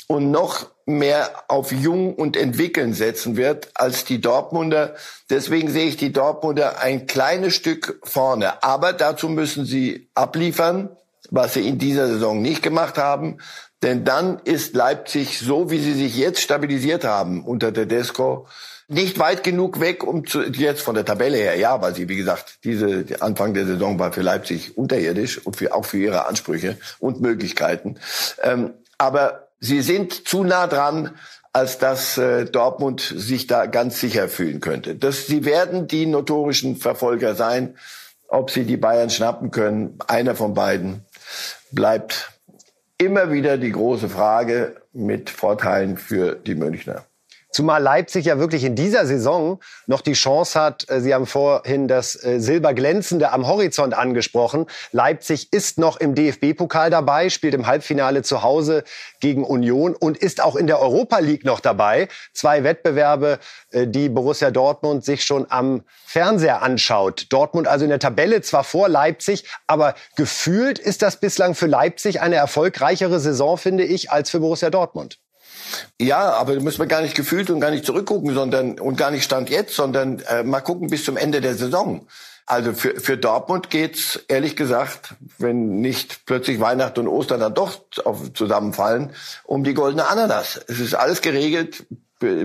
und 0.07 0.31
noch 0.31 0.67
mehr 0.85 1.31
auf 1.49 1.73
Jung 1.73 2.15
und 2.15 2.37
Entwickeln 2.37 2.93
setzen 2.93 3.37
wird 3.37 3.71
als 3.75 4.05
die 4.05 4.21
Dortmunder. 4.21 4.95
Deswegen 5.31 5.71
sehe 5.71 5.89
ich 5.89 5.97
die 5.97 6.13
Dortmunder 6.13 6.79
ein 6.79 7.07
kleines 7.07 7.55
Stück 7.55 8.01
vorne. 8.05 8.63
Aber 8.63 8.93
dazu 8.93 9.29
müssen 9.29 9.65
sie 9.65 10.09
abliefern, 10.15 10.97
was 11.31 11.55
sie 11.55 11.67
in 11.67 11.79
dieser 11.79 12.07
Saison 12.07 12.41
nicht 12.41 12.63
gemacht 12.63 12.99
haben. 12.99 13.39
Denn 13.83 14.05
dann 14.05 14.41
ist 14.45 14.75
Leipzig 14.75 15.39
so, 15.39 15.71
wie 15.71 15.79
sie 15.79 15.93
sich 15.93 16.17
jetzt 16.17 16.41
stabilisiert 16.41 17.05
haben 17.05 17.45
unter 17.45 17.73
Tedesco, 17.73 18.47
nicht 18.89 19.19
weit 19.19 19.43
genug 19.43 19.81
weg, 19.81 20.05
um 20.05 20.27
zu, 20.27 20.43
jetzt 20.43 20.81
von 20.81 20.95
der 20.95 21.05
Tabelle 21.05 21.37
her, 21.37 21.57
ja, 21.57 21.83
weil 21.83 21.95
sie, 21.95 22.09
wie 22.09 22.17
gesagt, 22.17 22.61
diese 22.65 23.05
Anfang 23.21 23.53
der 23.53 23.67
Saison 23.67 23.99
war 23.99 24.13
für 24.13 24.23
Leipzig 24.23 24.79
unterirdisch 24.79 25.45
und 25.45 25.57
für, 25.57 25.75
auch 25.75 25.85
für 25.85 25.99
ihre 25.99 26.27
Ansprüche 26.27 26.77
und 27.01 27.21
Möglichkeiten. 27.21 27.97
Ähm, 28.43 28.75
aber 28.97 29.49
sie 29.59 29.83
sind 29.83 30.29
zu 30.29 30.45
nah 30.45 30.69
dran, 30.69 31.17
als 31.53 31.79
dass 31.79 32.17
äh, 32.17 32.45
Dortmund 32.45 33.01
sich 33.01 33.47
da 33.47 33.67
ganz 33.67 33.99
sicher 33.99 34.29
fühlen 34.29 34.61
könnte. 34.61 34.95
Das, 34.95 35.27
sie 35.27 35.45
werden 35.45 35.89
die 35.89 36.07
notorischen 36.07 36.77
Verfolger 36.77 37.35
sein. 37.35 37.77
Ob 38.29 38.51
sie 38.51 38.65
die 38.65 38.77
Bayern 38.77 39.09
schnappen 39.09 39.51
können, 39.53 39.99
einer 40.07 40.35
von 40.35 40.53
beiden, 40.53 41.05
bleibt 41.71 42.33
immer 42.99 43.33
wieder 43.33 43.59
die 43.59 43.73
große 43.73 44.09
Frage 44.09 44.83
mit 44.93 45.31
Vorteilen 45.31 45.97
für 45.97 46.35
die 46.35 46.55
Münchner. 46.55 47.07
Zumal 47.57 47.83
Leipzig 47.83 48.27
ja 48.27 48.39
wirklich 48.39 48.65
in 48.65 48.75
dieser 48.75 49.07
Saison 49.07 49.61
noch 49.87 50.03
die 50.03 50.13
Chance 50.13 50.61
hat, 50.61 50.91
äh, 50.91 51.01
Sie 51.01 51.15
haben 51.15 51.25
vorhin 51.25 51.89
das 51.89 52.23
äh, 52.23 52.39
Silberglänzende 52.39 53.33
am 53.33 53.47
Horizont 53.47 53.95
angesprochen. 53.95 54.67
Leipzig 54.93 55.55
ist 55.55 55.79
noch 55.79 55.97
im 55.97 56.15
DFB-Pokal 56.15 56.91
dabei, 56.91 57.31
spielt 57.31 57.55
im 57.55 57.67
Halbfinale 57.67 58.21
zu 58.21 58.43
Hause 58.43 58.85
gegen 59.21 59.43
Union 59.43 59.95
und 59.95 60.19
ist 60.19 60.45
auch 60.45 60.55
in 60.55 60.67
der 60.67 60.83
Europa 60.83 61.19
League 61.21 61.47
noch 61.47 61.61
dabei. 61.61 62.09
Zwei 62.35 62.63
Wettbewerbe, 62.63 63.39
äh, 63.71 63.87
die 63.87 64.11
Borussia 64.11 64.51
Dortmund 64.51 65.07
sich 65.07 65.25
schon 65.25 65.47
am 65.49 65.83
Fernseher 66.05 66.61
anschaut. 66.61 67.25
Dortmund 67.31 67.69
also 67.69 67.87
in 67.87 67.89
der 67.89 68.01
Tabelle 68.01 68.43
zwar 68.43 68.65
vor 68.65 68.91
Leipzig, 68.91 69.49
aber 69.67 69.95
gefühlt 70.15 70.79
ist 70.79 71.01
das 71.01 71.21
bislang 71.21 71.55
für 71.55 71.69
Leipzig 71.69 72.21
eine 72.21 72.37
erfolgreichere 72.37 73.19
Saison, 73.19 73.57
finde 73.57 73.85
ich, 73.85 74.11
als 74.11 74.29
für 74.29 74.41
Borussia 74.41 74.69
Dortmund. 74.69 75.21
Ja, 76.01 76.33
aber 76.33 76.55
da 76.55 76.61
müssen 76.61 76.79
wir 76.79 76.87
gar 76.87 77.03
nicht 77.03 77.15
gefühlt 77.15 77.51
und 77.51 77.61
gar 77.61 77.71
nicht 77.71 77.85
zurückgucken, 77.85 78.35
sondern 78.35 78.79
und 78.79 78.97
gar 78.97 79.11
nicht 79.11 79.25
Stand 79.25 79.51
jetzt, 79.51 79.75
sondern 79.75 80.21
äh, 80.29 80.43
mal 80.43 80.61
gucken 80.61 80.89
bis 80.89 81.05
zum 81.05 81.17
Ende 81.17 81.41
der 81.41 81.55
Saison. 81.55 82.07
Also 82.49 82.75
für, 82.75 83.01
für 83.01 83.17
Dortmund 83.19 83.71
geht's 83.71 84.21
ehrlich 84.29 84.55
gesagt, 84.55 85.15
wenn 85.39 85.81
nicht 85.81 86.27
plötzlich 86.27 86.61
Weihnachten 86.61 87.01
und 87.01 87.09
Ostern 87.09 87.41
dann 87.41 87.55
doch 87.55 87.81
auf, 88.05 88.33
zusammenfallen, 88.35 89.13
um 89.43 89.65
die 89.65 89.75
goldene 89.75 90.07
Ananas. 90.07 90.61
Es 90.69 90.79
ist 90.79 90.95
alles 90.95 91.23
geregelt. 91.23 91.85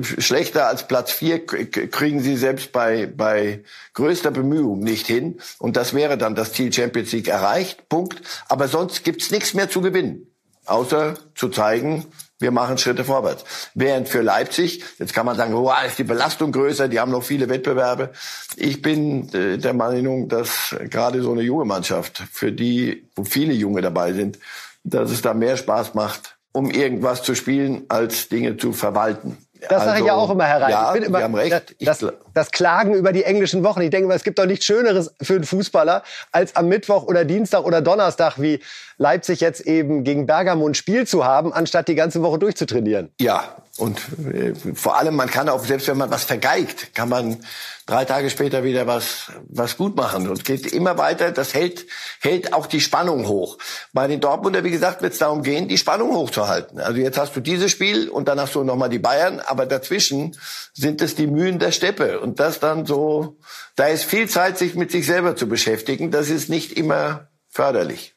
Schlechter 0.01 0.67
als 0.67 0.87
Platz 0.87 1.11
vier 1.11 1.45
kriegen 1.45 2.19
sie 2.19 2.35
selbst 2.35 2.71
bei, 2.71 3.05
bei 3.05 3.63
größter 3.93 4.31
Bemühung 4.31 4.79
nicht 4.79 5.05
hin. 5.05 5.39
Und 5.59 5.77
das 5.77 5.93
wäre 5.93 6.17
dann 6.17 6.33
das 6.33 6.51
Ziel 6.51 6.73
Champions 6.73 7.11
League 7.11 7.27
erreicht. 7.27 7.87
Punkt. 7.87 8.21
Aber 8.49 8.67
sonst 8.67 9.03
gibt's 9.03 9.29
nichts 9.29 9.53
mehr 9.53 9.69
zu 9.69 9.81
gewinnen. 9.81 10.27
Außer 10.65 11.13
zu 11.35 11.49
zeigen, 11.49 12.07
wir 12.41 12.51
machen 12.51 12.77
Schritte 12.77 13.03
vorwärts. 13.03 13.45
Während 13.73 14.09
für 14.09 14.21
Leipzig, 14.21 14.83
jetzt 14.99 15.13
kann 15.13 15.25
man 15.25 15.37
sagen, 15.37 15.53
wow, 15.53 15.75
ist 15.85 15.99
die 15.99 16.03
Belastung 16.03 16.51
größer, 16.51 16.87
die 16.87 16.99
haben 16.99 17.11
noch 17.11 17.23
viele 17.23 17.49
Wettbewerbe. 17.49 18.09
Ich 18.55 18.81
bin 18.81 19.33
äh, 19.33 19.57
der 19.57 19.73
Meinung, 19.73 20.27
dass 20.27 20.75
gerade 20.89 21.21
so 21.21 21.31
eine 21.31 21.41
junge 21.41 21.65
Mannschaft, 21.65 22.23
für 22.31 22.51
die, 22.51 23.07
wo 23.15 23.23
viele 23.23 23.53
Junge 23.53 23.81
dabei 23.81 24.13
sind, 24.13 24.39
dass 24.83 25.11
es 25.11 25.21
da 25.21 25.33
mehr 25.33 25.57
Spaß 25.57 25.93
macht, 25.93 26.35
um 26.51 26.69
irgendwas 26.69 27.23
zu 27.23 27.35
spielen, 27.35 27.83
als 27.87 28.27
Dinge 28.29 28.57
zu 28.57 28.73
verwalten. 28.73 29.37
Das 29.69 29.83
sage 29.83 29.99
ich 29.99 30.05
ja 30.05 30.13
also, 30.13 30.25
auch 30.25 30.29
immer, 30.31 30.45
Herr 30.45 30.61
Reif. 30.61 30.69
Ja, 30.71 30.95
ich 30.95 31.03
immer, 31.03 31.19
Sie 31.19 31.23
haben 31.23 31.35
recht. 31.35 31.75
Das, 31.81 32.05
das, 32.33 32.51
Klagen 32.51 32.95
über 32.95 33.13
die 33.13 33.23
englischen 33.23 33.63
Wochen. 33.63 33.81
Ich 33.81 33.91
denke 33.91 34.07
mal, 34.07 34.15
es 34.15 34.23
gibt 34.23 34.39
doch 34.39 34.47
nichts 34.47 34.65
Schöneres 34.65 35.13
für 35.21 35.35
einen 35.35 35.43
Fußballer, 35.43 36.03
als 36.31 36.55
am 36.55 36.67
Mittwoch 36.67 37.03
oder 37.03 37.25
Dienstag 37.25 37.63
oder 37.63 37.81
Donnerstag, 37.81 38.41
wie 38.41 38.59
Leipzig 39.01 39.41
jetzt 39.41 39.61
eben 39.61 40.03
gegen 40.03 40.27
Bergamo 40.27 40.67
ein 40.67 40.75
Spiel 40.75 41.07
zu 41.07 41.25
haben, 41.25 41.51
anstatt 41.51 41.87
die 41.87 41.95
ganze 41.95 42.21
Woche 42.21 42.37
durchzutrainieren. 42.37 43.09
Ja, 43.19 43.55
und 43.77 43.99
äh, 44.31 44.53
vor 44.75 44.99
allem, 44.99 45.15
man 45.15 45.27
kann 45.27 45.49
auch, 45.49 45.65
selbst 45.65 45.87
wenn 45.87 45.97
man 45.97 46.11
was 46.11 46.23
vergeigt, 46.23 46.93
kann 46.93 47.09
man 47.09 47.43
drei 47.87 48.05
Tage 48.05 48.29
später 48.29 48.63
wieder 48.63 48.85
was, 48.85 49.31
was 49.49 49.75
gut 49.75 49.95
machen 49.95 50.29
und 50.29 50.45
geht 50.45 50.71
immer 50.71 50.99
weiter. 50.99 51.31
Das 51.31 51.55
hält, 51.55 51.87
hält 52.19 52.53
auch 52.53 52.67
die 52.67 52.79
Spannung 52.79 53.27
hoch. 53.27 53.57
Bei 53.91 54.07
den 54.07 54.19
Dortmunder, 54.19 54.63
wie 54.63 54.69
gesagt, 54.69 55.01
wird 55.01 55.13
es 55.13 55.19
darum 55.19 55.41
gehen, 55.41 55.67
die 55.67 55.79
Spannung 55.79 56.11
hochzuhalten. 56.13 56.79
Also 56.79 56.99
jetzt 56.99 57.17
hast 57.17 57.35
du 57.35 57.39
dieses 57.39 57.71
Spiel 57.71 58.07
und 58.07 58.27
dann 58.27 58.39
hast 58.39 58.53
du 58.53 58.63
nochmal 58.63 58.89
die 58.89 58.99
Bayern, 58.99 59.39
aber 59.39 59.65
dazwischen 59.65 60.37
sind 60.73 61.01
es 61.01 61.15
die 61.15 61.25
Mühen 61.25 61.57
der 61.57 61.71
Steppe 61.71 62.19
und 62.19 62.39
das 62.39 62.59
dann 62.59 62.85
so, 62.85 63.37
da 63.75 63.87
ist 63.87 64.03
viel 64.03 64.29
Zeit, 64.29 64.59
sich 64.59 64.75
mit 64.75 64.91
sich 64.91 65.07
selber 65.07 65.35
zu 65.35 65.47
beschäftigen. 65.47 66.11
Das 66.11 66.29
ist 66.29 66.49
nicht 66.49 66.77
immer 66.77 67.29
förderlich. 67.49 68.13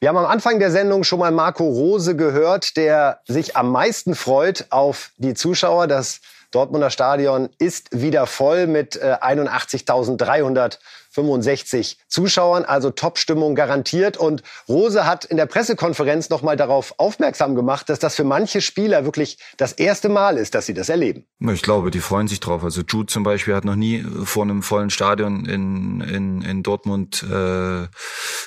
Wir 0.00 0.10
haben 0.10 0.16
am 0.16 0.26
Anfang 0.26 0.60
der 0.60 0.70
Sendung 0.70 1.02
schon 1.02 1.18
mal 1.18 1.32
Marco 1.32 1.64
Rose 1.64 2.14
gehört, 2.14 2.76
der 2.76 3.20
sich 3.26 3.56
am 3.56 3.72
meisten 3.72 4.14
freut 4.14 4.66
auf 4.70 5.10
die 5.16 5.34
Zuschauer. 5.34 5.88
Das 5.88 6.20
Dortmunder 6.50 6.90
Stadion 6.90 7.48
ist 7.58 7.88
wieder 7.92 8.26
voll 8.26 8.66
mit 8.66 8.96
äh, 8.96 9.16
81.300 9.20 10.78
65 11.10 11.98
Zuschauern, 12.08 12.64
also 12.64 12.90
Top-Stimmung 12.90 13.54
garantiert. 13.54 14.16
Und 14.16 14.42
Rose 14.68 15.06
hat 15.06 15.24
in 15.24 15.36
der 15.36 15.46
Pressekonferenz 15.46 16.28
nochmal 16.30 16.56
darauf 16.56 16.94
aufmerksam 16.98 17.54
gemacht, 17.54 17.88
dass 17.88 17.98
das 17.98 18.14
für 18.14 18.24
manche 18.24 18.60
Spieler 18.60 19.04
wirklich 19.04 19.38
das 19.56 19.72
erste 19.72 20.08
Mal 20.08 20.36
ist, 20.36 20.54
dass 20.54 20.66
sie 20.66 20.74
das 20.74 20.88
erleben. 20.88 21.24
Ich 21.40 21.62
glaube, 21.62 21.90
die 21.90 22.00
freuen 22.00 22.28
sich 22.28 22.40
drauf. 22.40 22.62
Also 22.62 22.82
Jude 22.82 23.06
zum 23.06 23.22
Beispiel 23.22 23.54
hat 23.54 23.64
noch 23.64 23.76
nie 23.76 24.04
vor 24.24 24.44
einem 24.44 24.62
vollen 24.62 24.90
Stadion 24.90 25.44
in, 25.46 26.00
in, 26.00 26.42
in 26.42 26.62
Dortmund 26.62 27.24
äh, 27.24 27.88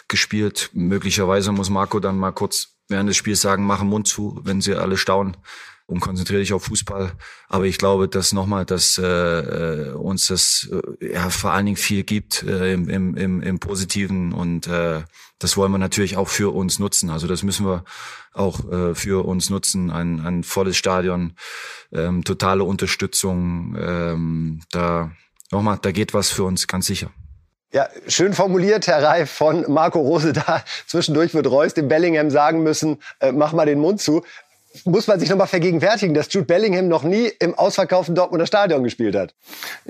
gespielt. 0.08 0.70
Möglicherweise 0.74 1.52
muss 1.52 1.70
Marco 1.70 2.00
dann 2.00 2.18
mal 2.18 2.32
kurz 2.32 2.76
während 2.88 3.10
des 3.10 3.18
Spiels 3.18 3.42
sagen, 3.42 3.66
mach 3.66 3.80
den 3.80 3.88
Mund 3.88 4.08
zu, 4.08 4.40
wenn 4.44 4.62
sie 4.62 4.76
alle 4.76 4.98
staunen 4.98 5.38
und 5.92 6.00
konzentriere 6.00 6.40
dich 6.40 6.54
auf 6.54 6.64
Fußball. 6.64 7.12
Aber 7.50 7.66
ich 7.66 7.78
glaube, 7.78 8.08
dass 8.08 8.32
nochmal, 8.32 8.66
dass 8.66 8.98
äh, 8.98 9.04
äh, 9.04 9.92
uns 9.92 10.28
das 10.28 10.70
äh, 11.02 11.14
ja 11.14 11.30
vor 11.30 11.52
allen 11.52 11.66
Dingen 11.66 11.78
viel 11.78 12.04
gibt 12.04 12.44
äh, 12.44 12.74
im, 12.74 12.90
im, 12.90 13.42
im 13.42 13.60
Positiven 13.60 14.32
und 14.32 14.68
äh, 14.68 15.02
das 15.38 15.58
wollen 15.58 15.72
wir 15.72 15.80
natürlich 15.80 16.18
auch 16.18 16.30
für 16.30 16.54
uns 16.54 16.80
nutzen. 16.80 17.10
Also 17.10 17.28
das 17.28 17.44
müssen 17.44 17.66
wir 17.66 17.84
auch 18.34 18.72
äh, 18.72 18.96
für 18.96 19.26
uns 19.26 19.50
nutzen. 19.50 19.92
Ein, 19.92 20.20
ein 20.22 20.44
volles 20.44 20.78
Stadion, 20.78 21.34
ähm, 21.92 22.24
totale 22.24 22.64
Unterstützung. 22.64 23.76
Ähm, 23.78 24.62
da 24.72 25.12
nochmal, 25.52 25.80
da 25.82 25.92
geht 25.92 26.14
was 26.14 26.30
für 26.30 26.44
uns 26.44 26.68
ganz 26.68 26.86
sicher. 26.86 27.12
Ja, 27.74 27.88
schön 28.06 28.34
formuliert, 28.34 28.88
Herr 28.88 29.02
Reif, 29.02 29.32
von 29.32 29.64
Marco 29.72 30.00
Rose 30.02 30.34
da. 30.34 30.62
Zwischendurch 30.88 31.34
wird 31.34 31.48
Reus 31.48 31.74
dem 31.74 31.88
Bellingham 31.88 32.30
sagen 32.30 32.64
müssen, 32.64 33.02
äh, 33.22 33.32
mach 33.32 33.54
mal 33.54 33.66
den 33.66 33.80
Mund 33.80 34.02
zu 34.02 34.24
muss 34.86 35.08
man 35.08 35.20
sich 35.20 35.30
noch 35.30 35.38
mal 35.38 35.48
vergegenwärtigen, 35.48 36.14
dass 36.14 36.32
Jude 36.32 36.46
Bellingham 36.46 36.88
noch 36.88 37.04
nie 37.04 37.32
im 37.40 37.54
ausverkauften 37.56 38.16
Dortmunder 38.16 38.46
Stadion 38.46 38.84
gespielt 38.84 39.16
hat. 39.16 39.34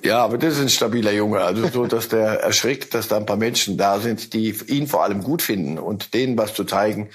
Ja, 0.03 0.23
aber 0.23 0.37
das 0.37 0.55
ist 0.55 0.61
ein 0.61 0.69
stabiler 0.69 1.11
Junge. 1.11 1.41
Also 1.41 1.67
so, 1.67 1.85
dass 1.85 2.09
der 2.09 2.39
erschrickt, 2.41 2.93
dass 2.93 3.07
da 3.07 3.17
ein 3.17 3.25
paar 3.25 3.37
Menschen 3.37 3.77
da 3.77 3.99
sind, 3.99 4.33
die 4.33 4.55
ihn 4.67 4.87
vor 4.87 5.03
allem 5.03 5.23
gut 5.23 5.41
finden 5.41 5.77
und 5.77 6.13
denen 6.13 6.37
was 6.37 6.53
zu 6.53 6.63
zeigen, 6.63 7.09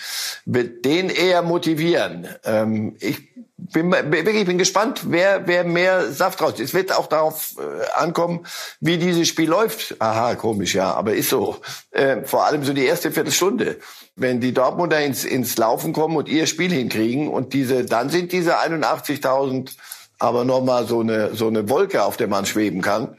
den 0.44 1.10
eher 1.10 1.42
motivieren. 1.42 2.28
Ähm, 2.44 2.96
ich 3.00 3.34
bin 3.58 3.90
wirklich 3.90 4.46
bin 4.46 4.58
gespannt, 4.58 5.02
wer 5.08 5.46
wer 5.46 5.64
mehr 5.64 6.12
Saft 6.12 6.42
raus. 6.42 6.60
Es 6.60 6.74
wird 6.74 6.92
auch 6.92 7.06
darauf 7.06 7.54
äh, 7.58 7.90
ankommen, 7.98 8.46
wie 8.80 8.98
dieses 8.98 9.28
Spiel 9.28 9.48
läuft. 9.48 9.96
Aha, 9.98 10.34
komisch, 10.34 10.74
ja, 10.74 10.92
aber 10.92 11.14
ist 11.14 11.30
so. 11.30 11.56
Äh, 11.90 12.22
vor 12.24 12.44
allem 12.44 12.64
so 12.64 12.72
die 12.72 12.84
erste 12.84 13.10
Viertelstunde 13.10 13.78
wenn 14.16 14.40
die 14.40 14.52
Dortmunder 14.52 15.00
ins, 15.00 15.24
ins 15.24 15.56
Laufen 15.58 15.92
kommen 15.92 16.16
und 16.16 16.28
ihr 16.28 16.46
Spiel 16.46 16.72
hinkriegen 16.72 17.28
und 17.28 17.52
diese, 17.52 17.84
dann 17.84 18.08
sind 18.08 18.32
diese 18.32 18.58
81.000 18.58 19.70
aber 20.18 20.44
nochmal 20.44 20.86
so 20.86 21.00
eine, 21.00 21.34
so 21.34 21.46
eine 21.46 21.68
Wolke, 21.68 22.02
auf 22.02 22.16
der 22.16 22.28
man 22.28 22.46
schweben 22.46 22.80
kann. 22.80 23.16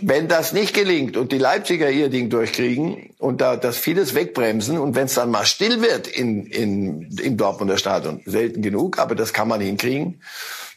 Wenn 0.00 0.26
das 0.26 0.52
nicht 0.52 0.74
gelingt 0.74 1.16
und 1.16 1.30
die 1.30 1.38
Leipziger 1.38 1.88
ihr 1.88 2.08
Ding 2.08 2.28
durchkriegen 2.28 3.14
und 3.18 3.40
da 3.40 3.56
das 3.56 3.78
vieles 3.78 4.16
wegbremsen 4.16 4.76
und 4.78 4.96
wenn 4.96 5.04
es 5.04 5.14
dann 5.14 5.30
mal 5.30 5.44
still 5.44 5.80
wird 5.82 6.08
in, 6.08 6.46
in, 6.46 7.16
im 7.18 7.36
Dortmunder 7.36 7.78
Stadion, 7.78 8.20
selten 8.26 8.60
genug, 8.60 8.98
aber 8.98 9.14
das 9.14 9.32
kann 9.32 9.46
man 9.46 9.60
hinkriegen, 9.60 10.20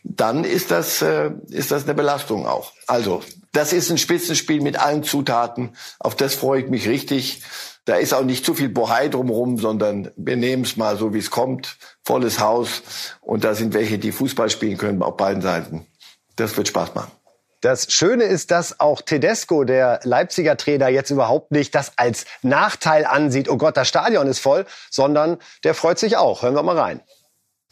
dann 0.03 0.43
ist 0.43 0.70
das, 0.70 1.01
äh, 1.01 1.32
ist 1.49 1.72
das 1.72 1.86
eine 1.86 1.95
Belastung 1.95 2.45
auch. 2.45 2.74
Also, 2.86 3.24
das 3.53 3.74
ist 3.74 3.89
ein 3.89 3.97
Spitzenspiel 3.97 4.62
mit 4.62 4.80
allen 4.80 5.03
Zutaten. 5.03 5.72
Auf 5.97 6.16
das 6.16 6.36
freue 6.36 6.62
ich 6.62 6.70
mich 6.70 6.88
richtig. 6.88 7.41
Da 7.88 7.96
ist 7.96 8.14
auch 8.14 8.26
nicht 8.26 8.44
zu 8.44 8.54
viel 8.54 8.68
Bohai 8.68 9.08
drumherum, 9.08 9.58
sondern 9.60 10.12
wir 10.18 10.36
nehmen 10.36 10.64
es 10.64 10.76
mal 10.76 10.98
so, 10.98 11.14
wie 11.14 11.20
es 11.20 11.32
kommt. 11.32 11.78
Volles 12.04 12.42
Haus. 12.42 12.82
Und 13.22 13.46
da 13.46 13.56
sind 13.56 13.74
welche, 13.74 13.98
die 13.98 14.12
Fußball 14.12 14.50
spielen 14.50 14.78
können 14.78 15.02
auf 15.02 15.16
beiden 15.16 15.42
Seiten. 15.42 15.88
Das 16.36 16.58
wird 16.58 16.68
Spaß 16.68 16.94
machen. 16.96 17.14
Das 17.62 17.90
Schöne 17.94 18.26
ist, 18.26 18.52
dass 18.52 18.82
auch 18.82 19.02
Tedesco, 19.02 19.64
der 19.64 20.02
Leipziger 20.04 20.58
Trainer, 20.58 20.90
jetzt 20.90 21.12
überhaupt 21.12 21.52
nicht 21.52 21.74
das 21.76 21.94
als 21.96 22.26
Nachteil 22.42 23.06
ansieht, 23.06 23.48
oh 23.48 23.56
Gott, 23.56 23.78
das 23.78 23.88
Stadion 23.88 24.28
ist 24.28 24.40
voll, 24.40 24.66
sondern 24.90 25.38
der 25.64 25.74
freut 25.74 25.98
sich 25.98 26.18
auch. 26.18 26.42
Hören 26.42 26.56
wir 26.56 26.64
mal 26.64 26.78
rein. 26.78 27.00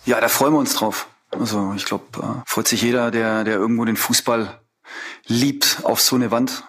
Ja, 0.05 0.21
da 0.21 0.29
freuen 0.29 0.53
wir 0.53 0.59
uns 0.59 0.75
drauf. 0.75 1.09
Also 1.31 1.73
ich 1.75 1.83
glaube, 1.83 2.05
äh, 2.19 2.41
freut 2.45 2.69
sich 2.69 2.81
jeder, 2.81 3.11
der, 3.11 3.43
der 3.43 3.55
irgendwo 3.55 3.83
den 3.83 3.97
Fußball 3.97 4.61
liebt, 5.25 5.79
auf 5.83 5.99
so 5.99 6.15
eine 6.15 6.31
Wand. 6.31 6.63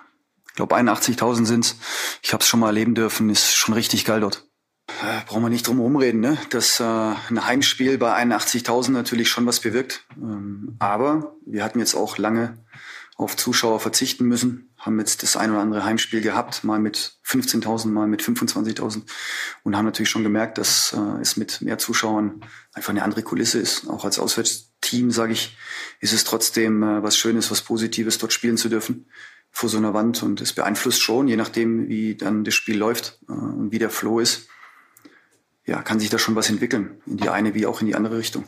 Ich 0.56 0.58
glaube 0.58 0.74
81.000 0.74 1.44
sind's. 1.44 1.76
Ich 2.22 2.32
habe 2.32 2.40
es 2.40 2.48
schon 2.48 2.60
mal 2.60 2.68
erleben 2.68 2.94
dürfen. 2.94 3.28
Ist 3.28 3.54
schon 3.54 3.74
richtig 3.74 4.06
geil 4.06 4.20
dort. 4.20 4.48
Äh, 4.88 5.20
brauchen 5.26 5.42
wir 5.42 5.50
nicht 5.50 5.66
drum 5.66 5.80
rumreden, 5.80 6.22
ne? 6.22 6.38
dass 6.48 6.80
äh, 6.80 6.82
ein 6.82 7.44
Heimspiel 7.44 7.98
bei 7.98 8.16
81.000 8.16 8.92
natürlich 8.92 9.28
schon 9.28 9.44
was 9.44 9.60
bewirkt. 9.60 10.06
Ähm, 10.16 10.76
aber 10.78 11.36
wir 11.44 11.62
hatten 11.62 11.78
jetzt 11.78 11.94
auch 11.94 12.16
lange 12.16 12.64
auf 13.16 13.36
Zuschauer 13.36 13.80
verzichten 13.80 14.24
müssen, 14.24 14.72
haben 14.78 14.98
jetzt 14.98 15.22
das 15.22 15.36
ein 15.36 15.50
oder 15.50 15.60
andere 15.60 15.84
Heimspiel 15.84 16.22
gehabt, 16.22 16.64
mal 16.64 16.78
mit 16.78 17.18
15.000, 17.26 17.88
mal 17.88 18.06
mit 18.06 18.22
25.000 18.22 19.02
und 19.62 19.76
haben 19.76 19.84
natürlich 19.84 20.08
schon 20.08 20.22
gemerkt, 20.22 20.56
dass 20.56 20.94
äh, 20.96 21.20
es 21.20 21.36
mit 21.36 21.60
mehr 21.60 21.76
Zuschauern 21.76 22.40
einfach 22.72 22.90
eine 22.90 23.02
andere 23.02 23.22
Kulisse 23.22 23.58
ist. 23.58 23.90
Auch 23.90 24.06
als 24.06 24.18
Auswärtsteam, 24.18 25.10
sage 25.10 25.34
ich, 25.34 25.54
ist 26.00 26.14
es 26.14 26.24
trotzdem 26.24 26.82
äh, 26.82 27.02
was 27.02 27.18
Schönes, 27.18 27.50
was 27.50 27.60
Positives, 27.60 28.16
dort 28.16 28.32
spielen 28.32 28.56
zu 28.56 28.70
dürfen 28.70 29.06
vor 29.56 29.70
so 29.70 29.78
einer 29.78 29.94
Wand 29.94 30.22
und 30.22 30.42
es 30.42 30.52
beeinflusst 30.52 31.00
schon, 31.00 31.28
je 31.28 31.36
nachdem, 31.36 31.88
wie 31.88 32.14
dann 32.14 32.44
das 32.44 32.52
Spiel 32.52 32.76
läuft 32.76 33.18
äh, 33.26 33.32
und 33.32 33.72
wie 33.72 33.78
der 33.78 33.88
Flow 33.88 34.20
ist. 34.20 34.48
Ja, 35.64 35.80
kann 35.80 35.98
sich 35.98 36.10
da 36.10 36.18
schon 36.18 36.36
was 36.36 36.50
entwickeln, 36.50 37.00
in 37.06 37.16
die 37.16 37.30
eine 37.30 37.54
wie 37.54 37.64
auch 37.64 37.80
in 37.80 37.86
die 37.86 37.94
andere 37.94 38.18
Richtung. 38.18 38.44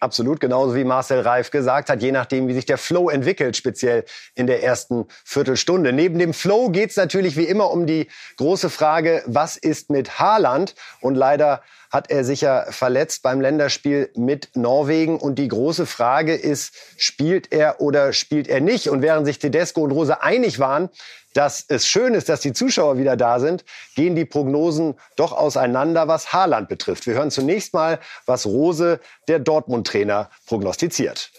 Absolut, 0.00 0.40
genauso 0.40 0.74
wie 0.74 0.84
Marcel 0.84 1.20
Reif 1.20 1.50
gesagt 1.50 1.90
hat, 1.90 2.02
je 2.02 2.12
nachdem, 2.12 2.48
wie 2.48 2.54
sich 2.54 2.64
der 2.64 2.78
Flow 2.78 3.10
entwickelt, 3.10 3.58
speziell 3.58 4.06
in 4.34 4.46
der 4.46 4.62
ersten 4.62 5.04
Viertelstunde. 5.22 5.92
Neben 5.92 6.18
dem 6.18 6.32
Flow 6.32 6.70
geht 6.70 6.90
es 6.90 6.96
natürlich 6.96 7.36
wie 7.36 7.44
immer 7.44 7.70
um 7.70 7.86
die 7.86 8.08
große 8.38 8.70
Frage, 8.70 9.22
was 9.26 9.58
ist 9.58 9.90
mit 9.90 10.18
Haaland? 10.18 10.74
Und 11.02 11.14
leider 11.14 11.62
hat 11.90 12.10
er 12.10 12.24
sich 12.24 12.40
ja 12.40 12.66
verletzt 12.70 13.22
beim 13.22 13.40
Länderspiel 13.40 14.10
mit 14.16 14.50
Norwegen. 14.54 15.18
Und 15.18 15.38
die 15.38 15.48
große 15.48 15.86
Frage 15.86 16.34
ist, 16.34 16.74
spielt 16.96 17.52
er 17.52 17.80
oder 17.80 18.12
spielt 18.12 18.48
er 18.48 18.60
nicht? 18.60 18.88
Und 18.88 19.02
während 19.02 19.26
sich 19.26 19.38
Tedesco 19.38 19.82
und 19.82 19.92
Rose 19.92 20.22
einig 20.22 20.58
waren, 20.58 20.90
dass 21.36 21.64
es 21.68 21.86
schön 21.86 22.14
ist, 22.14 22.28
dass 22.28 22.40
die 22.40 22.54
Zuschauer 22.54 22.96
wieder 22.96 23.16
da 23.16 23.40
sind, 23.40 23.64
gehen 23.94 24.16
die 24.16 24.24
Prognosen 24.24 24.94
doch 25.16 25.32
auseinander, 25.32 26.08
was 26.08 26.32
Haaland 26.32 26.68
betrifft. 26.68 27.06
Wir 27.06 27.14
hören 27.14 27.30
zunächst 27.30 27.74
mal, 27.74 28.00
was 28.24 28.46
Rose, 28.46 29.00
der 29.28 29.38
Dortmund-Trainer, 29.38 30.30
prognostiziert. 30.46 31.30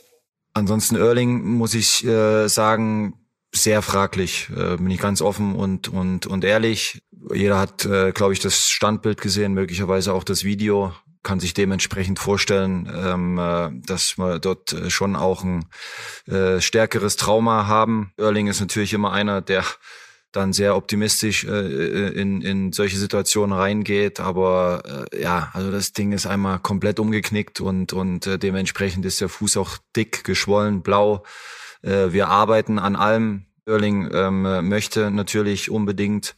Ansonsten 0.54 0.96
Erling 0.96 1.44
muss 1.44 1.74
ich 1.74 2.06
äh, 2.06 2.48
sagen, 2.48 3.27
sehr 3.62 3.82
fraglich, 3.82 4.50
äh, 4.56 4.78
bin 4.78 4.90
ich 4.90 5.00
ganz 5.00 5.22
offen 5.22 5.56
und 5.56 5.88
und 5.88 6.28
und 6.28 6.44
ehrlich. 6.44 7.02
Jeder 7.34 7.60
hat, 7.60 7.86
äh, 7.86 8.12
glaube 8.12 8.34
ich, 8.34 8.40
das 8.40 8.70
Standbild 8.70 9.22
gesehen, 9.22 9.54
möglicherweise 9.54 10.14
auch 10.14 10.24
das 10.24 10.44
Video, 10.44 10.94
kann 11.24 11.40
sich 11.40 11.54
dementsprechend 11.54 12.20
vorstellen, 12.20 12.90
ähm, 12.96 13.38
äh, 13.38 13.70
dass 13.86 14.18
wir 14.18 14.40
dort 14.40 14.72
äh, 14.74 14.90
schon 14.90 15.16
auch 15.16 15.44
ein 15.44 15.66
äh, 16.26 16.62
stärkeres 16.62 17.18
Trauma 17.18 17.68
haben. 17.68 18.14
Erling 18.18 18.48
ist 18.48 18.62
natürlich 18.62 18.94
immer 18.94 19.12
einer, 19.12 19.42
der 19.42 19.66
dann 20.32 20.54
sehr 20.54 20.76
optimistisch 20.76 21.44
äh, 21.44 21.50
äh, 21.50 22.10
in, 22.10 22.42
in 22.42 22.72
solche 22.72 22.98
Situationen 22.98 23.58
reingeht. 23.58 24.20
Aber 24.20 25.08
äh, 25.12 25.22
ja, 25.22 25.50
also 25.54 25.72
das 25.72 25.94
Ding 25.94 26.12
ist 26.12 26.28
einmal 26.28 26.60
komplett 26.60 27.00
umgeknickt 27.00 27.60
und, 27.60 27.92
und 27.92 28.28
äh, 28.28 28.38
dementsprechend 28.38 29.06
ist 29.06 29.20
der 29.20 29.30
Fuß 29.30 29.58
auch 29.58 29.78
dick, 29.96 30.24
geschwollen, 30.24 30.82
blau. 30.82 31.24
Äh, 31.82 32.12
wir 32.12 32.30
arbeiten 32.30 32.80
an 32.80 32.96
allem. 32.96 33.47
Erling 33.68 34.10
ähm, 34.14 34.68
möchte 34.70 35.12
natürlich 35.12 35.70
unbedingt, 35.70 36.36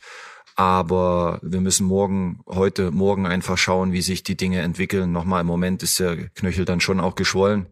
aber 0.55 1.39
wir 1.41 1.61
müssen 1.61 1.85
morgen, 1.85 2.41
heute, 2.47 2.91
morgen 2.91 3.27
einfach 3.27 3.57
schauen, 3.57 3.93
wie 3.93 4.01
sich 4.01 4.23
die 4.23 4.35
Dinge 4.35 4.61
entwickeln. 4.61 5.11
Nochmal 5.11 5.41
im 5.41 5.47
Moment 5.47 5.83
ist 5.83 5.99
der 5.99 6.29
Knöchel 6.29 6.65
dann 6.65 6.81
schon 6.81 6.99
auch 6.99 7.15
geschwollen 7.15 7.67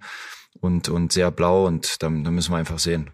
und, 0.61 0.89
und 0.89 1.11
sehr 1.11 1.31
blau 1.31 1.65
und 1.65 2.01
dann, 2.03 2.23
dann 2.23 2.35
müssen 2.35 2.51
wir 2.51 2.57
einfach 2.57 2.79
sehen. 2.79 3.11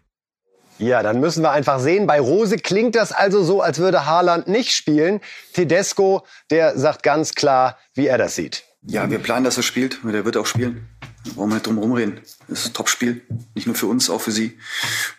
Ja, 0.80 1.02
dann 1.02 1.20
müssen 1.20 1.44
wir 1.44 1.52
einfach 1.52 1.80
sehen. 1.80 2.08
Bei 2.08 2.20
Rose 2.20 2.58
klingt 2.58 2.96
das 2.96 3.12
also 3.12 3.44
so, 3.44 3.62
als 3.62 3.80
würde 3.80 4.06
Haaland 4.06 4.48
nicht 4.48 4.74
spielen. 4.74 5.22
Tedesco, 5.54 6.26
der 6.50 6.78
sagt 6.78 7.04
ganz 7.04 7.34
klar, 7.36 7.78
wie 7.94 8.08
er 8.08 8.18
das 8.18 8.36
sieht. 8.36 8.64
Ja, 8.86 9.10
wir 9.10 9.20
planen, 9.20 9.46
dass 9.46 9.56
er 9.56 9.64
spielt. 9.64 10.04
und 10.04 10.14
er 10.14 10.26
wird 10.26 10.36
auch 10.36 10.46
spielen. 10.46 10.90
Wollen 11.36 11.50
wir 11.50 11.56
nicht 11.56 11.68
drum 11.68 11.78
rumreden. 11.78 12.20
Das 12.48 12.60
ist 12.60 12.68
ein 12.68 12.74
Top-Spiel. 12.74 13.22
Nicht 13.56 13.68
nur 13.68 13.76
für 13.76 13.88
uns, 13.88 14.10
auch 14.10 14.22
für 14.22 14.32
sie. 14.32 14.58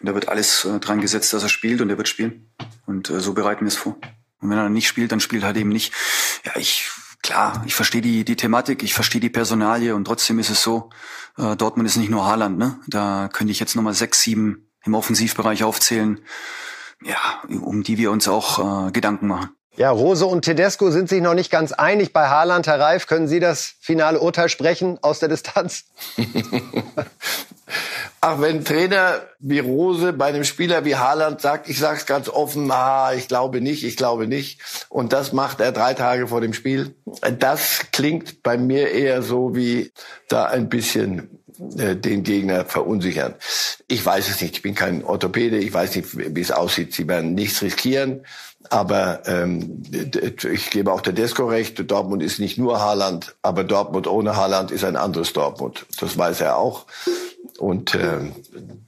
Und 0.00 0.08
da 0.08 0.14
wird 0.14 0.28
alles 0.28 0.64
äh, 0.64 0.78
dran 0.78 1.00
gesetzt, 1.00 1.32
dass 1.32 1.42
er 1.42 1.48
spielt 1.48 1.80
und 1.80 1.90
er 1.90 1.96
wird 1.96 2.08
spielen. 2.08 2.50
Und 2.86 3.10
äh, 3.10 3.20
so 3.20 3.32
bereiten 3.32 3.62
wir 3.62 3.68
es 3.68 3.76
vor. 3.76 3.96
Und 4.40 4.50
wenn 4.50 4.58
er 4.58 4.68
nicht 4.68 4.86
spielt, 4.86 5.12
dann 5.12 5.20
spielt 5.20 5.42
er 5.42 5.46
halt 5.46 5.56
eben 5.56 5.70
nicht. 5.70 5.94
Ja, 6.44 6.52
ich, 6.56 6.90
klar, 7.22 7.62
ich 7.66 7.74
verstehe 7.74 8.02
die, 8.02 8.24
die 8.24 8.36
Thematik, 8.36 8.82
ich 8.82 8.92
verstehe 8.92 9.20
die 9.20 9.30
Personalie 9.30 9.94
und 9.94 10.04
trotzdem 10.04 10.38
ist 10.38 10.50
es 10.50 10.62
so, 10.62 10.90
äh, 11.38 11.56
Dortmund 11.56 11.88
ist 11.88 11.96
nicht 11.96 12.10
nur 12.10 12.26
Haaland, 12.26 12.58
ne? 12.58 12.78
Da 12.86 13.30
könnte 13.32 13.50
ich 13.50 13.60
jetzt 13.60 13.74
nochmal 13.74 13.94
sechs, 13.94 14.20
sieben 14.20 14.70
im 14.84 14.94
Offensivbereich 14.94 15.64
aufzählen, 15.64 16.20
ja, 17.02 17.42
um 17.48 17.82
die 17.82 17.96
wir 17.96 18.10
uns 18.10 18.28
auch 18.28 18.88
äh, 18.88 18.92
Gedanken 18.92 19.26
machen. 19.28 19.50
Ja, 19.76 19.90
Rose 19.90 20.24
und 20.26 20.42
Tedesco 20.42 20.90
sind 20.92 21.08
sich 21.08 21.20
noch 21.20 21.34
nicht 21.34 21.50
ganz 21.50 21.72
einig 21.72 22.12
bei 22.12 22.28
Haaland. 22.28 22.68
Herr 22.68 22.78
Reif, 22.78 23.08
können 23.08 23.26
Sie 23.26 23.40
das 23.40 23.74
finale 23.80 24.20
Urteil 24.20 24.48
sprechen 24.48 24.98
aus 25.02 25.18
der 25.18 25.28
Distanz? 25.28 25.84
Ach, 28.20 28.40
wenn 28.40 28.64
Trainer 28.64 29.22
wie 29.40 29.58
Rose 29.58 30.12
bei 30.12 30.26
einem 30.26 30.44
Spieler 30.44 30.84
wie 30.84 30.94
Haaland 30.94 31.40
sagt, 31.40 31.68
ich 31.68 31.78
sag's 31.80 32.06
ganz 32.06 32.28
offen, 32.28 32.70
ah, 32.70 33.12
ich 33.14 33.26
glaube 33.26 33.60
nicht, 33.60 33.82
ich 33.82 33.96
glaube 33.96 34.28
nicht. 34.28 34.60
Und 34.88 35.12
das 35.12 35.32
macht 35.32 35.60
er 35.60 35.72
drei 35.72 35.92
Tage 35.94 36.28
vor 36.28 36.40
dem 36.40 36.54
Spiel. 36.54 36.94
Das 37.38 37.86
klingt 37.90 38.44
bei 38.44 38.56
mir 38.56 38.92
eher 38.92 39.22
so 39.22 39.56
wie 39.56 39.92
da 40.28 40.44
ein 40.44 40.68
bisschen 40.68 41.40
äh, 41.78 41.96
den 41.96 42.22
Gegner 42.22 42.64
verunsichern. 42.64 43.34
Ich 43.88 44.04
weiß 44.04 44.28
es 44.28 44.40
nicht, 44.40 44.56
ich 44.56 44.62
bin 44.62 44.74
kein 44.74 45.04
Orthopäde, 45.04 45.58
ich 45.58 45.72
weiß 45.72 45.96
nicht, 45.96 46.16
wie 46.16 46.40
es 46.40 46.50
aussieht. 46.50 46.94
Sie 46.94 47.06
werden 47.08 47.34
nichts 47.34 47.60
riskieren. 47.60 48.24
Aber 48.70 49.20
ähm, 49.26 49.82
ich 50.50 50.70
gebe 50.70 50.92
auch 50.92 51.00
der 51.00 51.12
Desco 51.12 51.46
recht, 51.46 51.90
Dortmund 51.90 52.22
ist 52.22 52.38
nicht 52.38 52.58
nur 52.58 52.80
Haaland, 52.80 53.36
aber 53.42 53.64
Dortmund 53.64 54.06
ohne 54.06 54.36
Haaland 54.36 54.70
ist 54.70 54.84
ein 54.84 54.96
anderes 54.96 55.32
Dortmund. 55.32 55.86
Das 56.00 56.16
weiß 56.16 56.40
er 56.40 56.56
auch. 56.56 56.86
Und 57.58 57.94
äh, 57.94 58.18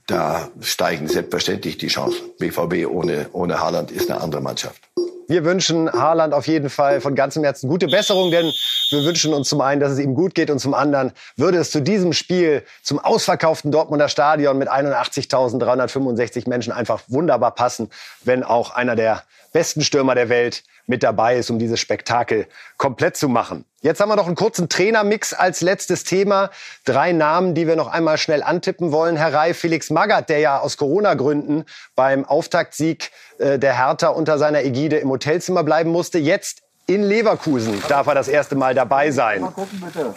da 0.07 0.49
steigen 0.61 1.07
selbstverständlich 1.07 1.77
die 1.77 1.87
Chancen. 1.87 2.21
BVB 2.39 2.87
ohne, 2.89 3.27
ohne 3.31 3.59
Haaland 3.59 3.91
ist 3.91 4.09
eine 4.09 4.19
andere 4.19 4.41
Mannschaft. 4.41 4.81
Wir 5.29 5.43
wünschen 5.43 5.91
Haaland 5.91 6.33
auf 6.33 6.47
jeden 6.47 6.69
Fall 6.69 7.01
von 7.01 7.13
ganzem 7.13 7.43
Herzen 7.43 7.67
gute 7.67 7.87
Besserung, 7.87 8.31
denn 8.31 8.51
wir 8.89 9.03
wünschen 9.03 9.33
uns 9.33 9.49
zum 9.49 9.59
einen, 9.59 9.81
dass 9.81 9.91
es 9.91 9.99
ihm 9.99 10.15
gut 10.15 10.33
geht 10.33 10.49
und 10.49 10.59
zum 10.59 10.73
anderen 10.73 11.11
würde 11.35 11.57
es 11.57 11.69
zu 11.69 11.81
diesem 11.81 12.13
Spiel, 12.13 12.63
zum 12.81 12.99
ausverkauften 12.99 13.69
Dortmunder 13.69 14.07
Stadion 14.07 14.57
mit 14.57 14.69
81.365 14.69 16.47
Menschen 16.47 16.71
einfach 16.71 17.01
wunderbar 17.07 17.53
passen, 17.55 17.89
wenn 18.23 18.43
auch 18.43 18.71
einer 18.71 18.95
der 18.95 19.23
besten 19.51 19.81
Stürmer 19.81 20.15
der 20.15 20.29
Welt 20.29 20.63
mit 20.85 21.03
dabei 21.03 21.37
ist, 21.37 21.49
um 21.49 21.59
dieses 21.59 21.79
Spektakel 21.79 22.47
komplett 22.77 23.17
zu 23.17 23.27
machen. 23.29 23.65
Jetzt 23.81 23.99
haben 23.99 24.09
wir 24.09 24.15
noch 24.15 24.27
einen 24.27 24.35
kurzen 24.35 24.69
Trainermix 24.69 25.33
als 25.33 25.61
letztes 25.61 26.03
Thema. 26.03 26.49
Drei 26.85 27.11
Namen, 27.11 27.53
die 27.53 27.67
wir 27.67 27.75
noch 27.75 27.87
einmal 27.87 28.17
schnell 28.17 28.41
antippen 28.41 28.91
wollen. 28.91 29.17
Herr 29.17 29.33
Reif, 29.33 29.59
Felix 29.59 29.89
Magath, 29.89 30.29
der 30.29 30.39
ja 30.39 30.59
aus 30.59 30.77
Corona-Gründen 30.77 31.65
beim 31.95 32.25
Auftaktsieg 32.25 33.11
äh, 33.37 33.59
der 33.59 33.77
Hertha 33.77 34.09
unter 34.09 34.37
seiner 34.37 34.63
Ägide 34.63 34.97
im 34.97 35.09
Hotelzimmer 35.09 35.63
bleiben 35.63 35.91
musste. 35.91 36.17
Jetzt 36.17 36.63
in 36.87 37.03
Leverkusen 37.03 37.83
darf 37.87 38.07
er 38.07 38.15
das 38.15 38.29
erste 38.29 38.55
Mal 38.55 38.73
dabei 38.73 39.11
sein. 39.11 39.41
Mal 39.41 39.51
gucken, 39.51 39.81
bitte. 39.85 40.13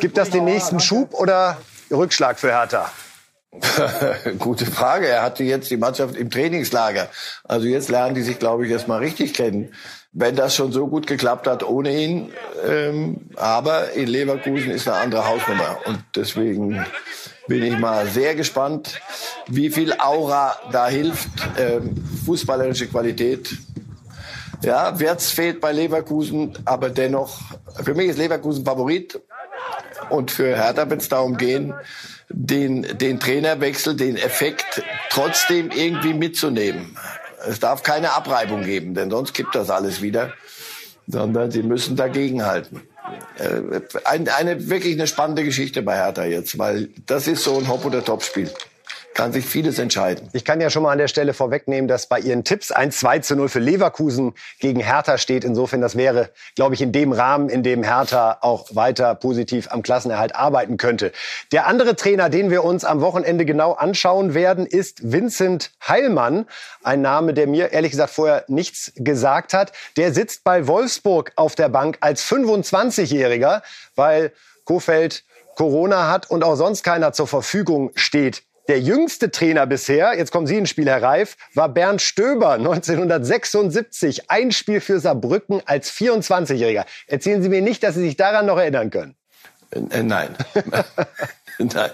Gibt 0.00 0.18
das 0.18 0.30
den 0.30 0.44
nächsten 0.44 0.80
Schub 0.80 1.14
oder 1.14 1.56
Rückschlag 1.90 2.38
für 2.38 2.50
Hertha? 2.50 2.90
Gute 4.38 4.64
Frage. 4.66 5.08
Er 5.08 5.22
hatte 5.22 5.44
jetzt 5.44 5.70
die 5.70 5.76
Mannschaft 5.76 6.16
im 6.16 6.30
Trainingslager. 6.30 7.08
Also 7.44 7.66
jetzt 7.66 7.90
lernen 7.90 8.14
die 8.14 8.22
sich, 8.22 8.38
glaube 8.38 8.64
ich, 8.64 8.72
erst 8.72 8.88
mal 8.88 8.98
richtig 8.98 9.34
kennen. 9.34 9.72
Wenn 10.12 10.36
das 10.36 10.54
schon 10.54 10.72
so 10.72 10.88
gut 10.88 11.06
geklappt 11.06 11.46
hat 11.46 11.62
ohne 11.62 11.94
ihn. 11.94 12.32
Ähm, 12.66 13.28
aber 13.36 13.92
in 13.92 14.08
Leverkusen 14.08 14.70
ist 14.70 14.88
eine 14.88 14.98
andere 14.98 15.26
Hausnummer. 15.26 15.78
Und 15.84 16.02
deswegen 16.16 16.84
bin 17.46 17.62
ich 17.62 17.78
mal 17.78 18.06
sehr 18.06 18.34
gespannt, 18.34 19.00
wie 19.48 19.70
viel 19.70 19.94
Aura 19.98 20.56
da 20.70 20.88
hilft. 20.88 21.28
Ähm, 21.58 21.94
fußballerische 22.24 22.88
Qualität. 22.88 23.50
Ja, 24.62 24.98
Werts 24.98 25.30
fehlt 25.30 25.60
bei 25.60 25.72
Leverkusen, 25.72 26.56
aber 26.64 26.88
dennoch, 26.88 27.40
für 27.82 27.94
mich 27.94 28.08
ist 28.08 28.18
Leverkusen 28.18 28.64
Favorit. 28.64 29.20
Und 30.08 30.30
für 30.30 30.56
Hertha 30.56 30.88
wird 30.88 31.02
es 31.02 31.08
darum 31.08 31.36
gehen, 31.36 31.74
den, 32.32 32.98
den 32.98 33.20
Trainerwechsel, 33.20 33.94
den 33.94 34.16
Effekt 34.16 34.82
trotzdem 35.10 35.70
irgendwie 35.70 36.14
mitzunehmen. 36.14 36.96
Es 37.46 37.60
darf 37.60 37.82
keine 37.82 38.12
Abreibung 38.12 38.62
geben, 38.62 38.94
denn 38.94 39.10
sonst 39.10 39.34
kippt 39.34 39.54
das 39.54 39.70
alles 39.70 40.00
wieder, 40.00 40.32
sondern 41.06 41.50
sie 41.50 41.62
müssen 41.62 41.96
dagegenhalten. 41.96 42.82
Äh, 43.38 43.80
eine, 44.04 44.34
eine 44.36 44.68
wirklich 44.68 44.94
eine 44.94 45.06
spannende 45.06 45.44
Geschichte 45.44 45.82
bei 45.82 45.96
Hertha 45.96 46.24
jetzt, 46.24 46.58
weil 46.58 46.88
das 47.06 47.26
ist 47.26 47.42
so 47.42 47.58
ein 47.58 47.68
Hop- 47.68 47.84
oder 47.84 48.04
Top-Spiel 48.04 48.50
kann 49.14 49.32
sich 49.32 49.44
vieles 49.44 49.78
entscheiden. 49.78 50.28
Ich 50.32 50.44
kann 50.44 50.60
ja 50.60 50.70
schon 50.70 50.82
mal 50.82 50.92
an 50.92 50.98
der 50.98 51.08
Stelle 51.08 51.34
vorwegnehmen, 51.34 51.88
dass 51.88 52.06
bei 52.06 52.18
Ihren 52.18 52.44
Tipps 52.44 52.72
ein 52.72 52.90
2 52.90 53.18
zu 53.20 53.36
0 53.36 53.48
für 53.48 53.58
Leverkusen 53.58 54.34
gegen 54.58 54.80
Hertha 54.80 55.18
steht. 55.18 55.44
Insofern, 55.44 55.80
das 55.80 55.96
wäre, 55.96 56.30
glaube 56.54 56.74
ich, 56.74 56.82
in 56.82 56.92
dem 56.92 57.12
Rahmen, 57.12 57.48
in 57.48 57.62
dem 57.62 57.82
Hertha 57.82 58.38
auch 58.40 58.74
weiter 58.74 59.14
positiv 59.14 59.68
am 59.70 59.82
Klassenerhalt 59.82 60.34
arbeiten 60.34 60.76
könnte. 60.76 61.12
Der 61.52 61.66
andere 61.66 61.96
Trainer, 61.96 62.28
den 62.28 62.50
wir 62.50 62.64
uns 62.64 62.84
am 62.84 63.00
Wochenende 63.00 63.44
genau 63.44 63.72
anschauen 63.72 64.34
werden, 64.34 64.66
ist 64.66 65.12
Vincent 65.12 65.72
Heilmann. 65.86 66.46
Ein 66.82 67.02
Name, 67.02 67.34
der 67.34 67.46
mir 67.46 67.72
ehrlich 67.72 67.90
gesagt 67.92 68.12
vorher 68.12 68.44
nichts 68.48 68.92
gesagt 68.96 69.52
hat. 69.52 69.72
Der 69.96 70.12
sitzt 70.12 70.44
bei 70.44 70.66
Wolfsburg 70.66 71.32
auf 71.36 71.54
der 71.54 71.68
Bank 71.68 71.98
als 72.00 72.24
25-Jähriger, 72.24 73.62
weil 73.94 74.32
Kofeld 74.64 75.24
Corona 75.54 76.08
hat 76.08 76.30
und 76.30 76.44
auch 76.44 76.56
sonst 76.56 76.82
keiner 76.82 77.12
zur 77.12 77.26
Verfügung 77.26 77.90
steht. 77.94 78.42
Der 78.68 78.80
jüngste 78.80 79.30
Trainer 79.30 79.66
bisher, 79.66 80.16
jetzt 80.16 80.30
kommen 80.30 80.46
Sie 80.46 80.56
ins 80.56 80.70
Spiel, 80.70 80.86
Herr 80.86 81.02
Reif, 81.02 81.36
war 81.54 81.68
Bernd 81.68 82.00
Stöber 82.00 82.52
1976. 82.54 84.30
Ein 84.30 84.52
Spiel 84.52 84.80
für 84.80 85.00
Saarbrücken 85.00 85.62
als 85.66 85.90
24-Jähriger. 85.90 86.84
Erzählen 87.06 87.42
Sie 87.42 87.48
mir 87.48 87.62
nicht, 87.62 87.82
dass 87.82 87.94
Sie 87.94 88.02
sich 88.02 88.16
daran 88.16 88.46
noch 88.46 88.58
erinnern 88.58 88.90
können. 88.90 89.16
Äh, 89.70 90.02
nein. 90.02 90.28
nein. 91.58 91.90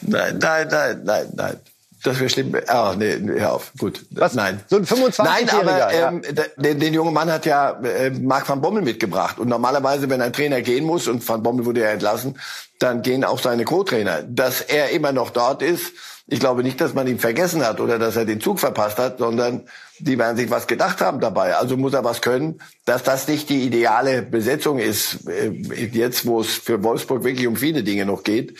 Nein, 0.00 0.38
nein, 0.38 0.68
nein, 0.68 1.00
nein, 1.04 1.28
nein. 1.34 1.60
Das 2.04 2.20
wäre 2.20 2.28
schlimm. 2.28 2.54
Ah, 2.66 2.94
nee, 2.96 3.16
hör 3.38 3.54
auf. 3.54 3.72
Gut. 3.78 4.04
Was? 4.10 4.34
Nein. 4.34 4.60
So 4.68 4.76
ein 4.76 4.84
25-Jähriger. 4.84 5.24
Nein, 5.24 5.48
aber 5.48 5.92
ähm, 5.92 6.22
den, 6.58 6.78
den 6.78 6.92
jungen 6.92 7.14
Mann 7.14 7.32
hat 7.32 7.46
ja 7.46 7.70
äh, 7.82 8.10
Marc 8.10 8.46
van 8.46 8.60
Bommel 8.60 8.82
mitgebracht. 8.82 9.38
Und 9.38 9.48
normalerweise, 9.48 10.10
wenn 10.10 10.20
ein 10.20 10.32
Trainer 10.32 10.60
gehen 10.60 10.84
muss, 10.84 11.08
und 11.08 11.26
van 11.26 11.42
Bommel 11.42 11.64
wurde 11.64 11.80
ja 11.80 11.88
entlassen, 11.88 12.38
dann 12.84 13.02
gehen 13.02 13.24
auch 13.24 13.40
seine 13.40 13.64
Co-Trainer. 13.64 14.22
Dass 14.22 14.60
er 14.60 14.90
immer 14.90 15.12
noch 15.12 15.30
dort 15.30 15.62
ist, 15.62 15.92
ich 16.26 16.40
glaube 16.40 16.62
nicht, 16.62 16.80
dass 16.80 16.94
man 16.94 17.06
ihn 17.06 17.18
vergessen 17.18 17.66
hat 17.66 17.80
oder 17.80 17.98
dass 17.98 18.16
er 18.16 18.24
den 18.24 18.40
Zug 18.40 18.58
verpasst 18.58 18.98
hat, 18.98 19.18
sondern 19.18 19.62
die 19.98 20.18
werden 20.18 20.36
sich 20.36 20.50
was 20.50 20.66
gedacht 20.66 21.00
haben 21.00 21.20
dabei. 21.20 21.56
Also 21.56 21.76
muss 21.76 21.92
er 21.92 22.04
was 22.04 22.22
können. 22.22 22.60
Dass 22.86 23.02
das 23.02 23.28
nicht 23.28 23.50
die 23.50 23.62
ideale 23.62 24.22
Besetzung 24.22 24.78
ist, 24.78 25.28
äh, 25.28 25.50
jetzt 25.50 26.24
wo 26.24 26.40
es 26.40 26.54
für 26.54 26.82
Wolfsburg 26.82 27.24
wirklich 27.24 27.46
um 27.46 27.56
viele 27.56 27.82
Dinge 27.82 28.06
noch 28.06 28.22
geht, 28.22 28.56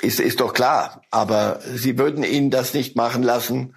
ist, 0.00 0.18
ist 0.18 0.40
doch 0.40 0.54
klar. 0.54 1.02
Aber 1.10 1.60
sie 1.74 1.98
würden 1.98 2.24
ihn 2.24 2.50
das 2.50 2.74
nicht 2.74 2.96
machen 2.96 3.22
lassen, 3.22 3.74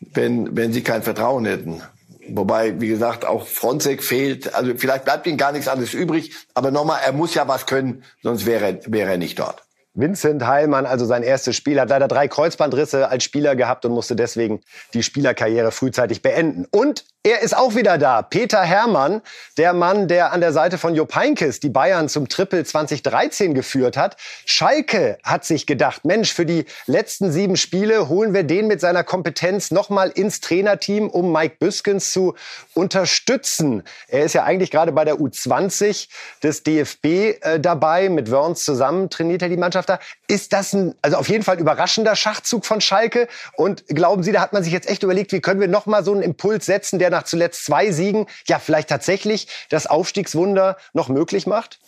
wenn, 0.00 0.54
wenn 0.56 0.72
sie 0.72 0.82
kein 0.82 1.02
Vertrauen 1.02 1.46
hätten. 1.46 1.82
Wobei, 2.28 2.80
wie 2.80 2.88
gesagt, 2.88 3.24
auch 3.24 3.46
Fronzek 3.46 4.02
fehlt. 4.02 4.54
Also 4.54 4.72
vielleicht 4.76 5.04
bleibt 5.04 5.26
ihm 5.26 5.36
gar 5.36 5.52
nichts 5.52 5.68
anderes 5.68 5.94
übrig. 5.94 6.34
Aber 6.54 6.70
nochmal, 6.70 7.00
er 7.04 7.12
muss 7.12 7.34
ja 7.34 7.48
was 7.48 7.66
können, 7.66 8.04
sonst 8.22 8.46
wäre, 8.46 8.80
wäre 8.86 9.12
er 9.12 9.18
nicht 9.18 9.38
dort. 9.38 9.62
Vincent 9.94 10.46
Heilmann, 10.46 10.86
also 10.86 11.04
sein 11.04 11.22
erstes 11.22 11.54
Spiel, 11.54 11.78
hat 11.78 11.90
leider 11.90 12.08
drei 12.08 12.26
Kreuzbandrisse 12.26 13.08
als 13.08 13.24
Spieler 13.24 13.56
gehabt 13.56 13.84
und 13.84 13.92
musste 13.92 14.16
deswegen 14.16 14.62
die 14.94 15.02
Spielerkarriere 15.02 15.70
frühzeitig 15.70 16.22
beenden. 16.22 16.66
Und 16.70 17.04
er 17.24 17.42
ist 17.42 17.56
auch 17.56 17.76
wieder 17.76 17.98
da. 17.98 18.22
Peter 18.22 18.62
Hermann, 18.62 19.22
der 19.56 19.74
Mann, 19.74 20.08
der 20.08 20.32
an 20.32 20.40
der 20.40 20.52
Seite 20.52 20.76
von 20.76 20.96
Jupp 20.96 21.14
Heynckes 21.14 21.60
die 21.60 21.68
Bayern 21.68 22.08
zum 22.08 22.28
Triple 22.28 22.64
2013 22.64 23.54
geführt 23.54 23.96
hat. 23.96 24.16
Schalke 24.44 25.18
hat 25.22 25.44
sich 25.44 25.66
gedacht, 25.66 26.04
Mensch, 26.04 26.32
für 26.32 26.44
die 26.44 26.64
letzten 26.86 27.30
sieben 27.30 27.56
Spiele 27.56 28.08
holen 28.08 28.34
wir 28.34 28.42
den 28.42 28.66
mit 28.66 28.80
seiner 28.80 29.04
Kompetenz 29.04 29.70
nochmal 29.70 30.10
ins 30.10 30.40
Trainerteam, 30.40 31.08
um 31.08 31.30
Mike 31.30 31.56
Büskens 31.60 32.10
zu 32.10 32.34
unterstützen. 32.74 33.84
Er 34.08 34.24
ist 34.24 34.32
ja 34.32 34.42
eigentlich 34.42 34.72
gerade 34.72 34.90
bei 34.90 35.04
der 35.04 35.14
U20 35.14 36.08
des 36.42 36.64
DFB 36.64 37.04
äh, 37.04 37.60
dabei. 37.60 38.08
Mit 38.08 38.32
Wörns 38.32 38.64
zusammen 38.64 39.10
trainiert 39.10 39.42
er 39.42 39.48
die 39.48 39.56
Mannschaft 39.56 39.88
da. 39.90 40.00
Ist 40.26 40.52
das 40.52 40.72
ein, 40.72 40.96
also 41.02 41.18
auf 41.18 41.28
jeden 41.28 41.44
Fall 41.44 41.60
überraschender 41.60 42.16
Schachzug 42.16 42.66
von 42.66 42.80
Schalke? 42.80 43.28
Und 43.54 43.86
glauben 43.86 44.24
Sie, 44.24 44.32
da 44.32 44.40
hat 44.40 44.52
man 44.52 44.64
sich 44.64 44.72
jetzt 44.72 44.88
echt 44.88 45.04
überlegt, 45.04 45.30
wie 45.30 45.40
können 45.40 45.60
wir 45.60 45.68
nochmal 45.68 46.04
so 46.04 46.10
einen 46.12 46.22
Impuls 46.22 46.66
setzen, 46.66 46.98
der 46.98 47.11
nach 47.12 47.22
zuletzt 47.22 47.64
zwei 47.64 47.92
Siegen 47.92 48.26
ja 48.48 48.58
vielleicht 48.58 48.88
tatsächlich 48.88 49.46
das 49.68 49.86
Aufstiegswunder 49.86 50.76
noch 50.92 51.08
möglich 51.08 51.46
macht? 51.46 51.78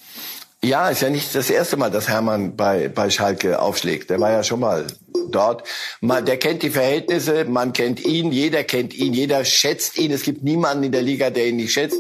Ja, 0.65 0.89
ist 0.89 1.03
ja 1.03 1.11
nicht 1.11 1.35
das 1.35 1.51
erste 1.51 1.77
Mal, 1.77 1.91
dass 1.91 2.09
Hermann 2.09 2.57
bei, 2.57 2.89
bei 2.89 3.11
Schalke 3.11 3.61
aufschlägt. 3.61 4.09
Der 4.09 4.19
war 4.19 4.31
ja 4.31 4.43
schon 4.43 4.61
mal 4.61 4.87
dort. 5.31 5.63
Man, 6.01 6.25
der 6.25 6.39
kennt 6.39 6.63
die 6.63 6.71
Verhältnisse, 6.71 7.45
man 7.45 7.75
kennt 7.75 8.03
ihn, 8.03 8.33
jeder 8.33 8.65
kennt 8.65 8.95
ihn, 8.95 9.13
jeder 9.13 9.45
schätzt 9.45 9.99
ihn. 9.99 10.11
Es 10.11 10.23
gibt 10.23 10.43
niemanden 10.43 10.85
in 10.85 10.93
der 10.93 11.03
Liga, 11.03 11.29
der 11.29 11.49
ihn 11.49 11.57
nicht 11.57 11.75
schätzt. 11.75 11.99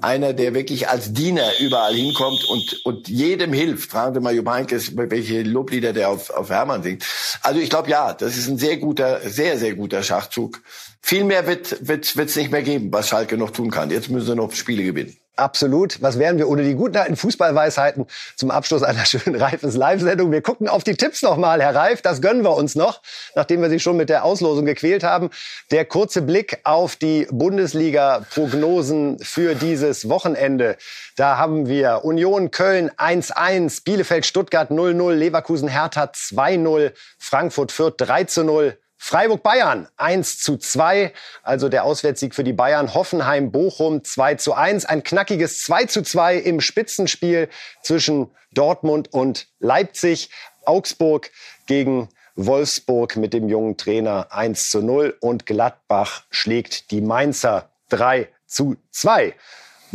Einer, 0.00 0.32
der 0.32 0.54
wirklich 0.54 0.88
als 0.88 1.12
Diener 1.12 1.46
überall 1.60 1.94
hinkommt 1.94 2.42
und, 2.44 2.86
und 2.86 3.06
jedem 3.08 3.52
hilft. 3.52 3.90
Fragen 3.90 4.14
Sie 4.14 4.20
mal 4.20 4.34
Jupp 4.34 4.48
Heynckes, 4.48 4.96
welche 4.96 5.42
Loblieder 5.42 5.92
der 5.92 6.08
auf, 6.08 6.30
auf 6.30 6.48
Hermann 6.48 6.82
singt. 6.82 7.04
Also 7.42 7.60
ich 7.60 7.68
glaube, 7.68 7.90
ja, 7.90 8.14
das 8.14 8.38
ist 8.38 8.48
ein 8.48 8.56
sehr 8.56 8.78
guter, 8.78 9.20
sehr, 9.28 9.58
sehr 9.58 9.74
guter 9.74 10.02
Schachzug. 10.02 10.62
Viel 11.08 11.22
mehr 11.22 11.46
wird 11.46 11.70
es 11.70 12.16
wird, 12.16 12.34
nicht 12.34 12.50
mehr 12.50 12.64
geben, 12.64 12.92
was 12.92 13.08
Schalke 13.08 13.36
noch 13.36 13.52
tun 13.52 13.70
kann. 13.70 13.92
Jetzt 13.92 14.10
müssen 14.10 14.26
sie 14.26 14.34
noch 14.34 14.50
Spiele 14.50 14.82
gewinnen. 14.82 15.16
Absolut. 15.36 16.02
Was 16.02 16.18
wären 16.18 16.36
wir 16.36 16.48
ohne 16.48 16.64
die 16.64 16.74
guten 16.74 16.96
alten 16.96 17.14
Fußballweisheiten 17.14 18.06
zum 18.34 18.50
Abschluss 18.50 18.82
einer 18.82 19.04
schönen 19.06 19.40
Reifes 19.40 19.76
Live-Sendung? 19.76 20.32
Wir 20.32 20.42
gucken 20.42 20.66
auf 20.66 20.82
die 20.82 20.96
Tipps 20.96 21.22
nochmal, 21.22 21.62
Herr 21.62 21.76
Reif. 21.76 22.02
Das 22.02 22.20
gönnen 22.20 22.42
wir 22.42 22.56
uns 22.56 22.74
noch, 22.74 23.02
nachdem 23.36 23.62
wir 23.62 23.70
Sie 23.70 23.78
schon 23.78 23.96
mit 23.96 24.08
der 24.08 24.24
Auslosung 24.24 24.64
gequält 24.64 25.04
haben. 25.04 25.30
Der 25.70 25.84
kurze 25.84 26.22
Blick 26.22 26.58
auf 26.64 26.96
die 26.96 27.28
Bundesliga-Prognosen 27.30 29.20
für 29.20 29.54
dieses 29.54 30.08
Wochenende. 30.08 30.76
Da 31.14 31.38
haben 31.38 31.68
wir 31.68 32.00
Union 32.04 32.50
Köln 32.50 32.90
1-1, 32.90 33.84
Bielefeld 33.84 34.26
Stuttgart 34.26 34.72
0-0, 34.72 35.12
Leverkusen 35.12 35.68
Hertha 35.68 36.06
2-0, 36.12 36.90
Frankfurt 37.16 37.70
Fürth 37.70 37.94
3-0, 38.00 38.74
Freiburg-Bayern 39.06 39.86
1 39.98 40.40
zu 40.40 40.56
2, 40.56 41.12
also 41.44 41.68
der 41.68 41.84
Auswärtssieg 41.84 42.34
für 42.34 42.42
die 42.42 42.52
Bayern. 42.52 42.92
Hoffenheim-Bochum 42.92 44.02
2 44.02 44.34
zu 44.34 44.52
1. 44.52 44.84
Ein 44.84 45.04
knackiges 45.04 45.62
2 45.62 45.84
zu 45.84 46.02
2 46.02 46.38
im 46.38 46.60
Spitzenspiel 46.60 47.48
zwischen 47.82 48.32
Dortmund 48.50 49.12
und 49.12 49.46
Leipzig. 49.60 50.30
Augsburg 50.64 51.30
gegen 51.66 52.08
Wolfsburg 52.34 53.14
mit 53.14 53.32
dem 53.32 53.48
jungen 53.48 53.76
Trainer 53.76 54.26
1 54.30 54.70
zu 54.70 54.82
0 54.82 55.16
und 55.20 55.46
Gladbach 55.46 56.24
schlägt 56.30 56.90
die 56.90 57.00
Mainzer 57.00 57.70
3 57.90 58.28
zu 58.46 58.74
2. 58.90 59.36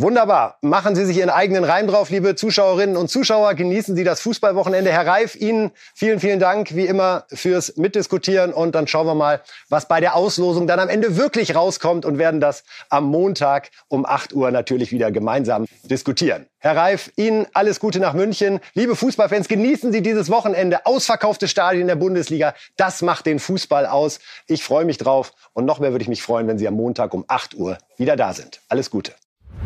Wunderbar. 0.02 0.58
Machen 0.62 0.96
Sie 0.96 1.04
sich 1.04 1.18
Ihren 1.18 1.30
eigenen 1.30 1.62
Reim 1.62 1.86
drauf, 1.86 2.10
liebe 2.10 2.34
Zuschauerinnen 2.34 2.96
und 2.96 3.06
Zuschauer. 3.06 3.54
Genießen 3.54 3.94
Sie 3.94 4.02
das 4.02 4.20
Fußballwochenende. 4.22 4.90
Herr 4.90 5.06
Reif, 5.06 5.36
Ihnen 5.36 5.70
vielen, 5.94 6.18
vielen 6.18 6.40
Dank, 6.40 6.74
wie 6.74 6.86
immer, 6.86 7.24
fürs 7.32 7.76
Mitdiskutieren. 7.76 8.52
Und 8.52 8.74
dann 8.74 8.88
schauen 8.88 9.06
wir 9.06 9.14
mal, 9.14 9.42
was 9.68 9.86
bei 9.86 10.00
der 10.00 10.16
Auslosung 10.16 10.66
dann 10.66 10.80
am 10.80 10.88
Ende 10.88 11.16
wirklich 11.16 11.54
rauskommt 11.54 12.04
und 12.04 12.18
werden 12.18 12.40
das 12.40 12.64
am 12.88 13.04
Montag 13.04 13.70
um 13.86 14.04
8 14.04 14.32
Uhr 14.32 14.50
natürlich 14.50 14.90
wieder 14.90 15.12
gemeinsam 15.12 15.66
diskutieren. 15.84 16.46
Herr 16.58 16.76
Reif, 16.76 17.12
Ihnen 17.14 17.46
alles 17.52 17.78
Gute 17.78 18.00
nach 18.00 18.12
München. 18.12 18.58
Liebe 18.74 18.96
Fußballfans, 18.96 19.46
genießen 19.46 19.92
Sie 19.92 20.02
dieses 20.02 20.30
Wochenende. 20.30 20.84
Ausverkaufte 20.84 21.46
Stadien 21.46 21.86
der 21.86 21.94
Bundesliga. 21.94 22.54
Das 22.76 23.02
macht 23.02 23.26
den 23.26 23.38
Fußball 23.38 23.86
aus. 23.86 24.18
Ich 24.48 24.64
freue 24.64 24.84
mich 24.84 24.98
drauf. 24.98 25.32
Und 25.52 25.64
noch 25.64 25.78
mehr 25.78 25.92
würde 25.92 26.02
ich 26.02 26.08
mich 26.08 26.24
freuen, 26.24 26.48
wenn 26.48 26.58
Sie 26.58 26.66
am 26.66 26.74
Montag 26.74 27.14
um 27.14 27.24
8 27.28 27.54
Uhr 27.54 27.78
wieder 27.98 28.16
da 28.16 28.32
sind. 28.32 28.62
Alles 28.68 28.90
Gute. 28.90 29.12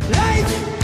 Life. 0.08 0.75